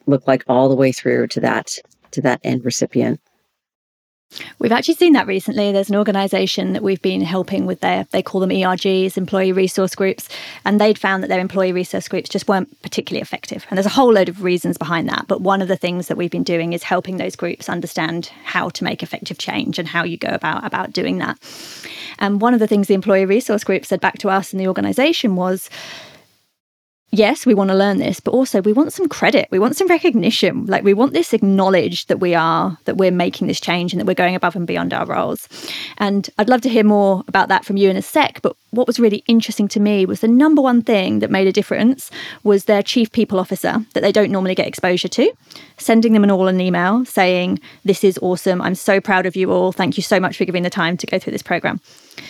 look 0.05 0.27
like 0.27 0.43
all 0.47 0.69
the 0.69 0.75
way 0.75 0.91
through 0.91 1.27
to 1.27 1.39
that 1.41 1.71
to 2.11 2.21
that 2.21 2.41
end 2.43 2.65
recipient? 2.65 3.19
We've 4.59 4.71
actually 4.71 4.93
seen 4.93 5.13
that 5.13 5.25
recently. 5.25 5.71
There's 5.71 5.89
an 5.89 5.95
organization 5.95 6.73
that 6.73 6.83
we've 6.83 7.01
been 7.01 7.21
helping 7.21 7.65
with 7.65 7.79
their, 7.79 8.05
they 8.11 8.21
call 8.21 8.39
them 8.39 8.51
ERGs, 8.51 9.17
employee 9.17 9.51
resource 9.51 9.95
groups, 9.95 10.29
and 10.65 10.79
they'd 10.79 10.99
found 10.99 11.23
that 11.23 11.29
their 11.29 11.39
employee 11.39 11.71
resource 11.71 12.07
groups 12.07 12.29
just 12.29 12.47
weren't 12.47 12.79
particularly 12.83 13.21
effective. 13.21 13.65
And 13.69 13.77
there's 13.77 13.87
a 13.87 13.89
whole 13.89 14.13
load 14.13 14.29
of 14.29 14.43
reasons 14.43 14.77
behind 14.77 15.09
that. 15.09 15.25
But 15.27 15.41
one 15.41 15.63
of 15.63 15.67
the 15.67 15.75
things 15.75 16.07
that 16.07 16.17
we've 16.17 16.29
been 16.29 16.43
doing 16.43 16.73
is 16.73 16.83
helping 16.83 17.17
those 17.17 17.35
groups 17.35 17.69
understand 17.69 18.27
how 18.43 18.69
to 18.69 18.83
make 18.83 19.01
effective 19.01 19.39
change 19.39 19.79
and 19.79 19.87
how 19.87 20.03
you 20.03 20.17
go 20.17 20.29
about, 20.29 20.63
about 20.63 20.93
doing 20.93 21.17
that. 21.17 21.39
And 22.19 22.39
one 22.39 22.53
of 22.53 22.59
the 22.59 22.67
things 22.67 22.87
the 22.87 22.93
employee 22.93 23.25
resource 23.25 23.63
group 23.63 23.83
said 23.83 23.99
back 23.99 24.19
to 24.19 24.29
us 24.29 24.53
in 24.53 24.59
the 24.59 24.67
organization 24.67 25.35
was, 25.35 25.71
yes, 27.11 27.45
we 27.45 27.53
want 27.53 27.69
to 27.69 27.75
learn 27.75 27.97
this, 27.97 28.19
but 28.19 28.31
also 28.31 28.61
we 28.61 28.73
want 28.73 28.93
some 28.93 29.07
credit. 29.07 29.47
We 29.51 29.59
want 29.59 29.75
some 29.75 29.87
recognition. 29.87 30.65
Like 30.65 30.83
we 30.83 30.93
want 30.93 31.13
this 31.13 31.33
acknowledged 31.33 32.07
that 32.07 32.19
we 32.19 32.35
are, 32.35 32.77
that 32.85 32.97
we're 32.97 33.11
making 33.11 33.47
this 33.47 33.59
change 33.59 33.93
and 33.93 33.99
that 33.99 34.05
we're 34.05 34.13
going 34.13 34.35
above 34.35 34.55
and 34.55 34.67
beyond 34.67 34.93
our 34.93 35.05
roles. 35.05 35.47
And 35.97 36.29
I'd 36.37 36.49
love 36.49 36.61
to 36.61 36.69
hear 36.69 36.83
more 36.83 37.23
about 37.27 37.47
that 37.49 37.65
from 37.65 37.77
you 37.77 37.89
in 37.89 37.97
a 37.97 38.01
sec. 38.01 38.41
But 38.41 38.55
what 38.71 38.87
was 38.87 38.99
really 38.99 39.23
interesting 39.27 39.67
to 39.69 39.79
me 39.79 40.05
was 40.05 40.21
the 40.21 40.27
number 40.27 40.61
one 40.61 40.81
thing 40.81 41.19
that 41.19 41.31
made 41.31 41.47
a 41.47 41.51
difference 41.51 42.11
was 42.43 42.65
their 42.65 42.83
chief 42.83 43.11
people 43.11 43.39
officer 43.39 43.83
that 43.93 44.01
they 44.01 44.11
don't 44.11 44.31
normally 44.31 44.55
get 44.55 44.67
exposure 44.67 45.07
to, 45.07 45.31
sending 45.77 46.13
them 46.13 46.23
an 46.23 46.31
all 46.31 46.47
an 46.47 46.61
email 46.61 47.05
saying, 47.05 47.59
This 47.83 48.03
is 48.03 48.19
awesome. 48.21 48.61
I'm 48.61 48.75
so 48.75 49.01
proud 49.01 49.25
of 49.25 49.35
you 49.35 49.51
all. 49.51 49.71
Thank 49.71 49.97
you 49.97 50.03
so 50.03 50.19
much 50.19 50.37
for 50.37 50.45
giving 50.45 50.63
the 50.63 50.69
time 50.69 50.97
to 50.97 51.07
go 51.07 51.17
through 51.17 51.33
this 51.33 51.41
program. 51.41 51.81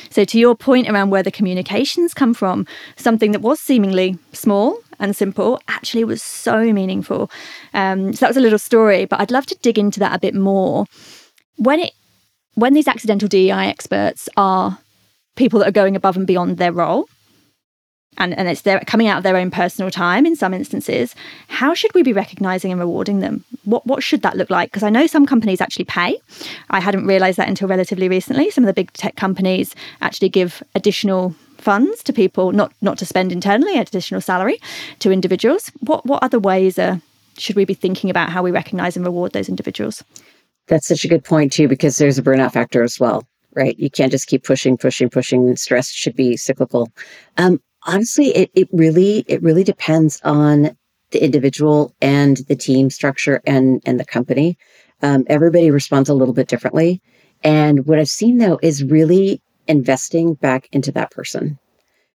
So, 0.10 0.26
to 0.26 0.40
your 0.40 0.56
point 0.56 0.90
around 0.90 1.10
where 1.10 1.24
the 1.24 1.32
communications 1.32 2.14
come 2.14 2.34
from, 2.34 2.66
something 2.96 3.32
that 3.32 3.42
was 3.42 3.60
seemingly 3.60 4.18
small 4.34 4.80
and 5.00 5.16
simple 5.16 5.62
actually 5.68 6.04
was 6.04 6.22
so 6.22 6.74
meaningful. 6.74 7.32
Um, 7.74 8.14
so 8.14 8.20
that 8.20 8.30
was 8.30 8.38
a 8.38 8.42
little 8.42 8.60
story, 8.60 9.06
but 9.06 9.20
I'd 9.20 9.32
love 9.32 9.46
to 9.48 9.58
dig 9.62 9.80
into 9.80 10.00
that 10.02 10.16
a 10.16 10.20
bit 10.20 10.36
more. 10.36 10.86
When 11.58 11.80
it 11.80 11.94
when 12.56 12.74
these 12.74 12.88
accidental 12.88 13.28
DEI 13.28 13.68
experts 13.68 14.28
are 14.36 14.80
people 15.36 15.60
that 15.60 15.70
are 15.70 15.72
going 15.72 15.96
above 15.96 16.18
and 16.18 16.28
beyond 16.28 16.58
their 16.58 16.74
role, 16.74 17.08
and, 18.18 18.38
and 18.38 18.48
it's 18.50 18.62
their 18.62 18.80
coming 18.82 19.08
out 19.08 19.18
of 19.18 19.24
their 19.24 19.38
own 19.38 19.52
personal 19.52 19.92
time 19.92 20.26
in 20.26 20.36
some 20.36 20.54
instances, 20.54 21.16
how 21.48 21.74
should 21.74 21.94
we 21.94 22.04
be 22.04 22.14
recognizing 22.14 22.72
and 22.72 22.80
rewarding 22.80 23.20
them? 23.20 23.46
What 23.66 23.86
what 23.86 24.04
should 24.04 24.22
that 24.24 24.38
look 24.38 24.50
like? 24.50 24.70
Because 24.70 24.84
I 24.84 24.90
know 24.90 25.08
some 25.08 25.26
companies 25.26 25.62
actually 25.62 25.86
pay. 25.86 26.20
I 26.70 26.80
hadn't 26.80 27.08
realized 27.08 27.38
that 27.38 27.48
until 27.48 27.68
relatively 27.68 28.10
recently. 28.10 28.52
Some 28.52 28.64
of 28.64 28.68
the 28.68 28.74
big 28.74 28.92
tech 28.94 29.16
companies 29.16 29.76
actually 30.02 30.30
give 30.30 30.62
additional 30.76 31.36
funds 31.58 32.04
to 32.04 32.14
people, 32.14 32.52
not 32.52 32.74
not 32.82 32.98
to 32.98 33.06
spend 33.06 33.32
internally, 33.32 33.78
additional 33.78 34.22
salary 34.22 34.60
to 35.00 35.12
individuals. 35.12 35.72
What 35.82 36.06
what 36.06 36.24
other 36.24 36.40
ways 36.40 36.80
are, 36.80 37.02
should 37.38 37.56
we 37.56 37.66
be 37.66 37.74
thinking 37.74 38.10
about 38.10 38.30
how 38.30 38.44
we 38.44 38.52
recognize 38.52 38.98
and 38.98 39.06
reward 39.06 39.34
those 39.34 39.50
individuals? 39.50 40.04
That's 40.68 40.88
such 40.88 41.06
a 41.06 41.08
good 41.08 41.24
point 41.24 41.52
too, 41.52 41.68
because 41.68 41.98
there's 41.98 42.18
a 42.18 42.24
burnout 42.24 42.54
factor 42.54 42.84
as 42.84 43.00
well, 43.00 43.28
right? 43.56 43.78
You 43.80 43.90
can't 43.90 44.12
just 44.12 44.28
keep 44.28 44.44
pushing, 44.44 44.78
pushing, 44.78 45.10
pushing. 45.10 45.56
Stress 45.56 45.90
should 45.90 46.16
be 46.16 46.38
cyclical. 46.38 46.92
Um, 47.38 47.60
honestly, 47.84 48.28
it, 48.36 48.52
it 48.54 48.68
really 48.72 49.26
it 49.28 49.42
really 49.42 49.64
depends 49.64 50.20
on 50.24 50.78
the 51.12 51.24
individual 51.24 51.94
and 52.02 52.38
the 52.48 52.56
team 52.56 52.90
structure 52.90 53.42
and 53.46 53.82
and 53.86 54.00
the 54.00 54.06
company. 54.06 54.58
Um, 55.02 55.26
everybody 55.28 55.72
responds 55.72 56.10
a 56.10 56.14
little 56.14 56.34
bit 56.34 56.48
differently. 56.48 57.02
And 57.44 57.86
what 57.86 58.00
I've 58.00 58.10
seen 58.10 58.38
though 58.38 58.60
is 58.62 58.84
really 58.84 59.42
investing 59.68 60.34
back 60.34 60.68
into 60.72 60.92
that 60.94 61.12
person. 61.12 61.58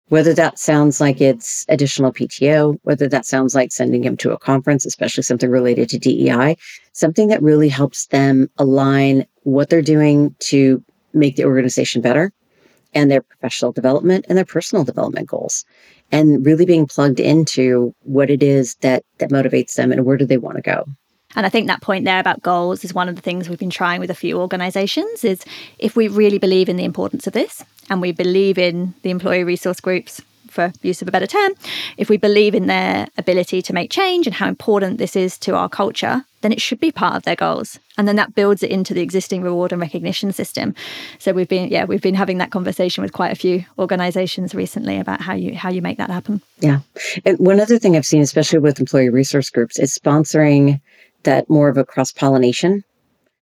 Whether 0.10 0.34
that 0.34 0.60
sounds 0.60 1.00
like 1.00 1.22
it's 1.22 1.66
additional 1.70 2.12
PTO, 2.12 2.78
whether 2.84 3.08
that 3.08 3.26
sounds 3.26 3.56
like 3.56 3.72
sending 3.72 4.04
him 4.04 4.18
to 4.18 4.32
a 4.32 4.38
conference, 4.38 4.86
especially 4.86 5.24
something 5.24 5.50
related 5.50 5.90
to 5.90 5.98
DEI, 5.98 6.58
something 6.92 7.30
that 7.30 7.42
really 7.42 7.70
helps 7.70 8.08
them 8.08 8.50
align 8.58 9.26
what 9.44 9.70
they're 9.70 9.82
doing 9.82 10.36
to 10.40 10.84
make 11.14 11.36
the 11.36 11.46
organization 11.46 12.02
better 12.02 12.34
and 12.94 13.10
their 13.10 13.22
professional 13.22 13.72
development 13.72 14.26
and 14.30 14.38
their 14.38 14.46
personal 14.46 14.84
development 14.84 15.28
goals 15.28 15.66
and 16.12 16.46
really 16.46 16.66
being 16.66 16.86
plugged 16.86 17.20
into 17.20 17.94
what 18.04 18.30
it 18.30 18.44
is 18.44 18.76
that 18.76 19.04
that 19.18 19.30
motivates 19.30 19.76
them 19.76 19.92
and 19.92 20.06
where 20.06 20.18
do 20.18 20.26
they 20.26 20.38
want 20.38 20.58
to 20.58 20.62
go. 20.62 20.86
And 21.36 21.46
I 21.46 21.50
think 21.50 21.68
that 21.68 21.82
point 21.82 22.06
there 22.06 22.20
about 22.20 22.44
goals 22.44 22.84
is 22.84 22.94
one 22.94 23.10
of 23.10 23.16
the 23.16 23.22
things 23.22 23.50
we've 23.50 23.58
been 23.58 23.70
trying 23.72 24.00
with 24.00 24.12
a 24.12 24.16
few 24.16 24.40
organizations 24.40 25.24
is 25.24 25.44
if 25.80 25.96
we 25.96 26.08
really 26.08 26.38
believe 26.38 26.70
in 26.70 26.78
the 26.78 26.84
importance 26.84 27.26
of 27.26 27.34
this 27.34 27.64
and 27.90 28.02
we 28.02 28.12
believe 28.12 28.58
in 28.58 28.94
the 29.02 29.10
employee 29.10 29.44
resource 29.44 29.80
groups 29.80 30.22
for 30.54 30.72
use 30.82 31.02
of 31.02 31.08
a 31.08 31.12
better 31.12 31.28
term, 31.28 31.54
if 31.98 32.10
we 32.10 32.18
believe 32.18 32.56
in 32.56 32.68
their 32.68 33.08
ability 33.18 33.62
to 33.64 33.74
make 33.74 33.92
change 33.92 34.28
and 34.28 34.36
how 34.36 34.48
important 34.48 34.98
this 34.98 35.16
is 35.16 35.38
to 35.40 35.56
our 35.56 35.68
culture, 35.68 36.24
then 36.42 36.52
it 36.52 36.62
should 36.62 36.80
be 36.80 36.92
part 36.92 37.16
of 37.16 37.24
their 37.24 37.36
goals. 37.36 37.80
And 37.98 38.08
then 38.08 38.18
that 38.18 38.36
builds 38.36 38.64
it 38.64 38.70
into 38.70 38.94
the 38.94 39.02
existing 39.02 39.42
reward 39.42 39.72
and 39.72 39.82
recognition 39.82 40.32
system. 40.32 40.76
So 41.18 41.32
we've 41.32 41.48
been, 41.48 41.70
yeah, 41.70 41.86
we've 41.86 42.02
been 42.02 42.16
having 42.16 42.38
that 42.38 42.52
conversation 42.52 43.02
with 43.02 43.14
quite 43.14 43.32
a 43.32 43.36
few 43.36 43.66
organizations 43.80 44.54
recently 44.54 45.00
about 45.00 45.22
how 45.22 45.34
you 45.34 45.56
how 45.56 45.70
you 45.70 45.82
make 45.82 45.98
that 45.98 46.10
happen. 46.10 46.42
Yeah. 46.60 46.80
And 47.26 47.40
one 47.40 47.60
other 47.60 47.80
thing 47.80 47.96
I've 47.96 48.06
seen, 48.06 48.22
especially 48.22 48.60
with 48.60 48.80
employee 48.80 49.10
resource 49.10 49.50
groups, 49.50 49.80
is 49.80 49.98
sponsoring 49.98 50.82
that 51.24 51.50
more 51.50 51.70
of 51.70 51.78
a 51.78 51.86
cross 51.86 52.12
pollination. 52.12 52.84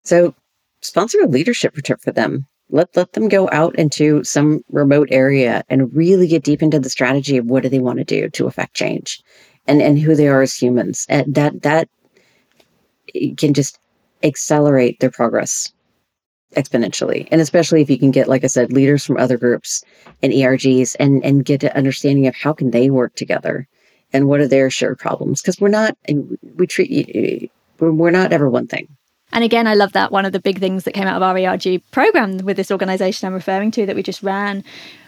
So 0.03 0.33
sponsor 0.81 1.21
a 1.21 1.27
leadership 1.27 1.75
retreat 1.75 2.01
for 2.01 2.11
them. 2.11 2.47
Let 2.69 2.95
let 2.95 3.13
them 3.13 3.29
go 3.29 3.49
out 3.51 3.75
into 3.77 4.23
some 4.23 4.63
remote 4.71 5.09
area 5.11 5.63
and 5.69 5.93
really 5.95 6.27
get 6.27 6.43
deep 6.43 6.61
into 6.61 6.79
the 6.79 6.89
strategy 6.89 7.37
of 7.37 7.45
what 7.45 7.63
do 7.63 7.69
they 7.69 7.79
want 7.79 7.99
to 7.99 8.05
do 8.05 8.29
to 8.29 8.47
affect 8.47 8.75
change 8.75 9.21
and 9.67 9.81
and 9.81 9.99
who 9.99 10.15
they 10.15 10.27
are 10.27 10.41
as 10.41 10.55
humans. 10.55 11.05
And 11.09 11.33
that 11.35 11.61
that 11.63 11.89
eh, 13.15 13.33
can 13.37 13.53
just 13.53 13.79
accelerate 14.23 14.99
their 14.99 15.11
progress 15.11 15.71
exponentially. 16.55 17.27
And 17.31 17.41
especially 17.41 17.81
if 17.81 17.89
you 17.89 17.97
can 17.97 18.11
get, 18.11 18.27
like 18.27 18.43
I 18.43 18.47
said, 18.47 18.73
leaders 18.73 19.05
from 19.05 19.17
other 19.17 19.37
groups 19.37 19.83
and 20.21 20.33
ERGs 20.33 20.95
and 20.99 21.23
and 21.23 21.45
get 21.45 21.63
an 21.63 21.71
understanding 21.71 22.27
of 22.27 22.35
how 22.35 22.53
can 22.53 22.71
they 22.71 22.89
work 22.89 23.15
together 23.15 23.67
and 24.13 24.27
what 24.27 24.41
are 24.41 24.47
their 24.47 24.69
shared 24.69 24.99
problems. 24.99 25.41
Because 25.41 25.59
we're 25.59 25.69
not 25.69 25.97
we 26.55 26.67
treat 26.67 27.51
we're 27.79 28.11
not 28.11 28.33
ever 28.33 28.49
one 28.49 28.67
thing. 28.67 28.87
And 29.31 29.43
again, 29.43 29.67
I 29.67 29.75
love 29.75 29.93
that. 29.93 30.11
One 30.11 30.25
of 30.25 30.31
the 30.31 30.39
big 30.39 30.59
things 30.59 30.83
that 30.83 30.93
came 30.93 31.07
out 31.07 31.15
of 31.15 31.23
our 31.23 31.37
ERG 31.37 31.81
program 31.91 32.37
with 32.37 32.57
this 32.57 32.71
organization 32.71 33.27
I'm 33.27 33.33
referring 33.33 33.71
to 33.71 33.85
that 33.85 33.95
we 33.95 34.03
just 34.03 34.23
ran 34.23 34.63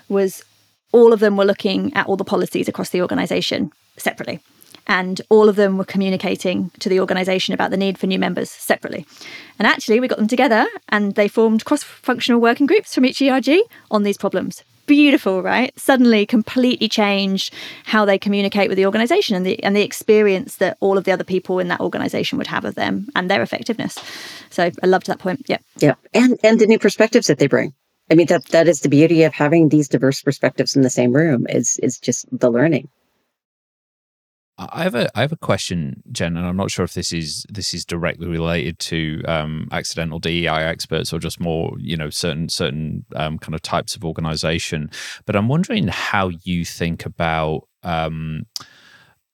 was 0.10 0.44
all 0.92 1.14
of 1.14 1.20
them 1.20 1.38
were 1.38 1.46
looking 1.46 1.94
at 1.94 2.06
all 2.08 2.18
the 2.18 2.24
policies 2.24 2.68
across 2.68 2.90
the 2.90 3.02
organization 3.02 3.72
separately. 3.98 4.40
And 4.88 5.22
all 5.30 5.48
of 5.48 5.56
them 5.56 5.78
were 5.78 5.86
communicating 5.86 6.72
to 6.80 6.90
the 6.90 7.00
organization 7.00 7.54
about 7.54 7.72
the 7.72 7.78
need 7.78 7.98
for 7.98 8.08
new 8.08 8.20
members 8.20 8.50
separately. 8.50 9.06
And 9.58 9.68
actually, 9.68 10.00
we 10.00 10.08
got 10.08 10.18
them 10.18 10.28
together 10.28 10.68
and 10.90 11.16
they 11.16 11.28
formed 11.28 11.66
cross 11.66 11.84
functional 11.84 12.42
working 12.42 12.66
groups 12.66 12.94
from 12.94 13.06
each 13.06 13.22
ERG 13.22 13.62
on 13.90 14.04
these 14.04 14.18
problems 14.18 14.64
beautiful, 14.91 15.41
right? 15.41 15.71
Suddenly 15.80 16.25
completely 16.25 16.89
changed 16.89 17.54
how 17.86 18.04
they 18.04 18.19
communicate 18.19 18.67
with 18.67 18.75
the 18.75 18.86
organization 18.86 19.38
and 19.38 19.45
the 19.45 19.63
and 19.63 19.73
the 19.73 19.84
experience 19.84 20.58
that 20.58 20.75
all 20.82 20.97
of 20.97 21.06
the 21.06 21.13
other 21.13 21.23
people 21.23 21.60
in 21.60 21.69
that 21.69 21.80
organization 21.80 22.38
would 22.38 22.47
have 22.47 22.65
of 22.65 22.75
them 22.75 23.08
and 23.15 23.32
their 23.32 23.41
effectiveness. 23.41 23.97
So 24.49 24.69
I 24.84 24.86
loved 24.86 25.08
that 25.08 25.19
point. 25.19 25.45
Yeah. 25.47 25.60
Yeah. 25.77 25.95
And 26.13 26.38
and 26.43 26.60
the 26.60 26.67
new 26.67 26.77
perspectives 26.77 27.27
that 27.27 27.39
they 27.39 27.47
bring. 27.47 27.73
I 28.12 28.15
mean 28.15 28.27
that 28.27 28.45
that 28.47 28.67
is 28.67 28.82
the 28.82 28.89
beauty 28.89 29.23
of 29.23 29.34
having 29.34 29.69
these 29.69 29.88
diverse 29.88 30.21
perspectives 30.21 30.75
in 30.75 30.82
the 30.82 30.89
same 30.89 31.13
room 31.13 31.47
is 31.47 31.80
is 31.82 31.97
just 31.97 32.25
the 32.38 32.51
learning. 32.51 32.89
I 34.71 34.84
have 34.84 34.95
a 34.95 35.10
I 35.17 35.21
have 35.21 35.32
a 35.32 35.38
question, 35.38 36.04
Jen, 36.12 36.38
and 36.38 36.45
I'm 36.45 36.56
not 36.56 36.71
sure 36.71 36.86
if 36.86 36.93
this 36.93 37.12
is 37.12 37.45
this 37.50 37.74
is 37.74 37.86
directly 37.86 38.27
related 38.27 38.79
to 38.79 39.23
um, 39.27 39.67
accidental 39.71 40.19
DEI 40.19 40.48
experts 40.48 41.12
or 41.12 41.19
just 41.19 41.40
more 41.40 41.73
you 41.79 41.98
know 41.98 42.10
certain 42.10 42.50
certain 42.50 43.06
um, 43.15 43.40
kind 43.40 43.56
of 43.56 43.62
types 43.62 43.96
of 43.96 44.04
organization. 44.04 44.90
But 45.25 45.36
I'm 45.36 45.48
wondering 45.48 45.88
how 45.88 46.29
you 46.44 46.65
think 46.65 47.06
about. 47.06 47.67
Um, 47.83 48.46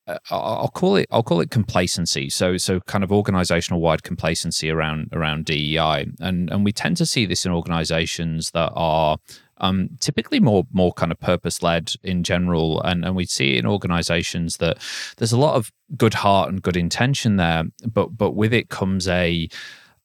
uh, 0.07 0.17
I'll 0.31 0.71
call 0.73 0.95
it 0.95 1.07
I'll 1.11 1.23
call 1.23 1.41
it 1.41 1.51
complacency. 1.51 2.29
So 2.29 2.55
so 2.55 2.79
kind 2.81 3.03
of 3.03 3.11
organizational 3.11 3.81
wide 3.81 4.03
complacency 4.03 4.69
around 4.69 5.09
around 5.11 5.45
DEI, 5.45 6.07
and 6.21 6.49
and 6.49 6.63
we 6.63 6.71
tend 6.71 6.95
to 6.97 7.05
see 7.05 7.25
this 7.25 7.45
in 7.45 7.51
organizations 7.51 8.51
that 8.51 8.71
are 8.73 9.17
um, 9.59 9.89
typically 9.99 10.39
more 10.39 10.65
more 10.71 10.93
kind 10.93 11.11
of 11.11 11.19
purpose 11.19 11.61
led 11.61 11.93
in 12.03 12.23
general, 12.23 12.81
and 12.81 13.05
and 13.05 13.15
we 13.15 13.25
see 13.25 13.57
in 13.57 13.65
organisations 13.65 14.57
that 14.57 14.77
there's 15.17 15.31
a 15.31 15.39
lot 15.39 15.55
of 15.55 15.71
good 15.95 16.15
heart 16.15 16.49
and 16.49 16.61
good 16.61 16.77
intention 16.77 17.37
there, 17.37 17.63
but 17.85 18.17
but 18.17 18.31
with 18.31 18.53
it 18.53 18.69
comes 18.69 19.07
a 19.07 19.47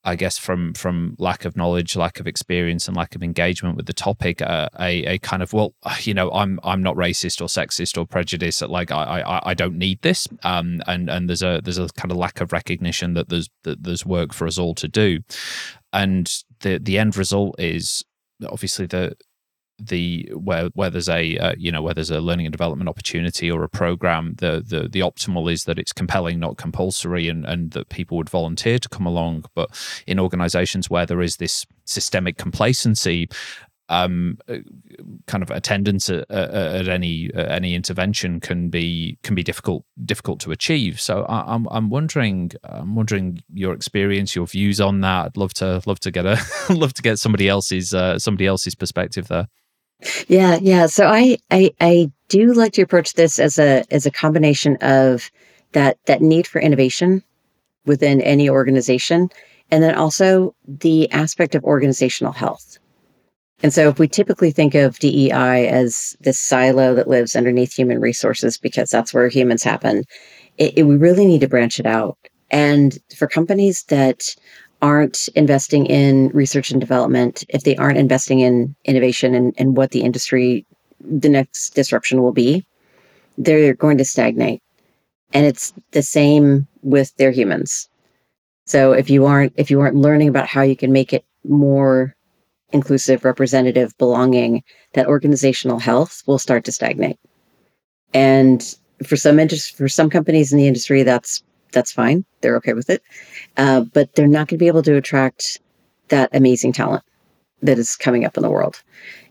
I 0.04 0.16
guess 0.16 0.36
from 0.36 0.74
from 0.74 1.14
lack 1.18 1.44
of 1.44 1.56
knowledge, 1.56 1.94
lack 1.94 2.18
of 2.18 2.26
experience, 2.26 2.88
and 2.88 2.96
lack 2.96 3.14
of 3.14 3.22
engagement 3.22 3.76
with 3.76 3.86
the 3.86 3.92
topic, 3.92 4.42
uh, 4.42 4.68
a 4.78 5.04
a 5.04 5.18
kind 5.18 5.42
of 5.42 5.52
well, 5.52 5.74
you 6.00 6.12
know, 6.12 6.30
I'm 6.32 6.58
I'm 6.64 6.82
not 6.82 6.96
racist 6.96 7.40
or 7.40 7.46
sexist 7.46 7.96
or 7.96 8.04
prejudiced. 8.04 8.62
Like 8.62 8.90
I 8.90 9.20
I, 9.20 9.50
I 9.50 9.54
don't 9.54 9.76
need 9.76 10.02
this, 10.02 10.26
um, 10.42 10.82
and 10.88 11.08
and 11.08 11.28
there's 11.28 11.42
a 11.42 11.60
there's 11.62 11.78
a 11.78 11.88
kind 11.90 12.10
of 12.10 12.16
lack 12.16 12.40
of 12.40 12.52
recognition 12.52 13.14
that 13.14 13.28
there's 13.28 13.48
that 13.62 13.84
there's 13.84 14.04
work 14.04 14.32
for 14.32 14.46
us 14.46 14.58
all 14.58 14.74
to 14.74 14.88
do, 14.88 15.20
and 15.92 16.32
the 16.60 16.78
the 16.78 16.98
end 16.98 17.16
result 17.16 17.54
is 17.60 18.04
obviously 18.44 18.86
the 18.86 19.16
the 19.84 20.30
where 20.34 20.66
where 20.74 20.90
there's 20.90 21.08
a 21.08 21.36
uh, 21.38 21.54
you 21.58 21.72
know 21.72 21.82
where 21.82 21.94
there's 21.94 22.10
a 22.10 22.20
learning 22.20 22.46
and 22.46 22.52
development 22.52 22.88
opportunity 22.88 23.50
or 23.50 23.62
a 23.64 23.68
program 23.68 24.34
the 24.38 24.62
the 24.66 24.88
the 24.88 25.00
optimal 25.00 25.52
is 25.52 25.64
that 25.64 25.78
it's 25.78 25.92
compelling 25.92 26.38
not 26.38 26.56
compulsory 26.56 27.28
and 27.28 27.44
and 27.44 27.72
that 27.72 27.88
people 27.88 28.16
would 28.16 28.30
volunteer 28.30 28.78
to 28.78 28.88
come 28.88 29.06
along 29.06 29.44
but 29.54 29.70
in 30.06 30.18
organizations 30.18 30.88
where 30.88 31.06
there 31.06 31.22
is 31.22 31.36
this 31.36 31.66
systemic 31.84 32.36
complacency 32.36 33.28
um, 33.88 34.38
uh, 34.48 34.58
kind 35.26 35.42
of 35.42 35.50
attendance 35.50 36.08
at, 36.08 36.30
at 36.30 36.88
any 36.88 37.30
at 37.34 37.50
any 37.50 37.74
intervention 37.74 38.40
can 38.40 38.70
be 38.70 39.18
can 39.22 39.34
be 39.34 39.42
difficult 39.42 39.84
difficult 40.04 40.40
to 40.40 40.50
achieve. 40.50 41.00
So 41.00 41.24
I, 41.24 41.40
am 41.40 41.46
I'm, 41.48 41.68
I'm 41.70 41.90
wondering 41.90 42.52
I'm 42.64 42.94
wondering 42.94 43.42
your 43.52 43.74
experience, 43.74 44.34
your 44.34 44.46
views 44.46 44.80
on 44.80 45.00
that. 45.02 45.26
I'd 45.26 45.36
love 45.36 45.52
to 45.54 45.82
love 45.84 46.00
to 46.00 46.10
get 46.10 46.24
a 46.24 46.38
love 46.70 46.94
to 46.94 47.02
get 47.02 47.18
somebody 47.18 47.48
else's 47.48 47.92
uh, 47.92 48.18
somebody 48.18 48.46
else's 48.46 48.74
perspective 48.74 49.28
there. 49.28 49.48
Yeah, 50.28 50.58
yeah. 50.60 50.86
So 50.86 51.06
I, 51.06 51.38
I 51.50 51.70
I 51.80 52.10
do 52.28 52.52
like 52.52 52.72
to 52.74 52.82
approach 52.82 53.14
this 53.14 53.38
as 53.38 53.58
a 53.58 53.84
as 53.90 54.06
a 54.06 54.10
combination 54.10 54.76
of 54.80 55.30
that 55.72 55.98
that 56.06 56.22
need 56.22 56.46
for 56.46 56.60
innovation 56.60 57.22
within 57.86 58.20
any 58.20 58.48
organization 58.48 59.28
and 59.70 59.82
then 59.82 59.94
also 59.94 60.54
the 60.66 61.10
aspect 61.12 61.54
of 61.54 61.64
organizational 61.64 62.32
health. 62.32 62.78
And 63.62 63.72
so 63.72 63.88
if 63.88 63.98
we 63.98 64.08
typically 64.08 64.50
think 64.50 64.74
of 64.74 64.98
DEI 64.98 65.68
as 65.68 66.16
this 66.20 66.38
silo 66.40 66.94
that 66.94 67.08
lives 67.08 67.36
underneath 67.36 67.72
human 67.72 68.00
resources 68.00 68.58
because 68.58 68.90
that's 68.90 69.14
where 69.14 69.28
humans 69.28 69.62
happen, 69.62 70.04
it, 70.58 70.78
it, 70.78 70.82
we 70.82 70.96
really 70.96 71.24
need 71.26 71.40
to 71.40 71.48
branch 71.48 71.78
it 71.78 71.86
out. 71.86 72.18
And 72.50 72.98
for 73.16 73.26
companies 73.26 73.84
that 73.84 74.24
aren't 74.82 75.28
investing 75.34 75.86
in 75.86 76.28
research 76.30 76.70
and 76.70 76.80
development, 76.80 77.44
if 77.48 77.62
they 77.62 77.76
aren't 77.76 77.98
investing 77.98 78.40
in 78.40 78.74
innovation 78.84 79.34
and, 79.34 79.54
and 79.56 79.76
what 79.76 79.92
the 79.92 80.02
industry, 80.02 80.66
the 81.00 81.28
next 81.28 81.74
disruption 81.74 82.20
will 82.20 82.32
be, 82.32 82.66
they're 83.38 83.74
going 83.74 83.96
to 83.98 84.04
stagnate. 84.04 84.62
And 85.32 85.46
it's 85.46 85.72
the 85.92 86.02
same 86.02 86.66
with 86.82 87.14
their 87.16 87.30
humans. 87.30 87.88
So 88.66 88.92
if 88.92 89.08
you 89.08 89.24
aren't 89.24 89.54
if 89.56 89.70
you 89.70 89.80
aren't 89.80 89.96
learning 89.96 90.28
about 90.28 90.46
how 90.46 90.62
you 90.62 90.76
can 90.76 90.92
make 90.92 91.12
it 91.12 91.24
more 91.44 92.14
inclusive, 92.72 93.24
representative, 93.24 93.96
belonging, 93.98 94.62
that 94.94 95.06
organizational 95.06 95.78
health 95.78 96.22
will 96.26 96.38
start 96.38 96.64
to 96.64 96.72
stagnate. 96.72 97.18
And 98.14 98.62
for 99.06 99.16
some 99.16 99.38
interest, 99.38 99.76
for 99.76 99.88
some 99.88 100.10
companies 100.10 100.52
in 100.52 100.58
the 100.58 100.66
industry, 100.66 101.02
that's 101.02 101.42
that's 101.72 101.92
fine. 101.92 102.24
They're 102.40 102.56
okay 102.56 102.74
with 102.74 102.90
it. 102.90 103.02
Uh, 103.56 103.80
but 103.80 104.14
they're 104.14 104.28
not 104.28 104.48
going 104.48 104.58
to 104.58 104.62
be 104.62 104.68
able 104.68 104.82
to 104.82 104.96
attract 104.96 105.60
that 106.08 106.30
amazing 106.32 106.72
talent 106.72 107.04
that 107.62 107.78
is 107.78 107.96
coming 107.96 108.24
up 108.24 108.36
in 108.36 108.42
the 108.42 108.50
world. 108.50 108.82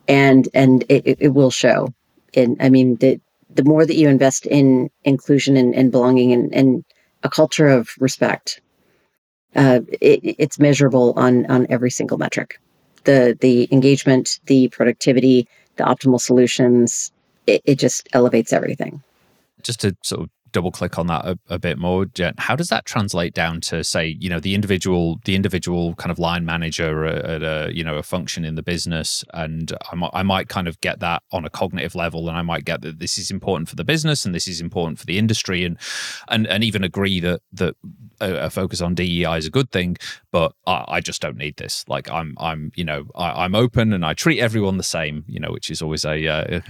And 0.07 0.49
and 0.53 0.83
it, 0.89 1.17
it 1.19 1.29
will 1.29 1.51
show. 1.51 1.93
And 2.33 2.57
I 2.59 2.69
mean, 2.69 2.95
the, 2.95 3.19
the 3.53 3.63
more 3.63 3.85
that 3.85 3.95
you 3.95 4.09
invest 4.09 4.45
in 4.45 4.89
inclusion 5.03 5.57
and, 5.57 5.75
and 5.75 5.91
belonging 5.91 6.33
and, 6.33 6.53
and 6.53 6.83
a 7.23 7.29
culture 7.29 7.67
of 7.67 7.89
respect, 7.99 8.61
uh, 9.55 9.81
it, 10.01 10.35
it's 10.39 10.59
measurable 10.59 11.13
on 11.17 11.45
on 11.47 11.67
every 11.69 11.91
single 11.91 12.17
metric. 12.17 12.59
The 13.03 13.37
the 13.39 13.67
engagement, 13.71 14.39
the 14.45 14.69
productivity, 14.69 15.47
the 15.75 15.83
optimal 15.83 16.19
solutions. 16.19 17.11
It, 17.47 17.61
it 17.65 17.75
just 17.75 18.07
elevates 18.13 18.53
everything. 18.53 19.03
Just 19.61 19.81
to 19.81 19.95
sort 20.03 20.21
of 20.21 20.29
double 20.51 20.71
click 20.71 20.97
on 20.97 21.07
that 21.07 21.25
a, 21.25 21.39
a, 21.49 21.59
bit 21.59 21.77
more. 21.77 22.05
Jen 22.05 22.33
how 22.37 22.55
does 22.55 22.69
that 22.69 22.85
translate 22.85 23.33
down 23.33 23.61
to 23.61 23.83
say 23.83 24.17
you 24.19 24.29
know 24.29 24.39
the 24.39 24.55
individual 24.55 25.19
the 25.25 25.35
individual 25.35 25.95
kind 25.95 26.11
of 26.11 26.19
line 26.19 26.45
manager 26.45 27.05
at 27.05 27.43
a 27.43 27.71
you 27.73 27.83
know 27.83 27.95
a 27.95 28.03
function 28.03 28.45
in 28.45 28.55
the 28.55 28.63
business? 28.63 29.23
And 29.33 29.71
I 29.91 29.95
might, 29.95 30.11
I 30.13 30.23
might 30.23 30.49
kind 30.49 30.67
of 30.67 30.79
get 30.81 30.99
that 30.99 31.23
on 31.31 31.45
a 31.45 31.49
cognitive 31.49 31.95
level 31.95 32.27
and 32.27 32.37
i 32.37 32.41
might 32.41 32.65
get 32.65 32.81
that 32.81 32.99
this 32.99 33.17
is 33.17 33.31
important 33.31 33.69
for 33.69 33.75
the 33.75 33.83
business 33.83 34.25
and 34.25 34.33
this 34.33 34.47
is 34.47 34.61
important 34.61 34.99
for 34.99 35.05
the 35.05 35.17
industry 35.17 35.63
and 35.63 35.77
and 36.27 36.47
and 36.47 36.63
even 36.63 36.83
agree 36.83 37.19
that 37.19 37.41
that 37.51 37.75
a, 38.19 38.49
focus 38.49 38.81
on 38.81 38.93
dei 38.93 39.37
is 39.37 39.45
a 39.45 39.49
good 39.49 39.71
thing 39.71 39.97
but 40.31 40.53
I, 40.65 40.85
I, 40.87 41.01
just 41.01 41.21
don't 41.21 41.37
need 41.37 41.57
this. 41.57 41.83
Like 41.87 42.09
i'm 42.09 42.35
i'm 42.37 42.71
you 42.75 42.83
know 42.83 43.05
I, 43.15 43.45
am 43.45 43.55
open 43.55 43.93
and 43.93 44.05
i 44.05 44.13
treat 44.13 44.39
everyone 44.39 44.77
the 44.77 44.83
same 44.83 45.25
you 45.27 45.39
know 45.39 45.51
which 45.51 45.69
is 45.71 45.81
always 45.81 46.05
a, 46.05 46.27
uh, 46.27 46.61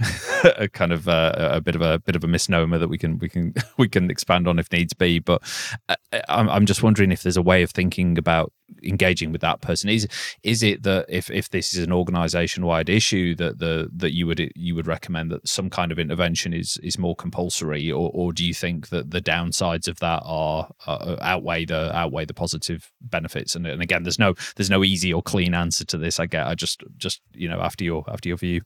a 0.56 0.68
kind 0.68 0.92
of 0.92 1.08
uh, 1.08 1.32
a 1.36 1.60
bit 1.60 1.74
of 1.74 1.82
a 1.82 1.98
bit 1.98 2.16
of 2.16 2.24
a 2.24 2.28
misnomer 2.28 2.78
that 2.78 2.88
we 2.88 2.98
can 2.98 3.18
we 3.18 3.28
can 3.28 3.54
we 3.78 3.88
can 3.88 4.10
expand 4.10 4.48
on 4.48 4.58
if 4.58 4.70
needs 4.72 4.92
be. 4.92 5.18
But 5.18 5.42
uh, 5.88 5.96
I'm, 6.28 6.48
I'm 6.48 6.66
just 6.66 6.82
wondering 6.82 7.12
if 7.12 7.22
there's 7.22 7.36
a 7.36 7.42
way 7.42 7.62
of 7.62 7.70
thinking 7.70 8.18
about 8.18 8.52
engaging 8.82 9.32
with 9.32 9.40
that 9.40 9.60
person. 9.60 9.90
Is 9.90 10.08
is 10.42 10.62
it 10.62 10.82
that 10.82 11.06
if, 11.08 11.30
if 11.30 11.50
this 11.50 11.74
is 11.74 11.84
an 11.84 11.92
organization 11.92 12.64
wide 12.64 12.88
issue 12.88 13.34
that 13.36 13.58
the 13.58 13.90
that 13.94 14.14
you 14.14 14.26
would 14.26 14.50
you 14.54 14.74
would 14.74 14.86
recommend 14.86 15.30
that 15.30 15.46
some 15.46 15.70
kind 15.70 15.92
of 15.92 15.98
intervention 15.98 16.52
is 16.52 16.78
is 16.82 16.98
more 16.98 17.16
compulsory, 17.16 17.90
or, 17.90 18.10
or 18.12 18.32
do 18.32 18.44
you 18.44 18.54
think 18.54 18.88
that 18.88 19.10
the 19.10 19.20
downsides 19.20 19.88
of 19.88 19.98
that 20.00 20.22
are 20.24 20.70
uh, 20.86 21.16
outweigh 21.20 21.64
the 21.64 21.94
outweigh 21.96 22.24
the 22.24 22.34
positive 22.34 22.90
benefits? 23.00 23.54
And, 23.54 23.66
and 23.66 23.82
again, 23.82 24.02
there's 24.02 24.18
no 24.18 24.34
there's 24.56 24.70
no 24.70 24.84
easy 24.84 25.12
or 25.12 25.22
clean 25.22 25.54
answer 25.54 25.84
to 25.86 25.98
this. 25.98 26.18
I 26.20 26.26
get. 26.26 26.46
I 26.46 26.54
just 26.54 26.82
just 26.96 27.20
you 27.34 27.48
know 27.48 27.60
after 27.60 27.84
your 27.84 28.04
after 28.08 28.28
your 28.28 28.38
view. 28.38 28.62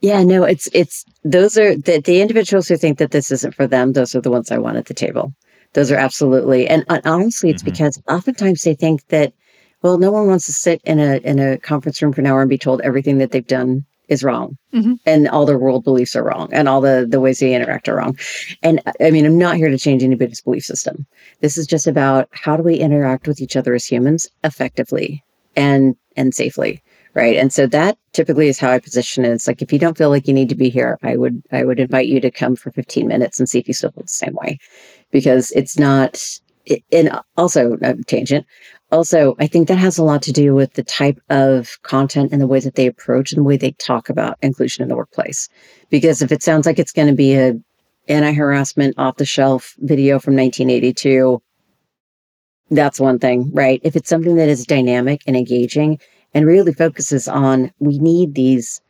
Yeah, 0.00 0.22
no, 0.22 0.44
it's 0.44 0.68
it's 0.72 1.04
those 1.24 1.58
are 1.58 1.76
the 1.76 2.00
the 2.00 2.20
individuals 2.20 2.68
who 2.68 2.76
think 2.76 2.98
that 2.98 3.10
this 3.10 3.30
isn't 3.32 3.54
for 3.54 3.66
them. 3.66 3.92
Those 3.92 4.14
are 4.14 4.20
the 4.20 4.30
ones 4.30 4.50
I 4.50 4.58
want 4.58 4.76
at 4.76 4.86
the 4.86 4.94
table. 4.94 5.34
Those 5.72 5.90
are 5.90 5.96
absolutely, 5.96 6.66
and, 6.66 6.84
and 6.88 7.02
honestly, 7.04 7.50
it's 7.50 7.62
mm-hmm. 7.62 7.72
because 7.72 8.00
oftentimes 8.08 8.62
they 8.62 8.74
think 8.74 9.06
that, 9.08 9.32
well, 9.82 9.98
no 9.98 10.10
one 10.10 10.26
wants 10.26 10.46
to 10.46 10.52
sit 10.52 10.80
in 10.84 10.98
a 10.98 11.16
in 11.18 11.38
a 11.38 11.58
conference 11.58 12.00
room 12.00 12.12
for 12.12 12.20
an 12.20 12.26
hour 12.26 12.40
and 12.40 12.48
be 12.48 12.58
told 12.58 12.80
everything 12.80 13.18
that 13.18 13.32
they've 13.32 13.46
done 13.46 13.84
is 14.08 14.24
wrong, 14.24 14.56
mm-hmm. 14.72 14.94
and 15.04 15.28
all 15.28 15.44
their 15.44 15.58
world 15.58 15.84
beliefs 15.84 16.16
are 16.16 16.24
wrong, 16.24 16.48
and 16.52 16.68
all 16.68 16.80
the 16.80 17.06
the 17.08 17.20
ways 17.20 17.40
they 17.40 17.54
interact 17.54 17.88
are 17.88 17.96
wrong. 17.96 18.16
And 18.62 18.80
I 19.00 19.10
mean, 19.10 19.26
I'm 19.26 19.36
not 19.36 19.56
here 19.56 19.68
to 19.68 19.78
change 19.78 20.02
anybody's 20.02 20.40
belief 20.40 20.64
system. 20.64 21.06
This 21.40 21.58
is 21.58 21.66
just 21.66 21.86
about 21.86 22.28
how 22.30 22.56
do 22.56 22.62
we 22.62 22.76
interact 22.76 23.26
with 23.26 23.40
each 23.40 23.56
other 23.56 23.74
as 23.74 23.84
humans 23.84 24.28
effectively 24.44 25.24
and 25.56 25.96
and 26.16 26.34
safely 26.34 26.82
right? 27.18 27.36
And 27.36 27.52
so 27.52 27.66
that 27.66 27.98
typically 28.12 28.46
is 28.46 28.60
how 28.60 28.70
i 28.70 28.78
position 28.78 29.24
it. 29.24 29.30
It's 29.30 29.48
like 29.48 29.60
if 29.60 29.72
you 29.72 29.78
don't 29.78 29.98
feel 29.98 30.08
like 30.08 30.28
you 30.28 30.34
need 30.34 30.48
to 30.50 30.54
be 30.54 30.70
here 30.70 30.96
i 31.02 31.16
would 31.16 31.42
i 31.50 31.64
would 31.64 31.80
invite 31.80 32.06
you 32.06 32.20
to 32.20 32.30
come 32.30 32.54
for 32.54 32.70
15 32.70 33.08
minutes 33.08 33.40
and 33.40 33.48
see 33.48 33.58
if 33.58 33.66
you 33.66 33.74
still 33.74 33.90
feel 33.90 34.04
the 34.04 34.08
same 34.08 34.34
way. 34.34 34.58
Because 35.10 35.50
it's 35.50 35.76
not 35.76 36.22
and 36.92 37.10
also 37.36 37.76
a 37.82 37.94
tangent. 38.04 38.46
Also 38.92 39.34
i 39.40 39.48
think 39.48 39.66
that 39.66 39.78
has 39.78 39.98
a 39.98 40.04
lot 40.04 40.22
to 40.22 40.32
do 40.32 40.54
with 40.54 40.74
the 40.74 40.84
type 40.84 41.18
of 41.28 41.82
content 41.82 42.30
and 42.32 42.40
the 42.40 42.46
way 42.46 42.60
that 42.60 42.76
they 42.76 42.86
approach 42.86 43.32
and 43.32 43.40
the 43.40 43.48
way 43.48 43.56
they 43.56 43.72
talk 43.72 44.08
about 44.08 44.38
inclusion 44.42 44.82
in 44.84 44.88
the 44.88 44.96
workplace. 44.96 45.48
Because 45.90 46.22
if 46.22 46.30
it 46.30 46.44
sounds 46.44 46.66
like 46.66 46.78
it's 46.78 46.92
going 46.92 47.08
to 47.08 47.22
be 47.26 47.34
a 47.34 47.54
anti-harassment 48.08 48.94
off 48.96 49.16
the 49.16 49.26
shelf 49.26 49.74
video 49.80 50.20
from 50.20 50.36
1982 50.36 51.42
that's 52.70 53.00
one 53.00 53.18
thing 53.18 53.50
right? 53.52 53.80
If 53.82 53.96
it's 53.96 54.08
something 54.08 54.36
that 54.36 54.48
is 54.48 54.64
dynamic 54.64 55.20
and 55.26 55.36
engaging 55.36 55.98
and 56.34 56.46
really 56.46 56.72
focuses 56.72 57.28
on 57.28 57.72
we 57.78 57.98
need 57.98 58.34
these 58.34 58.80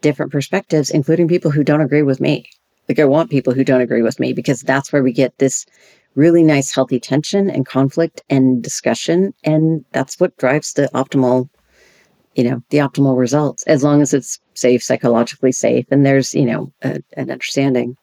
different 0.00 0.32
perspectives, 0.32 0.90
including 0.90 1.28
people 1.28 1.50
who 1.50 1.64
don't 1.64 1.80
agree 1.80 2.02
with 2.02 2.20
me. 2.20 2.48
Like 2.88 2.98
I 2.98 3.04
want 3.04 3.30
people 3.30 3.52
who 3.52 3.64
don't 3.64 3.80
agree 3.80 4.02
with 4.02 4.18
me 4.18 4.32
because 4.32 4.62
that's 4.62 4.92
where 4.92 5.02
we 5.02 5.12
get 5.12 5.36
this 5.38 5.66
really 6.14 6.42
nice, 6.42 6.74
healthy 6.74 6.98
tension 6.98 7.50
and 7.50 7.66
conflict 7.66 8.22
and 8.28 8.62
discussion. 8.62 9.32
And 9.44 9.84
that's 9.92 10.18
what 10.18 10.36
drives 10.36 10.72
the 10.72 10.88
optimal, 10.94 11.48
you 12.34 12.44
know, 12.44 12.62
the 12.70 12.78
optimal 12.78 13.16
results, 13.16 13.62
as 13.64 13.84
long 13.84 14.00
as 14.00 14.14
it's 14.14 14.38
safe, 14.54 14.82
psychologically 14.82 15.52
safe, 15.52 15.86
and 15.90 16.04
there's, 16.04 16.34
you 16.34 16.46
know, 16.46 16.72
a, 16.82 17.00
an 17.16 17.30
understanding. 17.30 17.96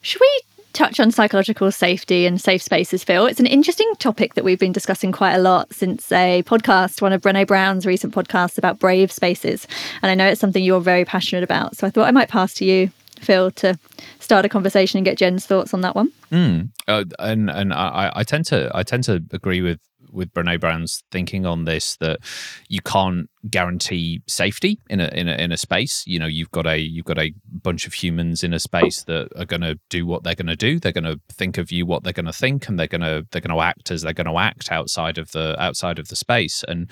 Should 0.00 0.20
we 0.20 0.40
touch 0.72 1.00
on 1.00 1.10
psychological 1.10 1.70
safety 1.72 2.26
and 2.26 2.40
safe 2.40 2.62
spaces, 2.62 3.04
Phil. 3.04 3.26
It's 3.26 3.40
an 3.40 3.46
interesting 3.46 3.90
topic 3.98 4.34
that 4.34 4.44
we've 4.44 4.58
been 4.58 4.72
discussing 4.72 5.12
quite 5.12 5.34
a 5.34 5.38
lot 5.38 5.72
since 5.74 6.10
a 6.12 6.42
podcast, 6.44 7.02
one 7.02 7.12
of 7.12 7.20
Brené 7.20 7.46
Brown's 7.46 7.86
recent 7.86 8.14
podcasts 8.14 8.58
about 8.58 8.78
brave 8.78 9.10
spaces. 9.10 9.66
And 10.02 10.10
I 10.10 10.14
know 10.14 10.28
it's 10.28 10.40
something 10.40 10.62
you're 10.62 10.80
very 10.80 11.04
passionate 11.04 11.44
about. 11.44 11.76
So 11.76 11.86
I 11.86 11.90
thought 11.90 12.06
I 12.06 12.12
might 12.12 12.28
pass 12.28 12.54
to 12.54 12.64
you, 12.64 12.90
Phil, 13.20 13.50
to 13.52 13.78
start 14.20 14.44
a 14.44 14.48
conversation 14.48 14.98
and 14.98 15.04
get 15.04 15.18
Jen's 15.18 15.46
thoughts 15.46 15.74
on 15.74 15.80
that 15.80 15.94
one. 15.94 16.12
Mm. 16.30 16.70
Uh, 16.86 17.04
and 17.18 17.50
and 17.50 17.72
I, 17.72 18.12
I 18.14 18.24
tend 18.24 18.46
to 18.46 18.70
I 18.74 18.82
tend 18.82 19.04
to 19.04 19.22
agree 19.32 19.60
with 19.62 19.80
with 20.12 20.32
Brené 20.32 20.60
Brown's 20.60 21.02
thinking 21.10 21.46
on 21.46 21.64
this 21.64 21.96
that 21.96 22.20
you 22.68 22.80
can't 22.80 23.28
guarantee 23.48 24.22
safety 24.26 24.80
in 24.88 25.00
a 25.00 25.08
in 25.08 25.28
a 25.28 25.34
in 25.34 25.52
a 25.52 25.56
space. 25.56 26.04
You 26.06 26.18
know, 26.18 26.26
you've 26.26 26.50
got 26.50 26.66
a 26.66 26.78
you've 26.78 27.04
got 27.04 27.18
a 27.18 27.32
bunch 27.50 27.86
of 27.86 27.94
humans 27.94 28.42
in 28.44 28.52
a 28.52 28.58
space 28.58 29.04
that 29.04 29.28
are 29.36 29.44
going 29.44 29.62
to 29.62 29.78
do 29.88 30.06
what 30.06 30.22
they're 30.22 30.34
going 30.34 30.46
to 30.46 30.56
do. 30.56 30.78
They're 30.78 30.92
going 30.92 31.04
to 31.04 31.20
think 31.30 31.58
of 31.58 31.72
you 31.72 31.86
what 31.86 32.02
they're 32.02 32.12
going 32.12 32.26
to 32.26 32.32
think, 32.32 32.68
and 32.68 32.78
they're 32.78 32.86
going 32.86 33.00
to 33.00 33.26
they're 33.30 33.40
going 33.40 33.56
to 33.56 33.62
act 33.62 33.90
as 33.90 34.02
they're 34.02 34.12
going 34.12 34.26
to 34.26 34.38
act 34.38 34.70
outside 34.70 35.18
of 35.18 35.32
the 35.32 35.60
outside 35.60 35.98
of 35.98 36.08
the 36.08 36.16
space 36.16 36.64
and 36.66 36.90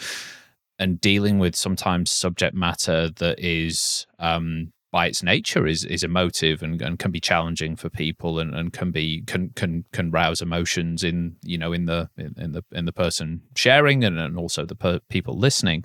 and 0.78 1.00
dealing 1.00 1.38
with 1.38 1.56
sometimes 1.56 2.12
subject 2.12 2.54
matter 2.54 3.10
that 3.10 3.40
is 3.40 4.06
um, 4.20 4.72
by 4.90 5.06
its 5.06 5.22
nature 5.22 5.66
is 5.66 5.84
is 5.84 6.02
emotive 6.02 6.62
and, 6.62 6.80
and 6.80 6.98
can 6.98 7.10
be 7.10 7.20
challenging 7.20 7.76
for 7.76 7.88
people 7.90 8.38
and, 8.38 8.54
and 8.54 8.72
can 8.72 8.90
be 8.90 9.22
can 9.26 9.50
can 9.50 9.84
can 9.92 10.10
rouse 10.10 10.40
emotions 10.40 11.04
in 11.04 11.36
you 11.42 11.58
know 11.58 11.72
in 11.72 11.86
the 11.86 12.08
in, 12.16 12.34
in 12.38 12.52
the 12.52 12.64
in 12.72 12.84
the 12.84 12.92
person 12.92 13.42
sharing 13.54 14.04
and, 14.04 14.18
and 14.18 14.38
also 14.38 14.64
the 14.64 14.74
per- 14.74 15.00
people 15.08 15.38
listening. 15.38 15.84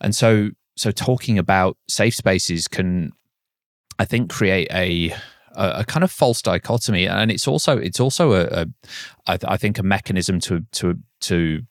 And 0.00 0.14
so 0.14 0.50
so 0.76 0.90
talking 0.90 1.38
about 1.38 1.76
safe 1.88 2.14
spaces 2.14 2.66
can 2.66 3.12
i 3.98 4.04
think 4.04 4.30
create 4.30 4.68
a 4.72 5.12
a, 5.54 5.80
a 5.80 5.84
kind 5.84 6.04
of 6.04 6.10
false 6.10 6.42
dichotomy. 6.42 7.06
And 7.06 7.30
it's 7.30 7.46
also 7.46 7.78
it's 7.78 8.00
also 8.00 8.32
a, 8.32 8.44
a 8.46 8.66
I, 9.26 9.38
I 9.44 9.56
think 9.56 9.78
a 9.78 9.82
mechanism 9.82 10.40
to 10.40 10.64
to 10.72 10.98
to 11.22 11.62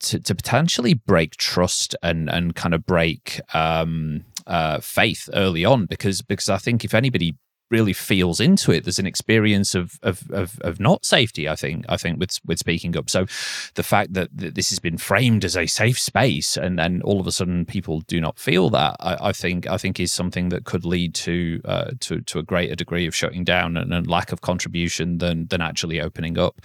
to, 0.00 0.18
to 0.20 0.34
potentially 0.34 0.94
break 0.94 1.36
trust 1.36 1.94
and 2.02 2.28
and 2.28 2.54
kind 2.54 2.74
of 2.74 2.84
break 2.84 3.40
um, 3.54 4.24
uh, 4.46 4.80
faith 4.80 5.28
early 5.32 5.64
on 5.64 5.86
because 5.86 6.22
because 6.22 6.48
I 6.48 6.58
think 6.58 6.84
if 6.84 6.94
anybody 6.94 7.36
really 7.70 7.92
feels 7.92 8.40
into 8.40 8.70
it 8.70 8.84
there's 8.84 8.98
an 8.98 9.06
experience 9.06 9.74
of, 9.74 9.98
of 10.02 10.30
of 10.30 10.60
of, 10.60 10.78
not 10.78 11.04
safety 11.04 11.48
i 11.48 11.56
think 11.56 11.84
i 11.88 11.96
think 11.96 12.20
with 12.20 12.38
with 12.44 12.58
speaking 12.58 12.96
up. 12.96 13.08
So 13.08 13.26
the 13.74 13.82
fact 13.82 14.12
that, 14.12 14.28
that 14.36 14.54
this 14.54 14.68
has 14.70 14.78
been 14.78 14.98
framed 14.98 15.44
as 15.44 15.56
a 15.56 15.66
safe 15.66 15.98
space 15.98 16.56
and 16.56 16.78
then 16.78 17.00
all 17.02 17.20
of 17.20 17.26
a 17.26 17.32
sudden 17.32 17.64
people 17.64 18.00
do 18.02 18.20
not 18.20 18.38
feel 18.38 18.70
that 18.70 18.96
i, 19.00 19.28
I 19.28 19.32
think 19.32 19.66
i 19.66 19.78
think 19.78 19.98
is 19.98 20.12
something 20.12 20.50
that 20.50 20.64
could 20.64 20.84
lead 20.84 21.14
to 21.16 21.60
uh, 21.64 21.90
to 22.00 22.20
to 22.20 22.38
a 22.38 22.42
greater 22.42 22.76
degree 22.76 23.06
of 23.06 23.14
shutting 23.14 23.44
down 23.44 23.76
and, 23.76 23.92
and 23.92 24.06
lack 24.06 24.30
of 24.30 24.42
contribution 24.42 25.18
than 25.18 25.46
than 25.46 25.60
actually 25.60 26.00
opening 26.00 26.38
up 26.38 26.60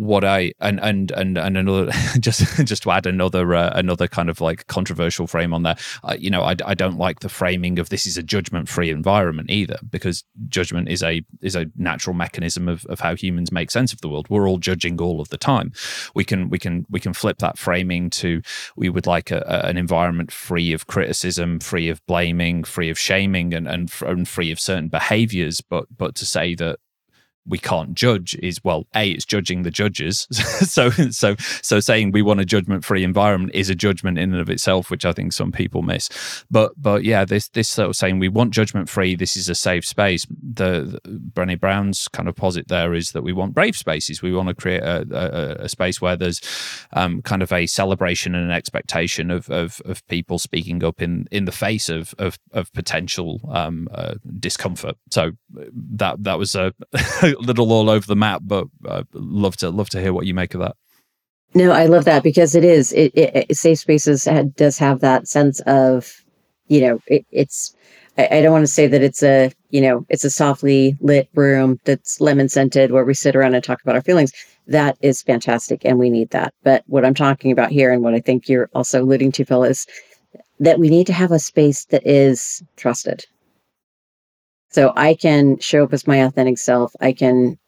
what 0.00 0.24
I 0.24 0.54
and 0.60 0.80
and 0.80 1.10
and 1.10 1.36
and 1.36 1.58
another 1.58 1.92
just 2.20 2.64
just 2.64 2.84
to 2.84 2.90
add 2.90 3.04
another 3.04 3.54
uh, 3.54 3.70
another 3.74 4.08
kind 4.08 4.30
of 4.30 4.40
like 4.40 4.66
controversial 4.66 5.26
frame 5.26 5.52
on 5.52 5.62
there. 5.62 5.76
Uh, 6.02 6.16
you 6.18 6.30
know, 6.30 6.40
I, 6.40 6.56
I 6.64 6.72
don't 6.72 6.96
like 6.96 7.20
the 7.20 7.28
framing 7.28 7.78
of 7.78 7.90
this 7.90 8.06
is 8.06 8.16
a 8.16 8.22
judgment 8.22 8.70
free 8.70 8.88
environment 8.88 9.50
either 9.50 9.78
because 9.90 10.24
judgment 10.48 10.88
is 10.88 11.02
a 11.02 11.22
is 11.42 11.54
a 11.54 11.66
natural 11.76 12.14
mechanism 12.14 12.66
of 12.66 12.86
of 12.86 13.00
how 13.00 13.14
humans 13.14 13.52
make 13.52 13.70
sense 13.70 13.92
of 13.92 14.00
the 14.00 14.08
world. 14.08 14.26
We're 14.30 14.48
all 14.48 14.56
judging 14.56 14.98
all 15.02 15.20
of 15.20 15.28
the 15.28 15.36
time. 15.36 15.72
We 16.14 16.24
can 16.24 16.48
we 16.48 16.58
can 16.58 16.86
we 16.88 16.98
can 16.98 17.12
flip 17.12 17.36
that 17.40 17.58
framing 17.58 18.08
to 18.10 18.40
we 18.76 18.88
would 18.88 19.06
like 19.06 19.30
a, 19.30 19.44
a, 19.46 19.68
an 19.68 19.76
environment 19.76 20.32
free 20.32 20.72
of 20.72 20.86
criticism, 20.86 21.60
free 21.60 21.90
of 21.90 22.00
blaming, 22.06 22.64
free 22.64 22.88
of 22.88 22.98
shaming, 22.98 23.52
and 23.52 23.68
and, 23.68 23.92
and 24.00 24.26
free 24.26 24.50
of 24.50 24.58
certain 24.58 24.88
behaviors. 24.88 25.60
But 25.60 25.84
but 25.94 26.14
to 26.14 26.24
say 26.24 26.54
that 26.54 26.78
we 27.46 27.58
can't 27.58 27.94
judge 27.94 28.34
is 28.42 28.62
well 28.64 28.86
a 28.94 29.10
it's 29.10 29.24
judging 29.24 29.62
the 29.62 29.70
judges. 29.70 30.26
So 30.60 30.90
so 30.90 31.36
so 31.38 31.80
saying 31.80 32.12
we 32.12 32.22
want 32.22 32.40
a 32.40 32.44
judgment 32.44 32.84
free 32.84 33.02
environment 33.02 33.54
is 33.54 33.70
a 33.70 33.74
judgment 33.74 34.18
in 34.18 34.32
and 34.32 34.40
of 34.40 34.50
itself 34.50 34.90
which 34.90 35.04
i 35.04 35.12
think 35.12 35.32
some 35.32 35.52
people 35.52 35.82
miss. 35.82 36.08
But 36.50 36.72
but 36.76 37.02
yeah 37.04 37.24
this 37.24 37.48
this 37.48 37.68
sort 37.68 37.88
of 37.88 37.96
saying 37.96 38.18
we 38.18 38.28
want 38.28 38.52
judgment 38.52 38.88
free 38.88 39.14
this 39.14 39.36
is 39.36 39.48
a 39.48 39.54
safe 39.54 39.84
space. 39.84 40.26
The, 40.30 41.00
the 41.04 41.20
Brené 41.32 41.58
Brown's 41.58 42.08
kind 42.08 42.28
of 42.28 42.36
posit 42.36 42.68
there 42.68 42.94
is 42.94 43.10
that 43.10 43.22
we 43.22 43.32
want 43.32 43.54
brave 43.54 43.76
spaces. 43.76 44.22
We 44.22 44.32
want 44.32 44.48
to 44.48 44.54
create 44.54 44.82
a, 44.82 45.06
a, 45.10 45.64
a 45.64 45.68
space 45.68 46.00
where 46.00 46.16
there's 46.16 46.40
um, 46.92 47.22
kind 47.22 47.42
of 47.42 47.52
a 47.52 47.66
celebration 47.66 48.34
and 48.34 48.44
an 48.44 48.50
expectation 48.50 49.30
of, 49.30 49.48
of 49.50 49.80
of 49.84 50.06
people 50.08 50.38
speaking 50.38 50.82
up 50.84 51.02
in 51.02 51.26
in 51.30 51.44
the 51.44 51.52
face 51.52 51.88
of 51.88 52.14
of, 52.18 52.38
of 52.52 52.72
potential 52.72 53.40
um, 53.50 53.88
uh, 53.92 54.14
discomfort. 54.38 54.96
So 55.10 55.32
that 55.50 56.22
that 56.24 56.38
was 56.38 56.54
a 56.54 56.72
little 57.38 57.72
all 57.72 57.90
over 57.90 58.06
the 58.06 58.16
map, 58.16 58.42
but 58.44 58.66
uh, 58.86 59.04
love 59.12 59.56
to 59.58 59.70
love 59.70 59.90
to 59.90 60.00
hear 60.00 60.12
what 60.12 60.26
you 60.26 60.34
make 60.34 60.54
of 60.54 60.60
that. 60.60 60.76
No, 61.54 61.72
I 61.72 61.86
love 61.86 62.04
that 62.04 62.22
because 62.22 62.54
it 62.54 62.64
is 62.64 62.92
it, 62.92 63.12
it, 63.14 63.46
it 63.50 63.56
safe 63.56 63.80
spaces 63.80 64.24
had, 64.24 64.54
does 64.54 64.78
have 64.78 65.00
that 65.00 65.26
sense 65.26 65.60
of, 65.66 66.12
you 66.68 66.80
know, 66.80 67.00
it, 67.06 67.26
it's. 67.30 67.74
I, 68.18 68.28
I 68.38 68.42
don't 68.42 68.52
want 68.52 68.62
to 68.62 68.72
say 68.72 68.86
that 68.86 69.02
it's 69.02 69.22
a 69.22 69.52
you 69.70 69.80
know 69.80 70.06
it's 70.08 70.24
a 70.24 70.30
softly 70.30 70.96
lit 71.00 71.28
room 71.34 71.78
that's 71.84 72.20
lemon 72.20 72.48
scented 72.48 72.92
where 72.92 73.04
we 73.04 73.14
sit 73.14 73.34
around 73.34 73.54
and 73.54 73.64
talk 73.64 73.82
about 73.82 73.96
our 73.96 74.02
feelings. 74.02 74.32
That 74.66 74.96
is 75.00 75.22
fantastic, 75.22 75.84
and 75.84 75.98
we 75.98 76.10
need 76.10 76.30
that. 76.30 76.54
But 76.62 76.84
what 76.86 77.04
I'm 77.04 77.14
talking 77.14 77.50
about 77.50 77.70
here, 77.70 77.92
and 77.92 78.02
what 78.02 78.14
I 78.14 78.20
think 78.20 78.48
you're 78.48 78.70
also 78.74 79.02
alluding 79.02 79.32
to, 79.32 79.44
Phil, 79.44 79.64
is 79.64 79.86
that 80.60 80.78
we 80.78 80.88
need 80.88 81.06
to 81.08 81.12
have 81.12 81.32
a 81.32 81.38
space 81.38 81.86
that 81.86 82.06
is 82.06 82.62
trusted 82.76 83.24
so 84.70 84.92
I 84.96 85.14
can 85.14 85.58
show 85.58 85.84
up 85.84 85.92
as 85.92 86.06
my 86.06 86.18
authentic 86.18 86.58
self. 86.58 86.92
I 87.00 87.12
can 87.12 87.58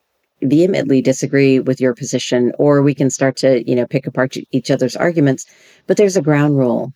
vehemently 0.42 1.02
disagree 1.02 1.60
with 1.60 1.80
your 1.80 1.94
position, 1.94 2.52
or 2.58 2.82
we 2.82 2.94
can 2.94 3.10
start 3.10 3.36
to, 3.38 3.68
you 3.68 3.76
know, 3.76 3.86
pick 3.86 4.06
apart 4.06 4.36
each 4.50 4.70
other's 4.70 4.96
arguments. 4.96 5.46
But 5.86 5.96
there's 5.96 6.16
a 6.16 6.22
ground 6.22 6.56
rule 6.56 6.92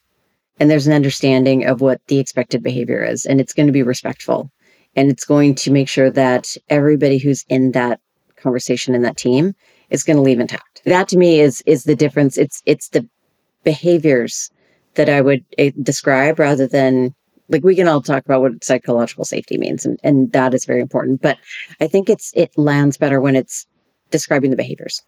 and 0.58 0.70
there's 0.70 0.86
an 0.86 0.92
understanding 0.92 1.66
of 1.66 1.80
what 1.80 2.00
the 2.06 2.18
expected 2.18 2.62
behavior 2.62 3.04
is, 3.04 3.26
and 3.26 3.40
it's 3.40 3.52
going 3.52 3.66
to 3.66 3.72
be 3.72 3.82
respectful. 3.82 4.50
And 4.94 5.10
it's 5.10 5.24
going 5.24 5.54
to 5.56 5.70
make 5.70 5.88
sure 5.88 6.10
that 6.10 6.56
everybody 6.70 7.18
who's 7.18 7.44
in 7.48 7.72
that 7.72 8.00
conversation 8.36 8.94
in 8.94 9.02
that 9.02 9.16
team 9.16 9.54
is 9.90 10.02
going 10.02 10.16
to 10.16 10.22
leave 10.22 10.40
intact. 10.40 10.82
That 10.86 11.08
to 11.08 11.18
me 11.18 11.40
is 11.40 11.62
is 11.66 11.84
the 11.84 11.96
difference. 11.96 12.38
It's 12.38 12.62
it's 12.64 12.88
the 12.88 13.06
behaviors 13.62 14.50
that 14.94 15.08
I 15.10 15.20
would 15.20 15.44
uh, 15.58 15.70
describe 15.82 16.38
rather 16.38 16.66
than 16.66 17.14
like 17.48 17.64
we 17.64 17.76
can 17.76 17.88
all 17.88 18.02
talk 18.02 18.24
about 18.24 18.40
what 18.40 18.64
psychological 18.64 19.24
safety 19.24 19.58
means 19.58 19.84
and, 19.86 19.98
and 20.02 20.32
that 20.32 20.54
is 20.54 20.64
very 20.64 20.80
important 20.80 21.20
but 21.22 21.38
i 21.80 21.86
think 21.86 22.08
it's 22.08 22.32
it 22.34 22.50
lands 22.56 22.96
better 22.96 23.20
when 23.20 23.36
it's 23.36 23.66
describing 24.10 24.50
the 24.50 24.56
behaviors 24.56 25.02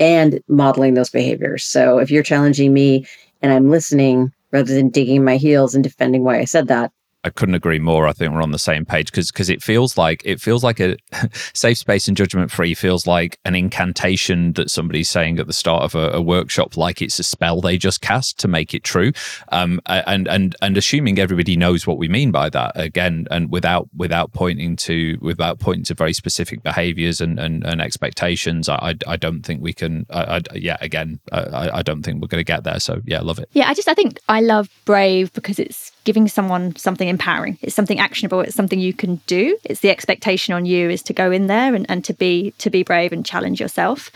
and 0.00 0.40
modeling 0.48 0.94
those 0.94 1.10
behaviors. 1.10 1.62
So 1.62 1.98
if 1.98 2.10
you're 2.10 2.22
challenging 2.22 2.72
me 2.72 3.06
and 3.42 3.52
i'm 3.52 3.70
listening 3.70 4.32
rather 4.50 4.74
than 4.74 4.88
digging 4.88 5.24
my 5.24 5.36
heels 5.36 5.74
and 5.74 5.84
defending 5.84 6.24
why 6.24 6.38
i 6.38 6.44
said 6.44 6.68
that 6.68 6.92
I 7.22 7.30
couldn't 7.30 7.54
agree 7.54 7.78
more. 7.78 8.06
I 8.06 8.12
think 8.12 8.32
we're 8.32 8.42
on 8.42 8.52
the 8.52 8.58
same 8.58 8.86
page 8.86 9.10
because 9.10 9.30
because 9.30 9.50
it 9.50 9.62
feels 9.62 9.98
like 9.98 10.22
it 10.24 10.40
feels 10.40 10.64
like 10.64 10.80
a 10.80 10.96
safe 11.52 11.78
space 11.78 12.08
and 12.08 12.16
judgment 12.16 12.50
free 12.50 12.74
feels 12.74 13.06
like 13.06 13.38
an 13.44 13.54
incantation 13.54 14.54
that 14.54 14.70
somebody's 14.70 15.10
saying 15.10 15.38
at 15.38 15.46
the 15.46 15.52
start 15.52 15.82
of 15.82 15.94
a, 15.94 16.10
a 16.12 16.22
workshop, 16.22 16.76
like 16.76 17.02
it's 17.02 17.18
a 17.18 17.22
spell 17.22 17.60
they 17.60 17.76
just 17.76 18.00
cast 18.00 18.38
to 18.38 18.48
make 18.48 18.72
it 18.72 18.84
true. 18.84 19.12
Um, 19.52 19.80
and 19.86 20.28
and 20.28 20.56
and 20.62 20.76
assuming 20.78 21.18
everybody 21.18 21.56
knows 21.56 21.86
what 21.86 21.98
we 21.98 22.08
mean 22.08 22.30
by 22.30 22.48
that 22.50 22.72
again, 22.74 23.26
and 23.30 23.50
without 23.50 23.88
without 23.94 24.32
pointing 24.32 24.76
to 24.76 25.18
without 25.20 25.58
pointing 25.58 25.84
to 25.84 25.94
very 25.94 26.14
specific 26.14 26.62
behaviors 26.62 27.20
and 27.20 27.38
and, 27.38 27.64
and 27.66 27.82
expectations, 27.82 28.68
I, 28.68 28.94
I, 29.06 29.16
don't 29.16 29.42
think 29.42 29.62
we 29.62 29.72
can. 29.74 30.06
I, 30.10 30.36
I 30.36 30.40
yeah, 30.54 30.78
again, 30.80 31.20
I, 31.32 31.70
I 31.74 31.82
don't 31.82 32.02
think 32.02 32.22
we're 32.22 32.28
going 32.28 32.40
to 32.40 32.44
get 32.44 32.64
there. 32.64 32.80
So 32.80 33.02
yeah, 33.04 33.20
love 33.20 33.38
it. 33.38 33.50
Yeah, 33.52 33.68
I 33.68 33.74
just 33.74 33.88
I 33.88 33.94
think 33.94 34.18
I 34.28 34.40
love 34.40 34.70
Brave 34.86 35.32
because 35.34 35.58
it's 35.58 35.92
giving 36.04 36.28
someone 36.28 36.74
something 36.76 37.08
empowering. 37.08 37.58
It's 37.62 37.74
something 37.74 37.98
actionable. 37.98 38.40
It's 38.40 38.54
something 38.54 38.80
you 38.80 38.94
can 38.94 39.16
do. 39.26 39.58
It's 39.64 39.80
the 39.80 39.90
expectation 39.90 40.54
on 40.54 40.66
you 40.66 40.90
is 40.90 41.02
to 41.04 41.12
go 41.12 41.30
in 41.30 41.46
there 41.46 41.74
and, 41.74 41.86
and 41.88 42.04
to 42.04 42.12
be 42.12 42.52
to 42.58 42.70
be 42.70 42.82
brave 42.82 43.12
and 43.12 43.24
challenge 43.24 43.60
yourself. 43.60 44.10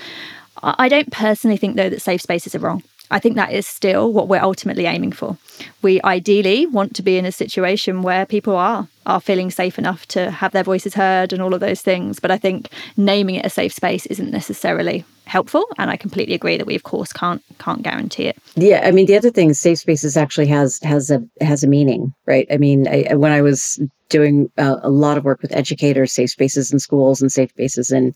I 0.63 0.89
don't 0.89 1.11
personally 1.13 1.57
think 1.57 1.77
though 1.77 1.91
that 1.91 2.01
safe 2.01 2.23
spaces 2.23 2.55
are 2.55 2.61
wrong. 2.61 2.83
I 3.11 3.19
think 3.19 3.37
that 3.37 3.53
is 3.53 3.67
still 3.67 4.13
what 4.13 4.29
we're 4.29 4.43
ultimately 4.43 4.87
aiming 4.87 5.13
for. 5.13 5.37
We 5.83 6.01
ideally 6.03 6.67
want 6.67 6.97
to 6.97 7.03
be 7.03 7.19
in 7.19 7.27
a 7.27 7.33
situation 7.33 8.03
where 8.03 8.27
people 8.27 8.57
are 8.57 8.89
are 9.07 9.21
feeling 9.21 9.51
safe 9.51 9.79
enough 9.79 10.07
to 10.07 10.31
have 10.31 10.53
their 10.53 10.63
voices 10.63 10.95
heard 10.95 11.33
and 11.33 11.43
all 11.43 11.53
of 11.53 11.61
those 11.61 11.83
things. 11.83 12.19
But 12.19 12.31
I 12.31 12.39
think 12.39 12.71
naming 12.97 13.35
it 13.35 13.45
a 13.45 13.51
safe 13.51 13.73
space 13.73 14.07
isn't 14.07 14.31
necessarily 14.31 15.05
helpful. 15.27 15.67
And 15.79 15.91
I 15.91 15.97
completely 15.97 16.35
agree 16.35 16.57
that 16.57 16.67
we 16.67 16.75
of 16.75 16.83
course 16.83 17.13
can't 17.13 17.43
can't 17.59 17.83
guarantee 17.83 18.25
it. 18.25 18.39
Yeah, 18.57 18.81
I 18.85 18.91
mean 18.91 19.07
the 19.07 19.17
other 19.17 19.31
thing, 19.31 19.53
safe 19.53 19.79
spaces 19.79 20.17
actually 20.17 20.47
has 20.47 20.79
has 20.83 21.11
a 21.11 21.23
has 21.41 21.63
a 21.63 21.69
meaning, 21.69 22.15
right? 22.27 22.47
I 22.51 22.57
mean, 22.57 22.89
I, 22.89 23.15
when 23.15 23.33
I 23.33 23.43
was 23.43 23.81
doing 24.09 24.51
uh, 24.59 24.77
a 24.83 24.91
lot 24.91 25.19
of 25.19 25.25
work 25.25 25.43
with 25.43 25.55
educators, 25.55 26.13
safe 26.13 26.31
spaces 26.31 26.73
in 26.73 26.79
schools 26.79 27.21
and 27.21 27.31
safe 27.31 27.51
spaces 27.51 27.91
in, 27.91 28.15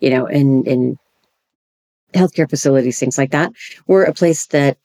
you 0.00 0.10
know, 0.10 0.26
in 0.26 0.64
in 0.64 0.96
healthcare 2.14 2.48
facilities, 2.48 2.98
things 2.98 3.18
like 3.18 3.30
that, 3.30 3.52
were 3.86 4.04
a 4.04 4.12
place 4.12 4.46
that 4.48 4.78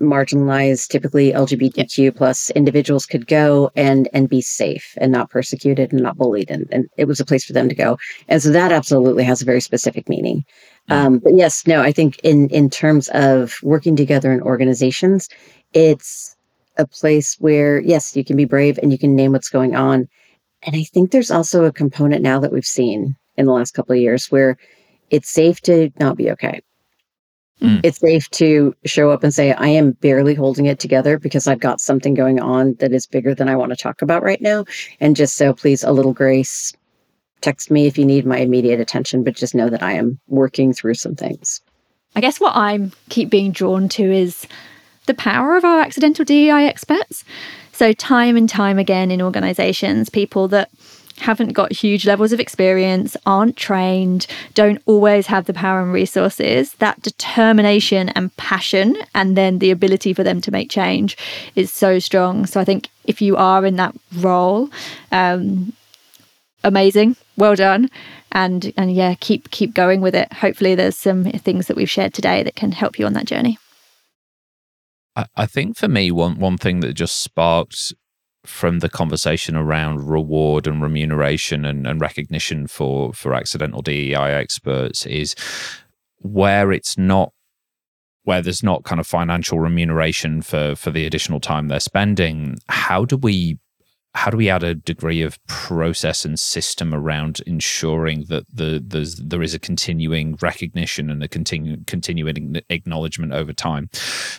marginalized, 0.00 0.88
typically 0.88 1.32
LGBTQ 1.32 2.14
plus 2.14 2.50
individuals 2.50 3.06
could 3.06 3.26
go 3.26 3.70
and 3.76 4.08
and 4.12 4.28
be 4.28 4.40
safe 4.40 4.94
and 4.98 5.10
not 5.10 5.30
persecuted 5.30 5.92
and 5.92 6.02
not 6.02 6.16
bullied, 6.16 6.50
and, 6.50 6.68
and 6.70 6.86
it 6.96 7.06
was 7.06 7.20
a 7.20 7.24
place 7.24 7.44
for 7.44 7.52
them 7.52 7.68
to 7.68 7.74
go. 7.74 7.98
And 8.28 8.42
so 8.42 8.50
that 8.50 8.72
absolutely 8.72 9.24
has 9.24 9.42
a 9.42 9.46
very 9.46 9.60
specific 9.60 10.08
meaning. 10.08 10.44
Um, 10.88 11.18
but 11.18 11.34
yes, 11.34 11.66
no, 11.66 11.80
I 11.80 11.92
think 11.92 12.18
in 12.20 12.48
in 12.50 12.70
terms 12.70 13.08
of 13.08 13.56
working 13.62 13.96
together 13.96 14.32
in 14.32 14.40
organizations, 14.42 15.28
it's 15.72 16.36
a 16.76 16.86
place 16.86 17.36
where 17.38 17.80
yes, 17.80 18.14
you 18.14 18.24
can 18.24 18.36
be 18.36 18.44
brave 18.44 18.78
and 18.82 18.92
you 18.92 18.98
can 18.98 19.16
name 19.16 19.32
what's 19.32 19.50
going 19.50 19.74
on. 19.74 20.08
And 20.62 20.76
I 20.76 20.84
think 20.84 21.10
there's 21.10 21.30
also 21.30 21.64
a 21.64 21.72
component 21.72 22.22
now 22.22 22.38
that 22.40 22.52
we've 22.52 22.66
seen 22.66 23.16
in 23.36 23.46
the 23.46 23.52
last 23.52 23.72
couple 23.72 23.94
of 23.94 24.00
years 24.00 24.30
where 24.30 24.56
it's 25.10 25.30
safe 25.30 25.60
to 25.62 25.90
not 26.00 26.16
be 26.16 26.30
okay 26.30 26.60
Mm. 27.60 27.80
It's 27.82 27.98
safe 27.98 28.28
to 28.32 28.74
show 28.84 29.10
up 29.10 29.24
and 29.24 29.32
say, 29.32 29.52
I 29.52 29.68
am 29.68 29.92
barely 29.92 30.34
holding 30.34 30.66
it 30.66 30.78
together 30.78 31.18
because 31.18 31.46
I've 31.46 31.60
got 31.60 31.80
something 31.80 32.14
going 32.14 32.40
on 32.40 32.74
that 32.74 32.92
is 32.92 33.06
bigger 33.06 33.34
than 33.34 33.48
I 33.48 33.56
want 33.56 33.70
to 33.70 33.76
talk 33.76 34.02
about 34.02 34.22
right 34.22 34.40
now. 34.40 34.66
And 35.00 35.16
just 35.16 35.36
so, 35.36 35.54
please, 35.54 35.82
a 35.82 35.92
little 35.92 36.12
grace. 36.12 36.74
Text 37.40 37.70
me 37.70 37.86
if 37.86 37.96
you 37.96 38.04
need 38.04 38.26
my 38.26 38.38
immediate 38.38 38.80
attention, 38.80 39.22
but 39.22 39.36
just 39.36 39.54
know 39.54 39.68
that 39.68 39.82
I 39.82 39.92
am 39.92 40.18
working 40.26 40.72
through 40.72 40.94
some 40.94 41.14
things. 41.14 41.60
I 42.14 42.20
guess 42.20 42.40
what 42.40 42.56
I'm 42.56 42.92
keep 43.08 43.30
being 43.30 43.52
drawn 43.52 43.88
to 43.90 44.02
is 44.02 44.46
the 45.06 45.14
power 45.14 45.56
of 45.56 45.64
our 45.64 45.80
accidental 45.80 46.24
DEI 46.24 46.66
experts. 46.66 47.24
So, 47.72 47.92
time 47.92 48.38
and 48.38 48.48
time 48.48 48.78
again 48.78 49.10
in 49.10 49.20
organizations, 49.20 50.08
people 50.08 50.48
that 50.48 50.70
haven't 51.18 51.52
got 51.52 51.72
huge 51.72 52.06
levels 52.06 52.32
of 52.32 52.40
experience, 52.40 53.16
aren't 53.26 53.56
trained, 53.56 54.26
don't 54.54 54.82
always 54.86 55.26
have 55.26 55.46
the 55.46 55.54
power 55.54 55.80
and 55.80 55.92
resources, 55.92 56.74
that 56.74 57.00
determination 57.02 58.10
and 58.10 58.36
passion, 58.36 58.96
and 59.14 59.36
then 59.36 59.58
the 59.58 59.70
ability 59.70 60.12
for 60.12 60.22
them 60.22 60.40
to 60.40 60.50
make 60.50 60.70
change 60.70 61.16
is 61.54 61.72
so 61.72 61.98
strong. 61.98 62.46
So 62.46 62.60
I 62.60 62.64
think 62.64 62.88
if 63.04 63.22
you 63.22 63.36
are 63.36 63.64
in 63.64 63.76
that 63.76 63.94
role, 64.16 64.70
um, 65.12 65.72
amazing, 66.64 67.16
well 67.36 67.54
done, 67.54 67.90
and 68.32 68.72
and 68.76 68.92
yeah, 68.92 69.14
keep 69.14 69.50
keep 69.50 69.74
going 69.74 70.00
with 70.00 70.14
it. 70.14 70.32
Hopefully, 70.32 70.74
there's 70.74 70.96
some 70.96 71.24
things 71.24 71.66
that 71.68 71.76
we've 71.76 71.90
shared 71.90 72.12
today 72.12 72.42
that 72.42 72.56
can 72.56 72.72
help 72.72 72.98
you 72.98 73.06
on 73.06 73.14
that 73.14 73.26
journey. 73.26 73.58
I 75.34 75.46
think 75.46 75.78
for 75.78 75.88
me, 75.88 76.10
one 76.10 76.38
one 76.38 76.58
thing 76.58 76.80
that 76.80 76.92
just 76.92 77.22
sparked 77.22 77.94
from 78.46 78.78
the 78.80 78.88
conversation 78.88 79.56
around 79.56 80.08
reward 80.08 80.66
and 80.66 80.82
remuneration 80.82 81.64
and, 81.64 81.86
and 81.86 82.00
recognition 82.00 82.66
for 82.66 83.12
for 83.12 83.34
accidental 83.34 83.82
DEI 83.82 84.14
experts 84.14 85.06
is 85.06 85.34
where 86.18 86.72
it's 86.72 86.96
not 86.96 87.32
where 88.24 88.42
there's 88.42 88.62
not 88.62 88.84
kind 88.84 89.00
of 89.00 89.06
financial 89.06 89.60
remuneration 89.60 90.42
for 90.42 90.74
for 90.74 90.90
the 90.90 91.06
additional 91.06 91.40
time 91.40 91.68
they're 91.68 91.80
spending 91.80 92.56
how 92.68 93.04
do 93.04 93.16
we 93.16 93.58
how 94.16 94.30
do 94.30 94.38
we 94.38 94.48
add 94.48 94.62
a 94.62 94.74
degree 94.74 95.20
of 95.20 95.38
process 95.46 96.24
and 96.24 96.40
system 96.40 96.94
around 96.94 97.40
ensuring 97.46 98.24
that 98.28 98.44
the 98.52 98.82
there's 98.84 99.16
there 99.16 99.42
is 99.42 99.52
a 99.52 99.58
continuing 99.58 100.38
recognition 100.40 101.10
and 101.10 101.22
a 101.22 101.28
continu, 101.28 101.86
continuing 101.86 102.56
acknowledgement 102.70 103.34
over 103.34 103.52
time? 103.52 103.90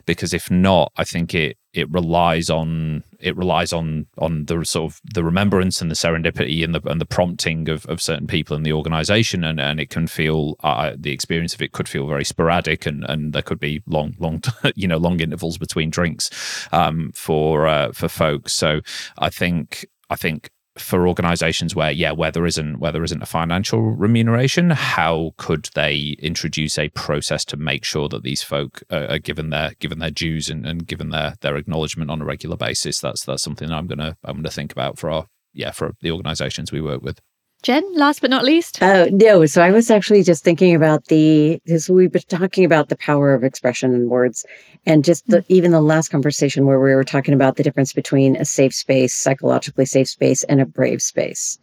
Because 0.06 0.34
if 0.34 0.50
not 0.50 0.92
i 0.98 1.04
think 1.04 1.36
it 1.36 1.58
it 1.78 1.92
relies 1.92 2.50
on 2.50 3.04
it 3.20 3.38
relies 3.38 3.72
on 3.72 4.08
on 4.18 4.46
the 4.46 4.64
sort 4.66 4.92
of 4.92 5.02
the 5.14 5.24
remembrance 5.24 5.82
and 5.82 5.92
the 5.92 5.96
serendipity 5.96 6.64
and 6.64 6.74
the 6.74 6.82
and 6.90 7.00
the 7.00 7.06
prompting 7.06 7.70
of, 7.70 7.86
of 7.86 8.02
certain 8.02 8.28
people 8.28 8.56
in 8.56 8.64
the 8.64 8.74
organization. 8.74 9.44
And 9.44 9.60
and 9.60 9.80
it 9.80 9.90
can 9.90 10.08
feel 10.08 10.56
uh, 10.64 10.94
the 10.98 11.12
experience 11.12 11.54
of 11.54 11.62
it 11.62 11.72
could 11.72 11.88
feel 11.88 12.08
very 12.08 12.26
sporadic 12.26 12.86
and 12.86 13.06
and 13.08 13.32
there 13.34 13.44
could 13.44 13.60
be 13.60 13.84
long 13.86 14.16
long 14.20 14.42
you 14.76 14.88
know 14.88 14.98
long 14.98 15.20
intervals 15.20 15.58
between 15.58 15.92
drinks 15.92 16.30
um, 16.72 17.12
for 17.14 17.68
uh, 17.68 17.92
for 17.92 18.08
folks. 18.08 18.54
So 18.54 18.82
i 19.20 19.30
think 19.30 19.86
i 20.10 20.16
think 20.16 20.50
for 20.78 21.08
organizations 21.08 21.76
where 21.76 21.92
yeah 21.92 22.12
where 22.12 22.32
there 22.32 22.46
isn't 22.46 22.80
where 22.80 22.92
there 22.92 23.04
isn't 23.04 23.22
a 23.22 23.26
financial 23.26 23.82
remuneration 23.82 24.70
how 24.70 25.32
could 25.38 25.70
they 25.76 26.16
introduce 26.20 26.78
a 26.78 26.90
process 26.90 27.44
to 27.46 27.58
make 27.58 27.84
sure 27.84 28.10
that 28.10 28.24
these 28.24 28.44
folk 28.44 28.84
are 28.90 29.20
given 29.20 29.50
their 29.50 29.72
given 29.80 30.00
their 30.00 30.12
dues 30.12 30.50
and, 30.50 30.66
and 30.66 30.88
given 30.88 31.10
their 31.10 31.36
their 31.42 31.56
acknowledgement 31.56 32.12
on 32.12 32.22
a 32.22 32.26
regular 32.26 32.58
basis? 32.58 33.00
That's 33.00 33.26
that's 33.26 33.44
something 33.44 33.72
i'm 33.72 33.88
gonna 33.88 34.18
i'm 34.24 34.38
gonna 34.38 34.50
think 34.50 34.72
about 34.72 34.98
for 34.98 35.10
our 35.10 35.28
yeah 35.54 35.72
for 35.72 35.94
the 36.02 36.12
organizations 36.12 36.72
we 36.72 36.82
work 36.82 37.02
with 37.02 37.20
Jen, 37.64 37.84
last 37.96 38.22
but 38.22 38.30
not 38.30 38.46
least. 38.46 38.82
Uh, 38.82 39.08
no, 39.12 39.46
so 39.46 39.62
I 39.62 39.72
was 39.72 39.90
actually 39.90 40.24
just 40.24 40.44
thinking 40.44 40.76
about 40.76 41.06
the, 41.06 41.60
because 41.66 41.90
we've 41.90 42.12
been 42.12 42.22
talking 42.28 42.64
about 42.64 42.90
the 42.90 42.96
power 42.96 43.34
of 43.34 43.44
expression 43.44 43.94
in 43.94 44.10
words, 44.10 44.46
and 44.86 45.04
just 45.04 45.26
the, 45.28 45.38
mm-hmm. 45.38 45.54
even 45.54 45.72
the 45.72 45.82
last 45.82 46.10
conversation 46.10 46.66
where 46.66 46.80
we 46.80 46.94
were 46.94 47.04
talking 47.04 47.34
about 47.34 47.56
the 47.56 47.64
difference 47.64 47.94
between 47.94 48.36
a 48.36 48.46
safe 48.46 48.74
space, 48.74 49.14
psychologically 49.14 49.86
safe 49.86 50.08
space, 50.08 50.44
and 50.44 50.62
a 50.62 50.66
brave 50.66 51.02
space. 51.02 51.58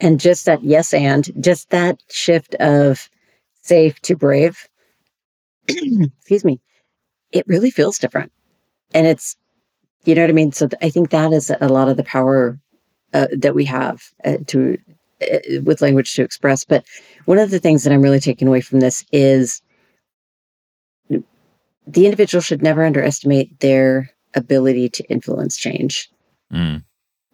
And 0.00 0.20
just 0.20 0.46
that 0.46 0.62
yes 0.62 0.94
and, 0.94 1.30
just 1.42 1.70
that 1.70 2.00
shift 2.10 2.54
of 2.56 3.10
safe 3.62 4.00
to 4.02 4.16
brave, 4.16 4.68
excuse 5.68 6.44
me, 6.44 6.60
it 7.32 7.44
really 7.48 7.70
feels 7.70 7.98
different. 7.98 8.32
And 8.92 9.06
it's, 9.06 9.36
you 10.04 10.14
know 10.14 10.22
what 10.22 10.30
I 10.30 10.34
mean? 10.34 10.52
So 10.52 10.68
th- 10.68 10.82
I 10.82 10.90
think 10.90 11.10
that 11.10 11.32
is 11.32 11.50
a 11.60 11.68
lot 11.68 11.88
of 11.88 11.96
the 11.96 12.04
power 12.04 12.60
uh, 13.12 13.26
that 13.36 13.54
we 13.54 13.64
have 13.64 14.02
uh, 14.24 14.38
to 14.48 14.78
with 15.62 15.82
language 15.82 16.14
to 16.14 16.22
express. 16.22 16.64
But 16.64 16.84
one 17.24 17.38
of 17.38 17.50
the 17.50 17.58
things 17.58 17.84
that 17.84 17.92
I'm 17.92 18.02
really 18.02 18.20
taking 18.20 18.48
away 18.48 18.60
from 18.60 18.80
this 18.80 19.04
is 19.12 19.62
the 21.08 22.04
individual 22.04 22.40
should 22.40 22.62
never 22.62 22.84
underestimate 22.84 23.60
their 23.60 24.10
ability 24.34 24.88
to 24.88 25.04
influence 25.10 25.56
change. 25.56 26.10
Mm. 26.52 26.82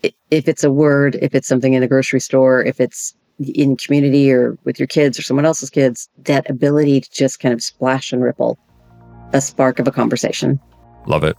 If 0.02 0.48
it's 0.48 0.64
a 0.64 0.70
word, 0.70 1.16
if 1.20 1.34
it's 1.34 1.48
something 1.48 1.74
in 1.74 1.82
a 1.82 1.88
grocery 1.88 2.20
store, 2.20 2.64
if 2.64 2.80
it's 2.80 3.14
in 3.38 3.76
community 3.76 4.30
or 4.30 4.58
with 4.64 4.78
your 4.78 4.86
kids 4.86 5.18
or 5.18 5.22
someone 5.22 5.46
else's 5.46 5.70
kids, 5.70 6.08
that 6.24 6.48
ability 6.50 7.00
to 7.00 7.10
just 7.10 7.40
kind 7.40 7.54
of 7.54 7.62
splash 7.62 8.12
and 8.12 8.22
ripple 8.22 8.58
a 9.32 9.40
spark 9.40 9.78
of 9.78 9.86
a 9.86 9.92
conversation. 9.92 10.58
Love 11.06 11.24
it. 11.24 11.36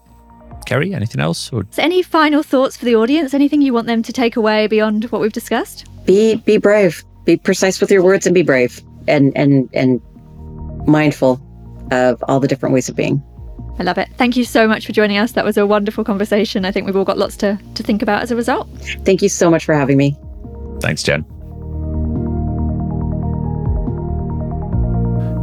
Kerry, 0.65 0.93
anything 0.93 1.21
else? 1.21 1.51
Or? 1.51 1.65
So 1.71 1.81
any 1.81 2.01
final 2.01 2.43
thoughts 2.43 2.77
for 2.77 2.85
the 2.85 2.95
audience? 2.95 3.33
Anything 3.33 3.61
you 3.61 3.73
want 3.73 3.87
them 3.87 4.03
to 4.03 4.13
take 4.13 4.35
away 4.35 4.67
beyond 4.67 5.05
what 5.05 5.21
we've 5.21 5.33
discussed? 5.33 5.85
Be 6.05 6.35
be 6.35 6.57
brave. 6.57 7.03
Be 7.25 7.37
precise 7.37 7.79
with 7.79 7.91
your 7.91 8.03
words 8.03 8.25
and 8.25 8.33
be 8.33 8.43
brave. 8.43 8.81
And 9.07 9.35
and 9.35 9.69
and 9.73 10.01
mindful 10.87 11.41
of 11.91 12.23
all 12.27 12.39
the 12.39 12.47
different 12.47 12.73
ways 12.73 12.89
of 12.89 12.95
being. 12.95 13.21
I 13.79 13.83
love 13.83 13.97
it. 13.97 14.09
Thank 14.17 14.37
you 14.37 14.43
so 14.43 14.67
much 14.67 14.85
for 14.85 14.91
joining 14.91 15.17
us. 15.17 15.31
That 15.33 15.45
was 15.45 15.57
a 15.57 15.65
wonderful 15.65 16.03
conversation. 16.03 16.65
I 16.65 16.71
think 16.71 16.85
we've 16.85 16.95
all 16.95 17.05
got 17.05 17.17
lots 17.17 17.35
to, 17.37 17.59
to 17.75 17.83
think 17.83 18.01
about 18.01 18.21
as 18.21 18.31
a 18.31 18.35
result. 18.35 18.67
Thank 19.05 19.21
you 19.21 19.29
so 19.29 19.49
much 19.49 19.65
for 19.65 19.73
having 19.73 19.97
me. 19.97 20.15
Thanks, 20.81 21.03
Jen. 21.03 21.25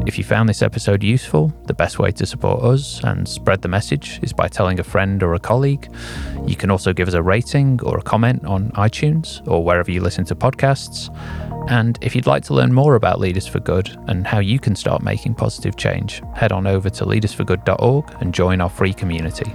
If 0.09 0.17
you 0.17 0.25
found 0.25 0.49
this 0.49 0.63
episode 0.63 1.03
useful, 1.03 1.53
the 1.67 1.75
best 1.75 1.99
way 1.99 2.11
to 2.13 2.25
support 2.25 2.63
us 2.65 3.05
and 3.05 3.29
spread 3.29 3.61
the 3.61 3.69
message 3.69 4.19
is 4.23 4.33
by 4.33 4.49
telling 4.49 4.81
a 4.81 4.83
friend 4.83 5.23
or 5.23 5.35
a 5.35 5.39
colleague. 5.39 5.95
You 6.47 6.57
can 6.57 6.71
also 6.71 6.95
give 6.95 7.09
us 7.09 7.15
a 7.15 7.23
rating 7.23 7.79
or 7.83 7.99
a 7.99 8.03
comment 8.03 8.43
on 8.47 8.71
iTunes 8.71 9.47
or 9.47 9.63
wherever 9.63 9.91
you 9.91 10.01
listen 10.01 10.25
to 10.25 10.35
podcasts. 10.35 11.15
And 11.69 11.99
if 12.01 12.17
you'd 12.17 12.27
like 12.27 12.43
to 12.45 12.55
learn 12.55 12.73
more 12.73 12.95
about 12.95 13.21
Leaders 13.21 13.47
for 13.47 13.61
Good 13.61 13.95
and 14.07 14.27
how 14.27 14.39
you 14.39 14.59
can 14.59 14.75
start 14.75 15.03
making 15.03 15.35
positive 15.35 15.77
change, 15.77 16.23
head 16.35 16.53
on 16.53 16.67
over 16.67 16.89
to 16.89 17.05
leadersforgood.org 17.05 18.17
and 18.23 18.33
join 18.33 18.63
our 18.63 18.71
free 18.71 18.95
community. 18.95 19.53